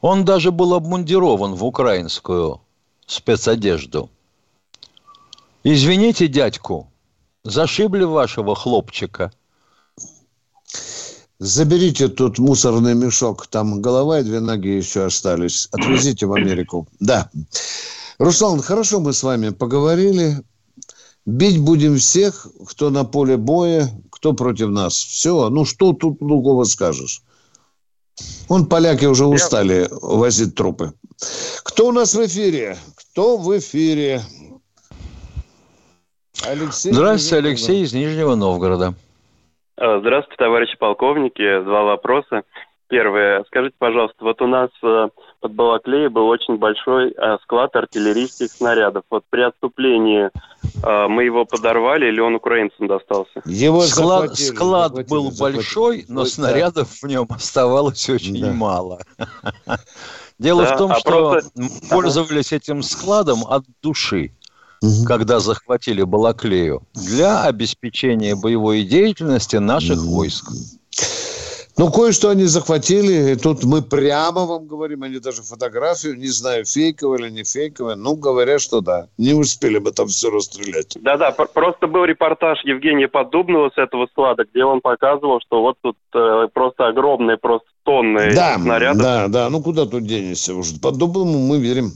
Он 0.00 0.24
даже 0.24 0.52
был 0.52 0.72
обмундирован 0.72 1.56
в 1.56 1.62
украинскую 1.62 2.62
спецодежду. 3.06 4.08
Извините, 5.62 6.26
дядьку, 6.26 6.90
зашибли 7.44 8.04
вашего 8.04 8.56
хлопчика. 8.56 9.32
Заберите 11.38 12.08
тут 12.08 12.38
мусорный 12.38 12.94
мешок, 12.94 13.46
там 13.46 13.82
голова 13.82 14.20
и 14.20 14.22
две 14.22 14.40
ноги 14.40 14.68
еще 14.68 15.04
остались. 15.04 15.68
Отвезите 15.70 16.24
в 16.24 16.32
Америку. 16.32 16.88
Да. 16.98 17.28
Руслан, 18.18 18.60
хорошо 18.60 19.00
мы 19.00 19.12
с 19.12 19.22
вами 19.22 19.50
поговорили. 19.50 20.36
Бить 21.26 21.62
будем 21.62 21.96
всех, 21.96 22.46
кто 22.68 22.90
на 22.90 23.04
поле 23.04 23.36
боя, 23.36 23.88
кто 24.10 24.32
против 24.32 24.68
нас. 24.68 24.94
Все, 24.94 25.48
ну 25.50 25.64
что 25.64 25.92
тут 25.92 26.18
другого 26.20 26.64
скажешь? 26.64 27.20
Вон 28.48 28.66
поляки 28.66 29.04
уже 29.04 29.26
устали 29.26 29.88
Я... 29.90 29.98
возить 30.00 30.54
трупы. 30.54 30.92
Кто 31.64 31.88
у 31.88 31.92
нас 31.92 32.14
в 32.14 32.24
эфире? 32.24 32.76
Кто 32.96 33.36
в 33.36 33.58
эфире? 33.58 34.20
Алексей 36.46 36.92
Здравствуйте, 36.92 37.36
Алексей 37.36 37.82
из 37.82 37.92
Нижнего 37.92 38.34
Новгорода. 38.34 38.94
Здравствуйте, 39.76 40.36
товарищи 40.38 40.76
полковники. 40.78 41.64
Два 41.64 41.82
вопроса. 41.82 42.44
Первое. 42.88 43.44
Скажите, 43.48 43.74
пожалуйста, 43.78 44.16
вот 44.24 44.40
у 44.40 44.46
нас 44.46 44.70
э, 44.82 45.08
под 45.40 45.54
Балаклеей 45.54 46.08
был 46.08 46.28
очень 46.28 46.56
большой 46.56 47.10
э, 47.10 47.38
склад 47.42 47.74
артиллерийских 47.76 48.50
снарядов. 48.50 49.04
Вот 49.10 49.24
при 49.30 49.42
отступлении 49.42 50.30
э, 50.82 51.08
мы 51.08 51.24
его 51.24 51.44
подорвали 51.44 52.06
или 52.06 52.20
он 52.20 52.34
украинцам 52.34 52.86
достался? 52.86 53.42
Его 53.44 53.82
склад 53.82 54.30
захватили, 54.30 54.46
склад 54.46 54.88
захватили, 54.88 55.10
был 55.10 55.30
захватили. 55.30 55.56
большой, 55.56 56.04
но 56.08 56.20
Ой, 56.22 56.26
снарядов 56.26 56.88
да. 56.88 57.06
в 57.06 57.10
нем 57.10 57.26
оставалось 57.30 58.08
очень 58.08 58.40
да. 58.40 58.52
мало. 58.52 59.00
Дело 60.38 60.64
да, 60.64 60.74
в 60.74 60.78
том, 60.78 60.92
а 60.92 60.96
что 60.96 61.30
просто... 61.30 61.50
пользовались 61.90 62.52
этим 62.52 62.82
складом 62.82 63.44
от 63.48 63.64
души 63.82 64.32
угу. 64.82 65.04
когда 65.04 65.40
захватили 65.40 66.02
Балаклею, 66.02 66.82
для 66.94 67.44
обеспечения 67.44 68.36
боевой 68.36 68.84
деятельности 68.84 69.56
наших 69.56 69.98
угу. 69.98 70.16
войск. 70.16 70.50
Ну, 71.78 71.90
кое-что 71.90 72.30
они 72.30 72.44
захватили, 72.44 73.32
и 73.32 73.36
тут 73.36 73.64
мы 73.64 73.82
прямо 73.82 74.46
вам 74.46 74.66
говорим, 74.66 75.02
они 75.02 75.18
даже 75.18 75.42
фотографию, 75.42 76.16
не 76.16 76.28
знаю, 76.28 76.64
фейковая 76.64 77.18
или 77.18 77.30
не 77.30 77.44
фейковая, 77.44 77.96
ну, 77.96 78.16
говорят, 78.16 78.62
что 78.62 78.80
да. 78.80 79.08
Не 79.18 79.34
успели 79.34 79.76
бы 79.78 79.92
там 79.92 80.06
все 80.06 80.30
расстрелять. 80.30 80.96
Да-да, 80.98 81.32
просто 81.32 81.86
был 81.86 82.04
репортаж 82.06 82.64
Евгения 82.64 83.08
Поддубного 83.08 83.70
с 83.74 83.78
этого 83.78 84.06
склада, 84.06 84.44
где 84.50 84.64
он 84.64 84.80
показывал, 84.80 85.40
что 85.40 85.60
вот 85.60 85.76
тут 85.82 85.98
э, 86.14 86.48
просто 86.54 86.86
огромные, 86.88 87.36
просто 87.36 87.68
тонны 87.82 88.34
да, 88.34 88.54
снарядов. 88.58 89.02
Да, 89.02 89.28
да, 89.28 89.50
ну 89.50 89.62
куда 89.62 89.84
тут 89.84 90.04
денешься 90.06 90.54
уже. 90.54 90.80
Поддубному 90.80 91.38
мы 91.38 91.58
верим. 91.58 91.92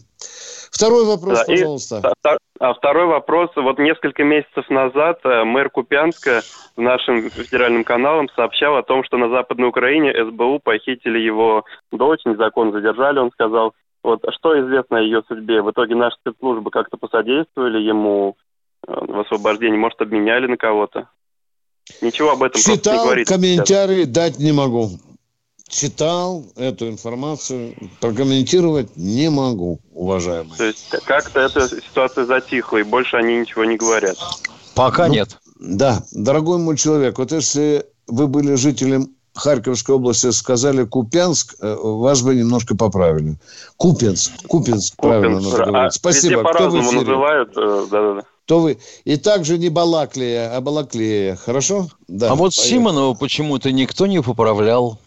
Второй 0.71 1.05
вопрос, 1.05 1.39
да, 1.39 1.45
пожалуйста. 1.47 2.13
И, 2.25 2.29
а 2.61 2.75
второй 2.75 3.07
вопрос. 3.07 3.51
Вот 3.57 3.79
несколько 3.79 4.23
месяцев 4.23 4.69
назад 4.71 5.21
э, 5.25 5.45
мэр 5.45 5.69
Купянска 5.69 6.43
нашим 6.77 7.29
федеральным 7.29 7.85
каналом 7.85 8.29
сообщал 8.37 8.77
о 8.77 8.83
том, 8.83 9.03
что 9.05 9.17
на 9.17 9.29
Западной 9.29 9.69
Украине 9.69 10.13
СБУ 10.13 10.61
похитили 10.63 11.19
его 11.19 11.65
дочь, 11.91 12.21
незаконно 12.25 12.73
задержали, 12.73 13.19
он 13.19 13.31
сказал. 13.33 13.75
Вот 14.03 14.25
что 14.39 14.59
известно 14.61 14.99
о 14.99 15.03
ее 15.03 15.23
судьбе? 15.29 15.61
В 15.61 15.71
итоге 15.71 15.95
наши 15.95 16.17
спецслужбы 16.21 16.71
как-то 16.71 16.97
посодействовали 16.97 17.79
ему 17.79 18.37
э, 18.87 18.93
в 18.93 19.21
освобождении, 19.21 19.77
может, 19.77 20.01
обменяли 20.01 20.47
на 20.47 20.57
кого-то? 20.57 21.09
Ничего 22.01 22.31
об 22.31 22.43
этом 22.45 22.61
Читал, 22.61 22.95
не 22.95 23.05
говорит. 23.05 23.29
комментарии 23.29 24.05
дать 24.05 24.39
не 24.39 24.53
могу 24.53 24.91
читал 25.71 26.45
эту 26.57 26.89
информацию, 26.89 27.75
прокомментировать 28.01 28.97
не 28.97 29.31
могу, 29.31 29.81
уважаемый. 29.93 30.57
То 30.57 30.65
есть 30.65 30.91
как-то 31.07 31.41
эта 31.41 31.69
ситуация 31.69 32.27
затихла, 32.27 32.79
и 32.79 32.83
больше 32.83 33.17
они 33.17 33.39
ничего 33.39 33.65
не 33.65 33.77
говорят? 33.77 34.19
Пока 34.75 35.07
ну, 35.07 35.15
нет. 35.15 35.39
Да, 35.59 36.03
дорогой 36.13 36.59
мой 36.59 36.77
человек, 36.77 37.19
вот 37.19 37.33
если 37.33 37.87
вы 38.09 38.27
были 38.27 38.55
жителем 38.57 39.15
Харьковской 39.35 39.95
области, 39.95 40.31
сказали 40.31 40.85
Купянск, 40.85 41.55
э, 41.61 41.77
вас 41.81 42.23
бы 42.23 42.35
немножко 42.35 42.77
поправили. 42.77 43.37
Купенск, 43.77 44.33
Купенск, 44.49 44.49
Купенск 44.49 44.97
правильно 44.97 45.41
надо 45.41 45.57
говорить. 45.57 45.75
А 45.75 45.91
Спасибо. 45.91 46.43
Кто 46.43 46.69
в 46.69 46.81
эфире? 46.81 47.01
называют, 47.01 47.51
э, 47.57 47.87
да-да-да. 47.91 48.23
то 48.47 48.61
вы. 48.61 48.79
И 49.05 49.17
также 49.17 49.57
не 49.57 49.69
Балаклия, 49.69 50.55
а 50.55 50.61
Балаклея. 50.61 51.37
Хорошо? 51.37 51.89
Да, 52.09 52.33
а 52.33 52.35
вот 52.35 52.55
поехали. 52.55 52.71
Симонова 52.71 53.15
почему-то 53.15 53.71
никто 53.71 54.07
не 54.07 54.21
поправлял, 54.21 54.99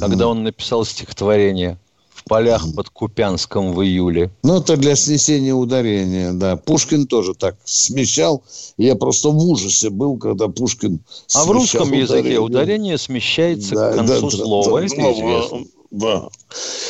когда 0.00 0.28
он 0.28 0.42
написал 0.42 0.84
стихотворение 0.84 1.78
в 2.10 2.24
полях 2.24 2.64
под 2.74 2.90
Купянском 2.90 3.72
в 3.72 3.82
июле. 3.82 4.30
Ну, 4.42 4.58
это 4.58 4.76
для 4.76 4.96
снесения 4.96 5.54
ударения, 5.54 6.32
да. 6.32 6.56
Пушкин 6.56 7.06
тоже 7.06 7.34
так 7.34 7.56
смещал. 7.64 8.42
Я 8.76 8.96
просто 8.96 9.30
в 9.30 9.38
ужасе 9.38 9.90
был, 9.90 10.18
когда 10.18 10.48
Пушкин 10.48 11.00
А 11.34 11.44
в 11.44 11.50
русском 11.50 11.88
ударение. 11.88 12.02
языке 12.02 12.38
ударение 12.38 12.98
смещается 12.98 13.74
да, 13.74 13.92
к 13.92 13.96
концу 13.96 14.30
да, 14.30 14.36
слова, 14.36 14.80
да, 14.80 14.86
это 14.86 14.96
да, 14.96 15.12
известно. 15.12 15.58
Да. 15.90 16.28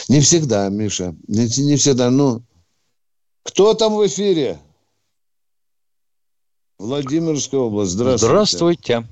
Не 0.08 0.20
всегда, 0.20 0.68
Миша. 0.70 1.14
Не, 1.28 1.44
не 1.62 1.76
всегда. 1.76 2.10
Ну, 2.10 2.42
кто 3.42 3.74
там 3.74 3.94
в 3.96 4.06
эфире? 4.06 4.58
Владимирская 6.78 7.60
область. 7.60 7.92
Здравствуйте. 7.92 8.26
Здравствуйте. 8.26 9.06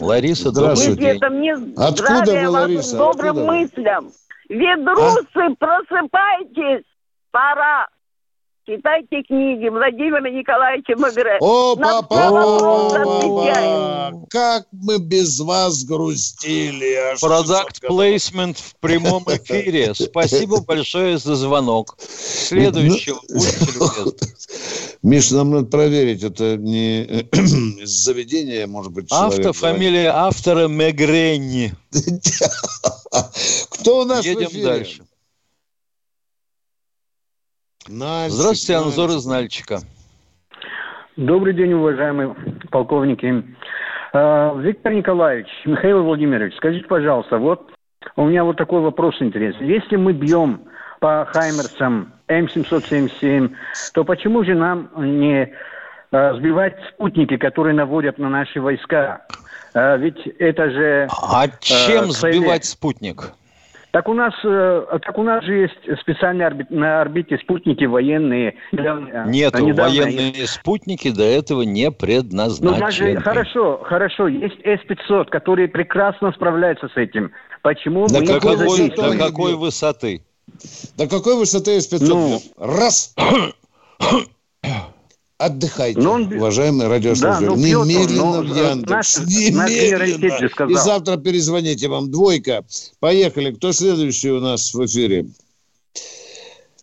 Лариса, 0.00 0.50
здравствуйте. 0.50 1.16
Это 1.16 1.30
мне 1.30 1.54
Откуда 1.76 2.32
вы, 2.32 2.48
Лариса? 2.48 2.96
добрым 2.96 3.36
Откуда 3.36 3.46
мыслям. 3.46 4.10
Ведрусы, 4.48 5.26
а? 5.34 5.54
просыпайтесь, 5.58 6.84
пора. 7.30 7.88
Читайте 8.68 9.22
книги 9.22 9.66
Владимира 9.70 10.28
Николаевича 10.28 10.94
Магре. 10.98 11.38
О, 11.40 11.74
папа, 11.74 12.26
как 14.28 14.66
мы 14.72 14.98
без 14.98 15.40
вас 15.40 15.84
грустили. 15.84 17.18
Продакт 17.18 17.80
плейсмент 17.80 18.58
в 18.58 18.76
прямом 18.76 19.24
эфире. 19.24 19.94
Спасибо 19.98 20.60
большое 20.60 21.16
за 21.16 21.34
звонок. 21.34 21.96
Следующего, 21.98 23.18
будьте 23.30 23.64
любезны. 23.72 24.28
Миш, 25.02 25.30
нам 25.30 25.50
надо 25.50 25.68
проверить, 25.68 26.22
это 26.22 26.58
не 26.58 27.04
из 27.32 27.88
заведения, 27.88 28.66
может 28.66 28.92
быть, 28.92 29.08
человек. 29.08 29.46
Автор, 29.46 29.52
фамилия 29.54 30.10
автора 30.10 30.68
Мегренни. 30.68 31.72
Кто 33.70 34.02
у 34.02 34.04
нас 34.04 34.26
Едем 34.26 34.62
дальше. 34.62 35.07
Нальчик, 37.88 38.34
Здравствуйте, 38.34 38.72
Нальчик. 38.74 38.86
Анзор 38.86 39.10
из 39.16 39.26
Нальчика. 39.26 39.78
Добрый 41.16 41.54
день, 41.54 41.72
уважаемые 41.72 42.34
полковники. 42.70 43.44
А, 44.12 44.54
Виктор 44.56 44.92
Николаевич, 44.92 45.48
Михаил 45.64 46.02
Владимирович, 46.02 46.54
скажите, 46.56 46.86
пожалуйста, 46.86 47.38
вот 47.38 47.70
у 48.16 48.26
меня 48.26 48.44
вот 48.44 48.56
такой 48.56 48.80
вопрос 48.80 49.16
интересный. 49.20 49.66
Если 49.68 49.96
мы 49.96 50.12
бьем 50.12 50.62
по 51.00 51.26
Хаймерсам 51.32 52.12
М777, 52.28 53.52
то 53.94 54.04
почему 54.04 54.44
же 54.44 54.54
нам 54.54 54.90
не 54.96 55.52
а, 56.10 56.34
сбивать 56.34 56.76
спутники, 56.94 57.36
которые 57.36 57.74
наводят 57.74 58.18
на 58.18 58.28
наши 58.28 58.60
войска? 58.60 59.22
А, 59.74 59.96
ведь 59.96 60.26
это 60.38 60.70
же... 60.70 61.08
А 61.10 61.48
чем 61.60 62.12
сбивать 62.12 62.64
спутник? 62.64 63.32
Так 63.90 64.06
у 64.08 64.14
нас, 64.14 64.34
э, 64.44 64.98
так 65.02 65.16
у 65.16 65.22
нас 65.22 65.42
же 65.44 65.54
есть 65.54 66.00
специальные 66.00 66.46
орбит, 66.46 66.70
на 66.70 67.00
орбите 67.00 67.38
спутники 67.38 67.84
военные. 67.84 68.54
Нет, 68.72 69.54
военные 69.54 70.30
есть... 70.30 70.52
спутники 70.52 71.10
до 71.10 71.24
этого 71.24 71.62
не 71.62 71.90
предназначены. 71.90 72.78
Ну, 72.78 72.80
даже, 72.80 73.16
хорошо, 73.20 73.80
хорошо, 73.82 74.28
есть 74.28 74.60
С-500, 74.62 75.26
которые 75.30 75.68
прекрасно 75.68 76.32
справляются 76.32 76.88
с 76.88 76.96
этим. 76.96 77.32
Почему 77.62 78.06
до 78.06 78.20
мы 78.20 78.26
какой, 78.26 78.56
не 78.56 78.88
До 78.90 79.16
какой 79.16 79.56
высоты? 79.56 80.22
До 80.96 81.08
какой 81.08 81.36
высоты 81.36 81.80
С-500? 81.80 82.08
Ну... 82.08 82.40
Раз! 82.58 83.14
Отдыхайте, 85.38 86.00
но 86.00 86.14
он... 86.14 86.32
уважаемые 86.32 86.88
радиослушатели. 86.88 87.46
Да, 87.46 87.54
Немедленно 87.54 88.24
он, 88.24 88.46
в 88.48 88.56
Яндекс. 88.56 88.90
Наш, 88.90 89.26
Немедленно. 89.28 90.66
Наш 90.66 90.70
И 90.70 90.74
завтра 90.74 91.16
перезвоните 91.16 91.86
вам. 91.86 92.10
Двойка. 92.10 92.64
Поехали. 92.98 93.52
Кто 93.52 93.70
следующий 93.70 94.32
у 94.32 94.40
нас 94.40 94.74
в 94.74 94.84
эфире? 94.84 95.26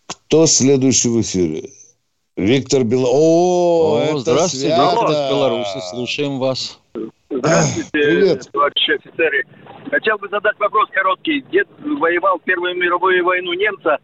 Кто 0.06 0.46
следующий 0.46 1.08
в 1.10 1.20
эфире? 1.20 1.68
Виктор 2.36 2.84
Бело... 2.84 3.08
О, 3.10 4.10
О 4.12 4.18
здравствуйте, 4.18 4.68
Виктор 4.68 5.10
из 5.10 5.30
Беларуси. 5.30 5.78
Слушаем 5.90 6.38
вас. 6.38 6.80
Здравствуйте, 7.30 7.90
Привет. 7.92 8.48
товарищи 8.52 8.92
офицеры. 8.92 9.44
Хотел 9.90 10.16
бы 10.16 10.28
задать 10.28 10.58
вопрос 10.58 10.88
короткий. 10.92 11.44
Дед 11.52 11.68
воевал 11.78 12.38
в 12.38 12.42
Первую 12.44 12.74
мировую 12.76 13.22
войну 13.22 13.52
немца. 13.52 13.98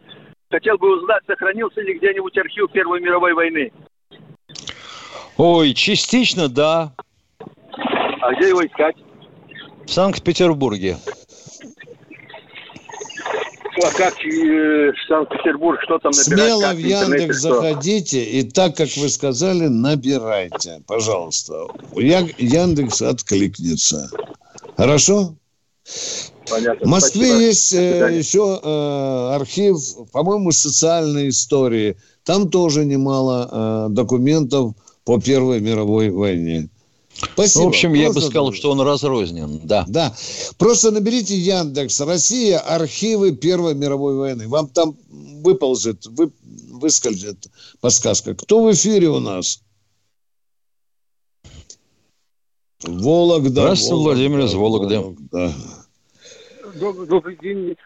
Хотел 0.50 0.76
бы 0.76 0.94
узнать, 0.98 1.22
сохранился 1.26 1.80
ли 1.80 1.94
где-нибудь 1.94 2.36
архив 2.36 2.70
Первой 2.72 3.00
мировой 3.00 3.32
войны. 3.32 3.72
Ой, 5.44 5.74
частично 5.74 6.48
да. 6.48 6.92
А 8.20 8.32
где 8.36 8.50
его 8.50 8.64
искать? 8.64 8.94
В 9.84 9.90
Санкт-Петербурге. 9.90 10.98
А 13.82 13.90
как 13.90 14.14
э, 14.24 14.92
Санкт-Петербург, 15.08 15.80
что 15.82 15.98
там 15.98 16.12
набирать? 16.12 16.26
Смело 16.26 16.62
как 16.62 16.76
в 16.76 16.78
Яндекс 16.78 17.38
заходите 17.38 18.22
и 18.22 18.44
так, 18.44 18.76
как 18.76 18.88
вы 18.96 19.08
сказали, 19.08 19.66
набирайте, 19.66 20.80
пожалуйста. 20.86 21.66
Яндекс 21.96 23.02
откликнется. 23.02 24.10
Хорошо? 24.76 25.34
Понятно. 26.48 26.86
В 26.86 26.88
Москве 26.88 27.26
Спасибо. 27.26 27.40
есть 27.40 27.74
э, 27.74 28.16
еще 28.16 28.60
э, 28.62 29.34
архив, 29.34 29.76
по-моему, 30.12 30.52
социальной 30.52 31.30
истории. 31.30 31.96
Там 32.22 32.48
тоже 32.48 32.84
немало 32.84 33.48
э, 33.50 33.86
документов 33.90 34.74
по 35.04 35.20
Первой 35.20 35.60
мировой 35.60 36.10
войне. 36.10 36.68
Спасибо. 37.14 37.64
В 37.64 37.68
общем, 37.68 37.90
Просто... 37.90 38.02
я 38.02 38.12
бы 38.12 38.20
сказал, 38.20 38.52
что 38.52 38.70
он 38.70 38.80
разрознен, 38.80 39.60
да. 39.64 39.84
Да. 39.88 40.14
Просто 40.58 40.90
наберите 40.90 41.36
Яндекс 41.36 42.00
Россия, 42.00 42.58
архивы 42.58 43.32
Первой 43.32 43.74
мировой 43.74 44.16
войны. 44.16 44.48
Вам 44.48 44.68
там 44.68 44.96
выползет, 45.10 46.06
вы, 46.06 46.30
выскользит 46.70 47.48
подсказка. 47.80 48.34
Кто 48.34 48.64
в 48.64 48.72
эфире 48.72 49.08
у 49.08 49.20
нас? 49.20 49.62
Вологда. 52.82 53.50
Здравствуйте, 53.50 53.94
Вологда, 53.94 54.08
Владимир 54.08 54.40
из 54.40 54.54
Вологды. 54.54 54.98
Вологда. 54.98 55.54
Добрый, 56.74 57.06
добрый 57.06 57.38
день, 57.42 57.76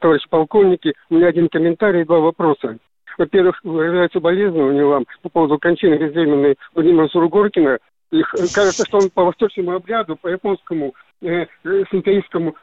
товарищи 0.00 0.28
полковники. 0.30 0.94
У 1.10 1.16
меня 1.16 1.28
один 1.28 1.48
комментарий 1.48 2.02
и 2.02 2.04
два 2.04 2.20
вопроса. 2.20 2.78
Во-первых, 3.18 3.58
выражаю 3.62 4.10
соболезнования 4.12 4.84
вам 4.84 5.06
по 5.22 5.28
поводу 5.28 5.58
кончины 5.58 5.96
безвременной 5.96 6.56
Владимира 6.74 7.08
Сургоркина. 7.08 7.78
И 8.10 8.22
кажется, 8.54 8.84
что 8.86 8.98
он 8.98 9.10
по 9.10 9.24
восточному 9.24 9.74
обряду, 9.74 10.16
по 10.16 10.28
японскому, 10.28 10.94
э, 11.20 11.46
синтеистскому, 11.90 12.54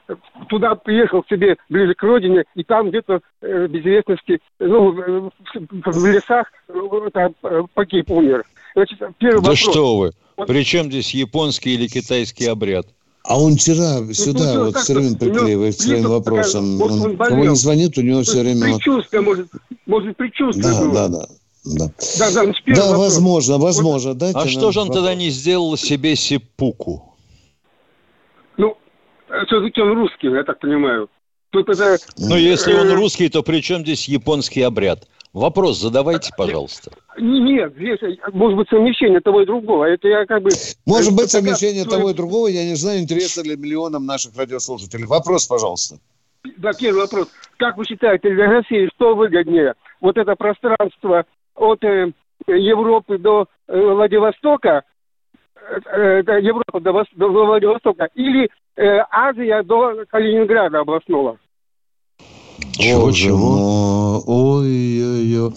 туда 0.48 0.76
приехал 0.76 1.24
к 1.24 1.28
себе 1.28 1.58
ближе 1.68 1.94
к 1.94 2.02
родине, 2.04 2.46
и 2.56 2.64
там 2.64 2.90
где-то 2.90 3.20
э, 3.42 3.68
без 3.68 3.82
известности, 3.82 4.40
ну, 4.60 4.92
в, 4.92 5.32
в 5.54 6.06
лесах 6.06 6.48
э, 6.70 7.64
погиб, 7.74 8.10
умер. 8.12 8.44
Значит, 8.76 9.00
первый 9.18 9.42
да 9.42 9.50
вопрос. 9.50 9.60
что 9.60 9.98
вы, 9.98 10.12
при 10.48 10.64
чем 10.64 10.86
здесь 10.86 11.14
японский 11.14 11.74
или 11.74 11.88
китайский 11.88 12.46
обряд? 12.46 12.86
А 13.24 13.40
он 13.40 13.56
вчера 13.56 14.00
ну, 14.02 14.14
сюда 14.14 14.54
ну, 14.56 14.66
вот 14.66 14.78
все 14.78 14.94
время 14.96 15.16
приклеивает 15.16 15.80
своим 15.80 16.08
вопросом. 16.08 16.80
Такая, 16.80 16.96
он, 16.96 17.02
он 17.02 17.18
кого 17.18 17.46
не 17.46 17.56
звонит, 17.56 17.98
у 17.98 18.02
него 18.02 18.24
все 18.24 18.42
время... 18.42 18.74
Предчувствие, 18.74 19.22
может, 19.22 19.48
может 19.86 20.18
предчувствие 20.18 20.74
да, 20.74 20.82
было. 20.82 20.94
Да, 20.94 21.08
да. 21.08 21.26
Да, 21.64 21.92
да, 22.18 22.46
да, 22.46 22.76
да 22.76 22.98
возможно, 22.98 23.60
возможно. 23.60 24.16
Дайте 24.16 24.40
а 24.40 24.48
что 24.48 24.72
же 24.72 24.80
он 24.80 24.88
вопрос. 24.88 25.04
тогда 25.04 25.16
не 25.16 25.30
сделал 25.30 25.78
себе 25.78 26.16
сипуку? 26.16 27.16
Ну, 28.58 28.76
все-таки 29.46 29.80
он 29.80 29.94
русский, 29.94 30.28
я 30.28 30.44
так 30.44 30.60
понимаю. 30.60 31.08
Тут 31.52 31.70
это... 31.70 31.98
Ну, 32.18 32.36
если 32.36 32.74
он 32.74 32.88
э, 32.88 32.94
русский, 32.96 33.30
то 33.30 33.44
при 33.44 33.62
чем 33.62 33.82
здесь 33.82 34.08
японский 34.08 34.62
обряд? 34.62 35.08
Вопрос 35.34 35.80
задавайте, 35.80 36.32
пожалуйста. 36.38 36.92
Нет, 37.18 37.74
здесь 37.76 38.00
может 38.34 38.58
быть 38.58 38.70
совмещение 38.70 39.22
того 39.22 39.42
и 39.42 39.46
другого. 39.46 39.86
Это 39.86 40.08
я 40.08 40.26
как 40.26 40.44
бы... 40.44 40.50
Может 40.86 41.16
быть 41.16 41.32
совмещение 41.32 41.86
того 41.86 42.10
и 42.10 42.14
другого. 42.14 42.48
Я 42.48 42.66
не 42.66 42.76
знаю, 42.76 43.00
интересно 43.00 43.42
ли 43.42 43.56
миллионам 43.56 44.06
наших 44.06 44.36
радиослушателей. 44.36 45.06
Вопрос, 45.06 45.48
пожалуйста. 45.48 45.98
Да, 46.58 46.72
первый 46.74 47.02
вопрос. 47.02 47.30
Как 47.58 47.78
вы 47.78 47.86
считаете, 47.86 48.30
для 48.30 48.48
России 48.48 48.90
что 48.96 49.16
выгоднее? 49.16 49.76
Вот 50.02 50.18
это 50.18 50.36
пространство 50.36 51.26
от 51.56 51.84
э, 51.84 52.12
Европы 52.48 53.18
до 53.18 53.48
э, 53.68 53.80
Владивостока, 53.80 54.84
э, 55.56 56.24
э 56.26 56.42
Европа 56.42 56.80
до, 56.80 57.06
до 57.16 57.28
Владивостока, 57.30 58.10
или 58.16 58.50
э, 58.76 59.00
Азия 59.12 59.64
до 59.64 60.04
Калининграда 60.10 60.80
областного? 60.80 61.38
Чего, 62.74 63.12
чего? 63.12 64.24
Ой-ой-ой. 64.26 65.54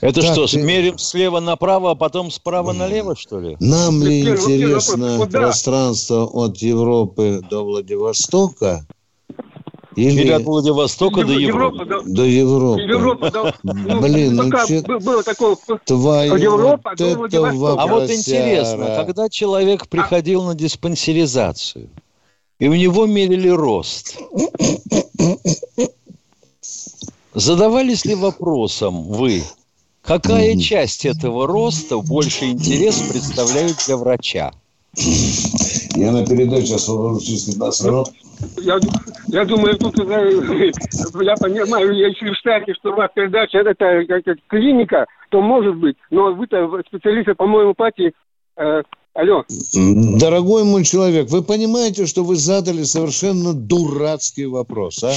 Это 0.00 0.20
так, 0.20 0.32
что, 0.32 0.46
ты... 0.46 0.60
смерим 0.60 0.98
слева 0.98 1.40
направо, 1.40 1.92
а 1.92 1.94
потом 1.94 2.30
справа 2.30 2.72
налево, 2.72 3.16
что 3.16 3.40
ли? 3.40 3.56
Нам 3.58 4.02
ли 4.02 4.20
интересно 4.20 5.18
вот, 5.18 5.30
пространство 5.30 6.24
от 6.24 6.58
Европы 6.58 7.40
до 7.50 7.64
Владивостока 7.64 8.86
Или, 9.96 10.22
Или 10.22 10.30
от 10.30 10.44
Владивостока 10.44 11.24
до 11.24 11.32
Европы. 11.32 11.84
До 12.06 12.24
Европы. 12.24 12.82
Европа. 12.82 13.54
Ну, 13.64 14.00
Блин, 14.00 14.36
ну 14.36 14.50
че... 14.66 14.82
Было 14.82 15.24
такое... 15.24 15.56
Твою 15.84 16.36
Европа, 16.36 16.92
вот 16.96 17.34
это 17.34 17.48
А 17.48 17.86
вот 17.88 18.10
интересно, 18.10 19.04
когда 19.04 19.28
человек 19.28 19.88
приходил 19.88 20.44
на 20.44 20.54
диспансеризацию, 20.54 21.88
и 22.60 22.68
у 22.68 22.74
него 22.74 23.06
мерили 23.06 23.48
рост, 23.48 24.16
задавались 27.38 28.04
ли 28.04 28.14
вопросом 28.14 29.04
вы, 29.04 29.42
какая 30.02 30.56
часть 30.56 31.06
этого 31.06 31.46
роста 31.46 31.98
больше 31.98 32.46
интерес 32.46 33.00
представляет 33.00 33.76
для 33.86 33.96
врача? 33.96 34.52
Я 35.94 36.12
на 36.12 36.26
передаче 36.26 36.74
освобожу 36.74 37.20
через 37.20 37.44
15 37.44 37.86
минут. 37.86 38.08
Я, 38.58 38.78
я 39.28 39.44
думаю, 39.44 39.76
тут 39.78 39.96
я 39.98 41.34
понимаю, 41.36 41.92
если 41.92 42.30
в 42.30 42.36
штате, 42.36 42.74
что 42.74 42.92
у 42.92 42.96
вас 42.96 43.10
передача 43.14 43.58
это, 43.58 43.84
это 43.84 44.36
клиника, 44.48 45.06
то 45.30 45.40
может 45.40 45.76
быть, 45.76 45.96
но 46.10 46.32
вы-то 46.32 46.68
специалисты, 46.86 47.34
по-моему, 47.34 47.74
пати 47.74 48.12
э, 48.56 48.82
Алло. 49.14 49.44
Дорогой 49.74 50.62
мой 50.62 50.84
человек, 50.84 51.28
вы 51.30 51.42
понимаете, 51.42 52.06
что 52.06 52.22
вы 52.22 52.36
задали 52.36 52.84
совершенно 52.84 53.52
дурацкий 53.52 54.46
вопрос, 54.46 55.02
а? 55.02 55.12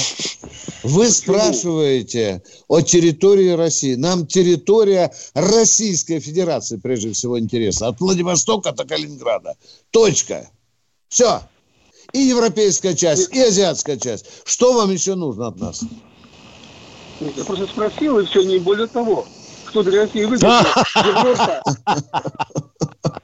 Вы 0.81 1.11
спрашиваете 1.11 2.41
о 2.67 2.81
территории 2.81 3.51
России. 3.51 3.93
Нам 3.93 4.25
территория 4.25 5.13
Российской 5.35 6.19
Федерации, 6.19 6.77
прежде 6.77 7.11
всего, 7.11 7.39
интересна. 7.39 7.89
От 7.89 7.99
Владивостока 7.99 8.71
до 8.71 8.85
Калининграда. 8.85 9.55
Точка. 9.91 10.49
Все. 11.07 11.41
И 12.13 12.19
европейская 12.19 12.95
часть, 12.95 13.31
и 13.35 13.39
азиатская 13.39 13.97
часть. 13.97 14.25
Что 14.45 14.73
вам 14.73 14.91
еще 14.91 15.13
нужно 15.13 15.49
от 15.49 15.59
нас? 15.59 15.83
Я 17.19 17.45
просто 17.45 17.67
спросил, 17.67 18.17
и 18.17 18.25
все, 18.25 18.41
не 18.41 18.57
более 18.57 18.87
того. 18.87 19.27
Кто 19.65 19.83
для 19.83 20.01
России 20.01 20.25
выиграл? 20.25 20.51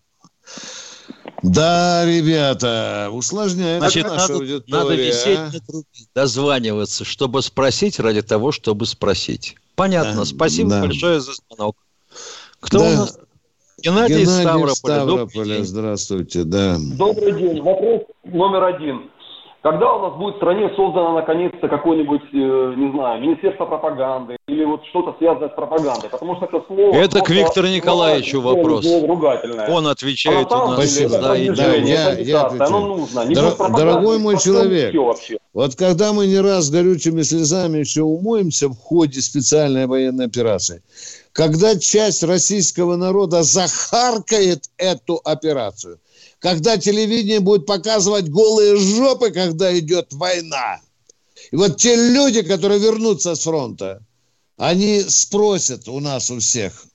Да, 1.43 2.03
ребята, 2.05 3.09
усложняет 3.11 3.81
Значит, 3.81 4.07
наша 4.07 4.21
надо, 4.21 4.33
аудитория. 4.33 4.83
Надо 4.83 4.95
висеть 4.95 5.37
а? 5.37 5.51
на 5.53 5.59
трубе, 5.59 5.85
дозваниваться, 6.15 7.05
чтобы 7.05 7.41
спросить, 7.41 7.99
ради 7.99 8.21
того, 8.21 8.51
чтобы 8.51 8.85
спросить. 8.85 9.55
Понятно. 9.75 10.15
Да, 10.15 10.25
Спасибо 10.25 10.69
да. 10.71 10.81
большое 10.81 11.19
за 11.19 11.33
звонок. 11.33 11.75
Кто 12.59 12.79
да. 12.79 12.85
у 12.85 12.91
нас? 12.97 13.19
Геннадий, 13.79 14.15
Геннадий 14.15 14.41
Ставрополя. 14.41 14.73
Ставрополя. 14.73 15.63
Здравствуйте, 15.63 16.43
да. 16.43 16.77
Добрый 16.79 17.31
день. 17.33 17.61
Вопрос 17.61 18.01
номер 18.23 18.63
один. 18.63 19.11
Когда 19.63 19.91
у 19.91 20.01
нас 20.01 20.17
будет 20.17 20.35
в 20.35 20.37
стране 20.37 20.69
создано 20.75 21.13
наконец-то 21.13 21.67
какое-нибудь, 21.67 22.21
э, 22.31 22.73
не 22.77 22.91
знаю, 22.91 23.21
Министерство 23.21 23.65
пропаганды 23.65 24.37
или 24.47 24.63
вот 24.63 24.85
что-то 24.85 25.15
связанное 25.17 25.49
с 25.49 25.53
пропагандой? 25.53 26.09
Потому 26.09 26.35
что 26.35 26.45
это 26.45 26.63
слово... 26.67 26.95
Это 26.95 27.21
к 27.21 27.29
Виктору 27.29 27.67
Николаевичу 27.67 28.39
вопрос. 28.39 28.85
Ругательное. 28.85 29.67
Он 29.69 29.87
отвечает 29.87 30.51
у 30.51 30.55
нас. 30.55 30.73
Спасибо. 30.73 31.17
Да, 31.19 31.29
да, 31.29 31.73
я, 31.73 32.11
я 32.13 32.47
Оно 32.59 32.97
нужно. 32.97 33.25
Не 33.25 33.33
Дор- 33.33 33.75
дорогой 33.75 34.19
мой 34.19 34.37
человек, 34.37 34.93
вот 35.53 35.75
когда 35.75 36.13
мы 36.13 36.27
не 36.27 36.39
раз 36.39 36.69
горючими 36.69 37.23
слезами 37.23 37.79
еще 37.79 38.03
умоемся 38.03 38.69
в 38.69 38.77
ходе 38.77 39.21
специальной 39.21 39.87
военной 39.87 40.25
операции, 40.25 40.83
когда 41.33 41.77
часть 41.77 42.23
российского 42.23 42.95
народа 42.95 43.41
захаркает 43.41 44.65
эту 44.77 45.19
операцию– 45.23 45.97
когда 46.39 46.77
телевидение 46.77 47.39
будет 47.39 47.65
показывать 47.65 48.29
голые 48.29 48.77
жопы, 48.77 49.31
когда 49.31 49.77
идет 49.77 50.13
война. 50.13 50.79
И 51.51 51.55
вот 51.55 51.77
те 51.77 51.95
люди, 51.95 52.41
которые 52.41 52.79
вернутся 52.79 53.35
с 53.35 53.41
фронта, 53.41 54.03
они 54.57 55.03
спросят 55.07 55.87
у 55.87 55.99
нас 55.99 56.29
у 56.31 56.39
всех, 56.39 56.85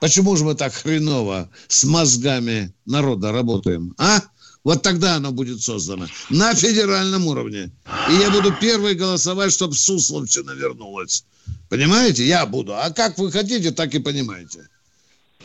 почему 0.00 0.36
же 0.36 0.44
мы 0.44 0.54
так 0.54 0.74
хреново 0.74 1.50
с 1.68 1.84
мозгами 1.84 2.74
народа 2.84 3.32
работаем, 3.32 3.94
а? 3.98 4.20
Вот 4.62 4.82
тогда 4.82 5.14
оно 5.14 5.30
будет 5.30 5.62
создано 5.62 6.08
на 6.28 6.52
федеральном 6.52 7.28
уровне. 7.28 7.70
И 8.10 8.14
я 8.14 8.32
буду 8.32 8.52
первый 8.60 8.96
голосовать, 8.96 9.52
чтобы 9.52 9.74
Сусловщина 9.74 10.50
вернулась. 10.50 11.24
Понимаете? 11.68 12.26
Я 12.26 12.46
буду. 12.46 12.74
А 12.74 12.90
как 12.90 13.16
вы 13.16 13.30
хотите, 13.30 13.70
так 13.70 13.94
и 13.94 14.00
понимаете. 14.00 14.68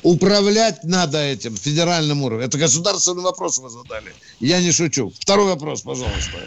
Управлять 0.04 0.84
надо 0.84 1.20
этим 1.20 1.56
федеральным 1.56 2.24
уровнем. 2.24 2.45
Это 2.45 2.58
государственный 2.58 3.24
вопрос 3.24 3.60
вы 3.60 3.70
задали. 3.70 4.14
Я 4.39 4.62
не 4.62 4.72
шучу. 4.72 5.12
Второй 5.20 5.45
вопрос, 5.45 5.82
пожалуйста. 5.82 6.38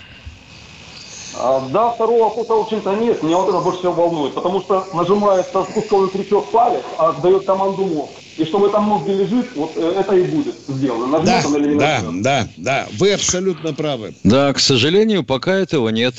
А, 1.37 1.69
да, 1.71 1.91
второго 1.91 2.25
вопроса, 2.25 2.55
в 2.55 2.61
общем-то, 2.61 2.95
нет. 2.97 3.23
Меня 3.23 3.39
вот 3.39 3.49
это 3.49 3.61
больше 3.61 3.81
всего 3.81 3.93
волнует. 3.93 4.35
Потому 4.35 4.61
что 4.61 4.87
нажимается 4.93 5.65
спусковой 5.65 6.11
крючок 6.11 6.51
палец, 6.51 6.83
а 6.99 7.13
дает 7.13 7.45
команду 7.45 7.85
мозг. 7.85 8.13
И 8.37 8.45
что 8.45 8.59
в 8.59 8.65
этом 8.65 8.85
мозге 8.85 9.15
лежит, 9.15 9.47
вот 9.55 9.73
э, 9.77 9.95
это 9.99 10.17
и 10.17 10.23
будет 10.23 10.57
сделано. 10.67 11.21
да, 11.21 11.43
да, 11.79 12.03
да, 12.13 12.49
да. 12.57 12.89
Вы 12.99 13.13
абсолютно 13.13 13.73
правы. 13.75 14.15
Да, 14.25 14.53
к 14.53 14.59
сожалению, 14.59 15.25
пока 15.25 15.55
этого 15.55 15.89
нет. 15.91 16.15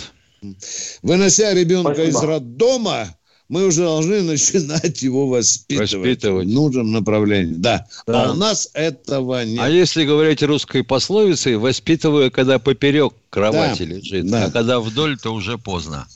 Вынося 1.02 1.54
ребенка 1.54 1.94
Спасибо. 1.94 2.18
из 2.18 2.24
роддома, 2.24 3.08
мы 3.48 3.68
уже 3.68 3.84
должны 3.84 4.22
начинать 4.22 5.02
его 5.02 5.28
воспитывать, 5.28 5.94
воспитывать. 5.94 6.48
в 6.48 6.52
нужном 6.52 6.92
направлении. 6.92 7.54
Да. 7.54 7.86
да. 8.08 8.26
А 8.26 8.32
у 8.32 8.34
нас 8.36 8.70
этого 8.74 9.46
нет. 9.46 9.60
А 9.62 9.70
если 9.70 10.04
говорить 10.04 10.42
русской 10.42 10.84
пословицей, 10.84 11.58
воспитываю, 11.58 12.32
когда 12.32 12.58
поперек 12.60 13.14
кровати 13.30 13.84
да. 13.84 13.96
лежит, 13.96 14.28
да. 14.28 14.46
а 14.46 14.52
когда 14.52 14.80
вдоль, 14.80 15.18
то 15.18 15.34
уже 15.34 15.58
поздно. 15.58 16.08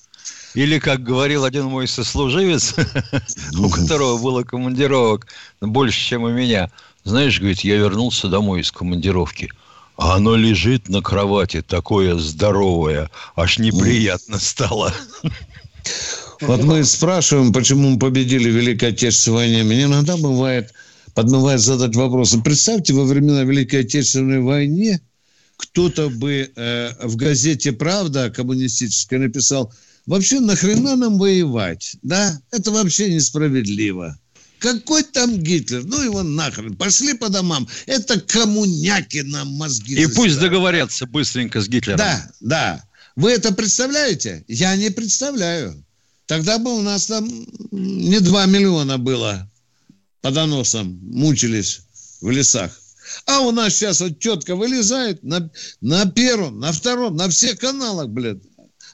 Или, 0.55 0.79
как 0.79 1.03
говорил 1.03 1.43
один 1.43 1.65
мой 1.65 1.87
сослуживец, 1.87 2.73
у 3.57 3.69
которого 3.69 4.17
было 4.17 4.43
командировок 4.43 5.27
больше, 5.61 5.99
чем 5.99 6.23
у 6.23 6.29
меня, 6.29 6.71
знаешь, 7.03 7.39
говорит, 7.39 7.59
я 7.61 7.75
вернулся 7.75 8.27
домой 8.27 8.61
из 8.61 8.71
командировки, 8.71 9.51
а 9.95 10.15
оно 10.15 10.35
лежит 10.35 10.89
на 10.89 11.03
кровати 11.03 11.61
такое 11.61 12.15
здоровое, 12.15 13.11
аж 13.35 13.59
неприятно 13.59 14.39
стало. 14.39 14.91
Вот 16.41 16.63
мы 16.63 16.83
спрашиваем, 16.83 17.51
почему 17.51 17.89
мы 17.89 17.99
победили 17.99 18.49
в 18.49 18.55
Великой 18.55 18.89
Отечественной 18.89 19.37
войне. 19.37 19.63
Мне 19.63 19.83
иногда 19.83 20.17
бывает, 20.17 20.73
подмывает 21.13 21.59
задать 21.61 21.95
вопросы. 21.95 22.41
Представьте, 22.41 22.93
во 22.93 23.03
времена 23.03 23.43
Великой 23.43 23.81
Отечественной 23.81 24.39
войны 24.41 25.01
кто-то 25.57 26.09
бы 26.09 26.51
э, 26.55 26.91
в 27.05 27.15
газете 27.17 27.73
«Правда» 27.73 28.29
коммунистической 28.29 29.19
написал, 29.19 29.73
вообще 30.05 30.39
нахрена 30.39 30.95
нам 30.95 31.17
воевать? 31.17 31.97
Да, 32.01 32.39
это 32.51 32.71
вообще 32.71 33.13
несправедливо. 33.13 34.17
Какой 34.59 35.03
там 35.03 35.37
Гитлер? 35.37 35.83
Ну 35.83 36.01
его 36.01 36.23
нахрен. 36.23 36.75
Пошли 36.75 37.13
по 37.13 37.29
домам. 37.29 37.67
Это 37.85 38.19
коммуняки 38.19 39.21
нам 39.21 39.47
мозги. 39.49 39.95
И 39.95 40.07
пусть 40.07 40.39
договорятся 40.39 41.05
быстренько 41.05 41.61
с 41.61 41.67
Гитлером. 41.67 41.97
Да, 41.97 42.31
да. 42.41 42.83
Вы 43.15 43.31
это 43.31 43.53
представляете? 43.53 44.43
Я 44.47 44.75
не 44.75 44.89
представляю. 44.89 45.83
Тогда 46.29 46.59
бы 46.59 46.77
у 46.77 46.83
нас 46.83 47.07
там 47.07 47.27
не 47.71 48.19
2 48.19 48.45
миллиона 48.45 48.99
было 48.99 49.49
по 50.21 50.29
доносам, 50.29 50.99
мучились 51.01 51.81
в 52.21 52.29
лесах. 52.29 52.69
А 53.25 53.39
у 53.39 53.51
нас 53.51 53.73
сейчас 53.73 53.99
вот 53.99 54.19
тетка 54.19 54.55
вылезает 54.55 55.23
на, 55.23 55.49
на 55.81 56.05
первом, 56.05 56.59
на 56.59 56.71
втором, 56.71 57.15
на 57.15 57.29
всех 57.29 57.57
каналах, 57.57 58.09
блядь. 58.09 58.43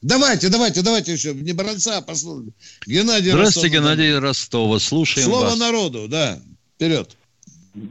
Давайте, 0.02 0.48
давайте, 0.48 0.82
давайте 0.82 1.12
еще 1.12 1.34
не 1.34 1.52
бронца, 1.52 1.98
а 1.98 2.02
послушаем. 2.02 2.54
Геннадий 2.88 3.32
Здравствуйте, 3.32 3.68
Ростов, 3.68 3.84
Геннадий 3.84 4.18
Ростова. 4.18 4.80
Слушаем 4.80 5.28
Слово 5.28 5.46
вас. 5.46 5.60
народу, 5.60 6.08
да. 6.08 6.40
Вперед. 6.76 7.18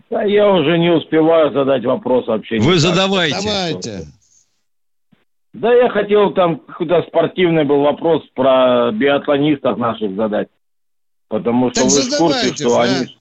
Да 0.09 0.23
я 0.23 0.49
уже 0.49 0.79
не 0.79 0.91
успеваю 0.91 1.53
задать 1.53 1.85
вопрос 1.85 2.27
вообще. 2.29 2.61
Вы 2.61 2.79
задавайте. 2.79 3.37
Давайте. 3.43 4.09
Да 5.55 5.73
я 5.73 5.89
хотел 5.89 6.33
там 6.33 6.59
какой-то 6.59 7.03
спортивный 7.03 7.65
был 7.65 7.83
вопрос 7.83 8.23
про 8.35 8.91
биатлонистов 8.93 9.79
наших 9.79 10.17
задать. 10.17 10.49
Потому 11.29 11.71
что 11.71 11.83
так 11.83 11.91
вы 11.91 12.01
в 12.01 12.19
курсе, 12.19 12.55
что 12.55 12.79
а? 12.79 12.83
они... 12.83 13.17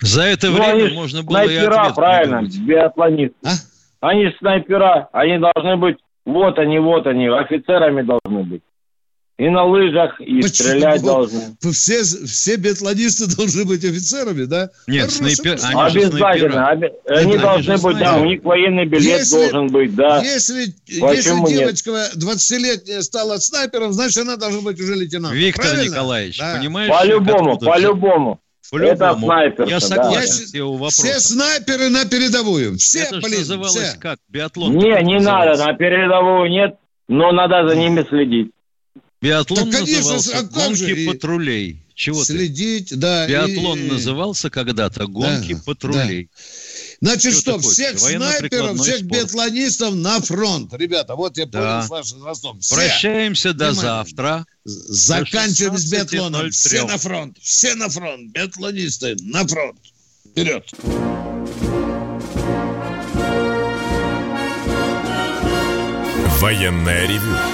За 0.00 0.22
это 0.22 0.48
ну, 0.48 0.54
время 0.54 0.84
они 0.84 0.94
можно 0.94 1.22
было 1.24 1.36
снайпера, 1.36 1.74
и 1.74 1.78
ответ 1.78 1.94
правильно, 1.94 2.42
биатлонисты. 2.66 3.36
А? 3.44 4.08
Они 4.08 4.30
снайпера, 4.38 5.08
они 5.12 5.38
должны 5.38 5.76
быть, 5.76 5.96
вот 6.24 6.58
они, 6.58 6.78
вот 6.78 7.06
они, 7.08 7.26
офицерами 7.26 8.02
должны 8.02 8.44
быть. 8.44 8.62
И 9.36 9.48
на 9.48 9.64
лыжах, 9.64 10.20
и 10.20 10.42
Почему? 10.42 10.68
стрелять 10.68 11.02
должны. 11.02 11.56
Все, 11.72 12.04
все 12.04 12.56
биатлонисты 12.56 13.26
должны 13.36 13.64
быть 13.64 13.84
офицерами, 13.84 14.44
да? 14.44 14.70
Нет, 14.86 15.10
снайпер... 15.10 15.58
они 15.64 15.80
Обязательно. 15.82 16.70
Оби... 16.70 16.92
Они 17.08 17.32
Нет, 17.32 17.40
должны 17.40 17.78
быть, 17.78 17.98
да, 17.98 18.16
у 18.16 18.24
них 18.26 18.44
военный 18.44 18.86
билет 18.86 19.18
если, 19.18 19.34
должен 19.34 19.66
быть, 19.68 19.94
да. 19.96 20.22
Если, 20.22 20.72
если 20.86 21.52
девочка 21.52 21.90
20-летняя 22.14 23.02
стала 23.02 23.38
снайпером, 23.38 23.92
значит, 23.92 24.18
она 24.18 24.36
должна 24.36 24.60
быть 24.60 24.78
уже 24.80 24.94
лейтенантом. 24.94 25.36
Виктор 25.36 25.64
Правильно? 25.64 25.90
Николаевич, 25.90 26.38
да. 26.38 26.56
понимаешь? 26.56 26.90
По-любому, 26.90 27.58
по-любому. 27.58 28.40
Это 28.72 29.18
снайпер. 29.18 29.66
Я 29.66 29.80
согласен 29.80 30.78
да. 30.80 30.88
Все 30.90 31.18
снайперы 31.18 31.88
на 31.88 32.04
передовую. 32.04 32.78
Все, 32.78 33.00
Это 33.00 33.18
блин, 33.18 33.40
называлось 33.40 33.72
все. 33.72 33.98
как? 33.98 34.18
Биатлон. 34.28 34.76
Не, 34.76 35.02
не 35.02 35.18
надо, 35.18 35.56
на 35.62 35.72
передовую 35.74 36.50
нет, 36.50 36.76
но 37.08 37.32
надо 37.32 37.68
за 37.68 37.74
ними 37.74 38.06
следить. 38.08 38.53
Биатлон 39.24 39.70
так, 39.70 39.80
конечно, 39.80 40.12
назывался 40.12 40.38
а 40.38 40.42
гонки 40.42 40.94
же? 40.94 41.06
патрулей. 41.06 41.82
Чего 41.94 42.24
Следить, 42.24 42.90
ты? 42.90 42.96
да. 42.96 43.26
Биатлон 43.26 43.78
и... 43.78 43.88
назывался 43.88 44.50
когда-то 44.50 45.06
гонки 45.06 45.54
да, 45.54 45.62
патрулей. 45.64 46.24
Да. 46.24 46.40
Значит, 47.00 47.32
что, 47.32 47.58
что 47.58 47.70
всех 47.70 47.98
снайперов, 47.98 48.78
всех 48.78 48.98
спорт. 48.98 49.12
биатлонистов 49.12 49.94
на 49.94 50.20
фронт. 50.20 50.74
Ребята, 50.74 51.14
вот 51.14 51.38
я 51.38 51.46
да. 51.46 51.58
понял 51.58 51.86
с 51.86 51.88
вашим 51.88 52.18
возрастом. 52.18 52.60
Прощаемся 52.68 53.54
до 53.54 53.70
Внимание. 53.70 53.82
завтра. 53.82 54.46
Заканчиваем 54.64 55.78
с 55.78 55.90
биатлоном. 55.90 56.50
Все 56.50 56.84
на 56.84 56.98
фронт. 56.98 57.38
Все 57.40 57.74
на 57.76 57.88
фронт. 57.88 58.30
Биатлонисты 58.32 59.16
на 59.22 59.46
фронт. 59.46 59.78
Вперед. 60.32 60.70
Военная 66.40 67.06
ревю. 67.06 67.53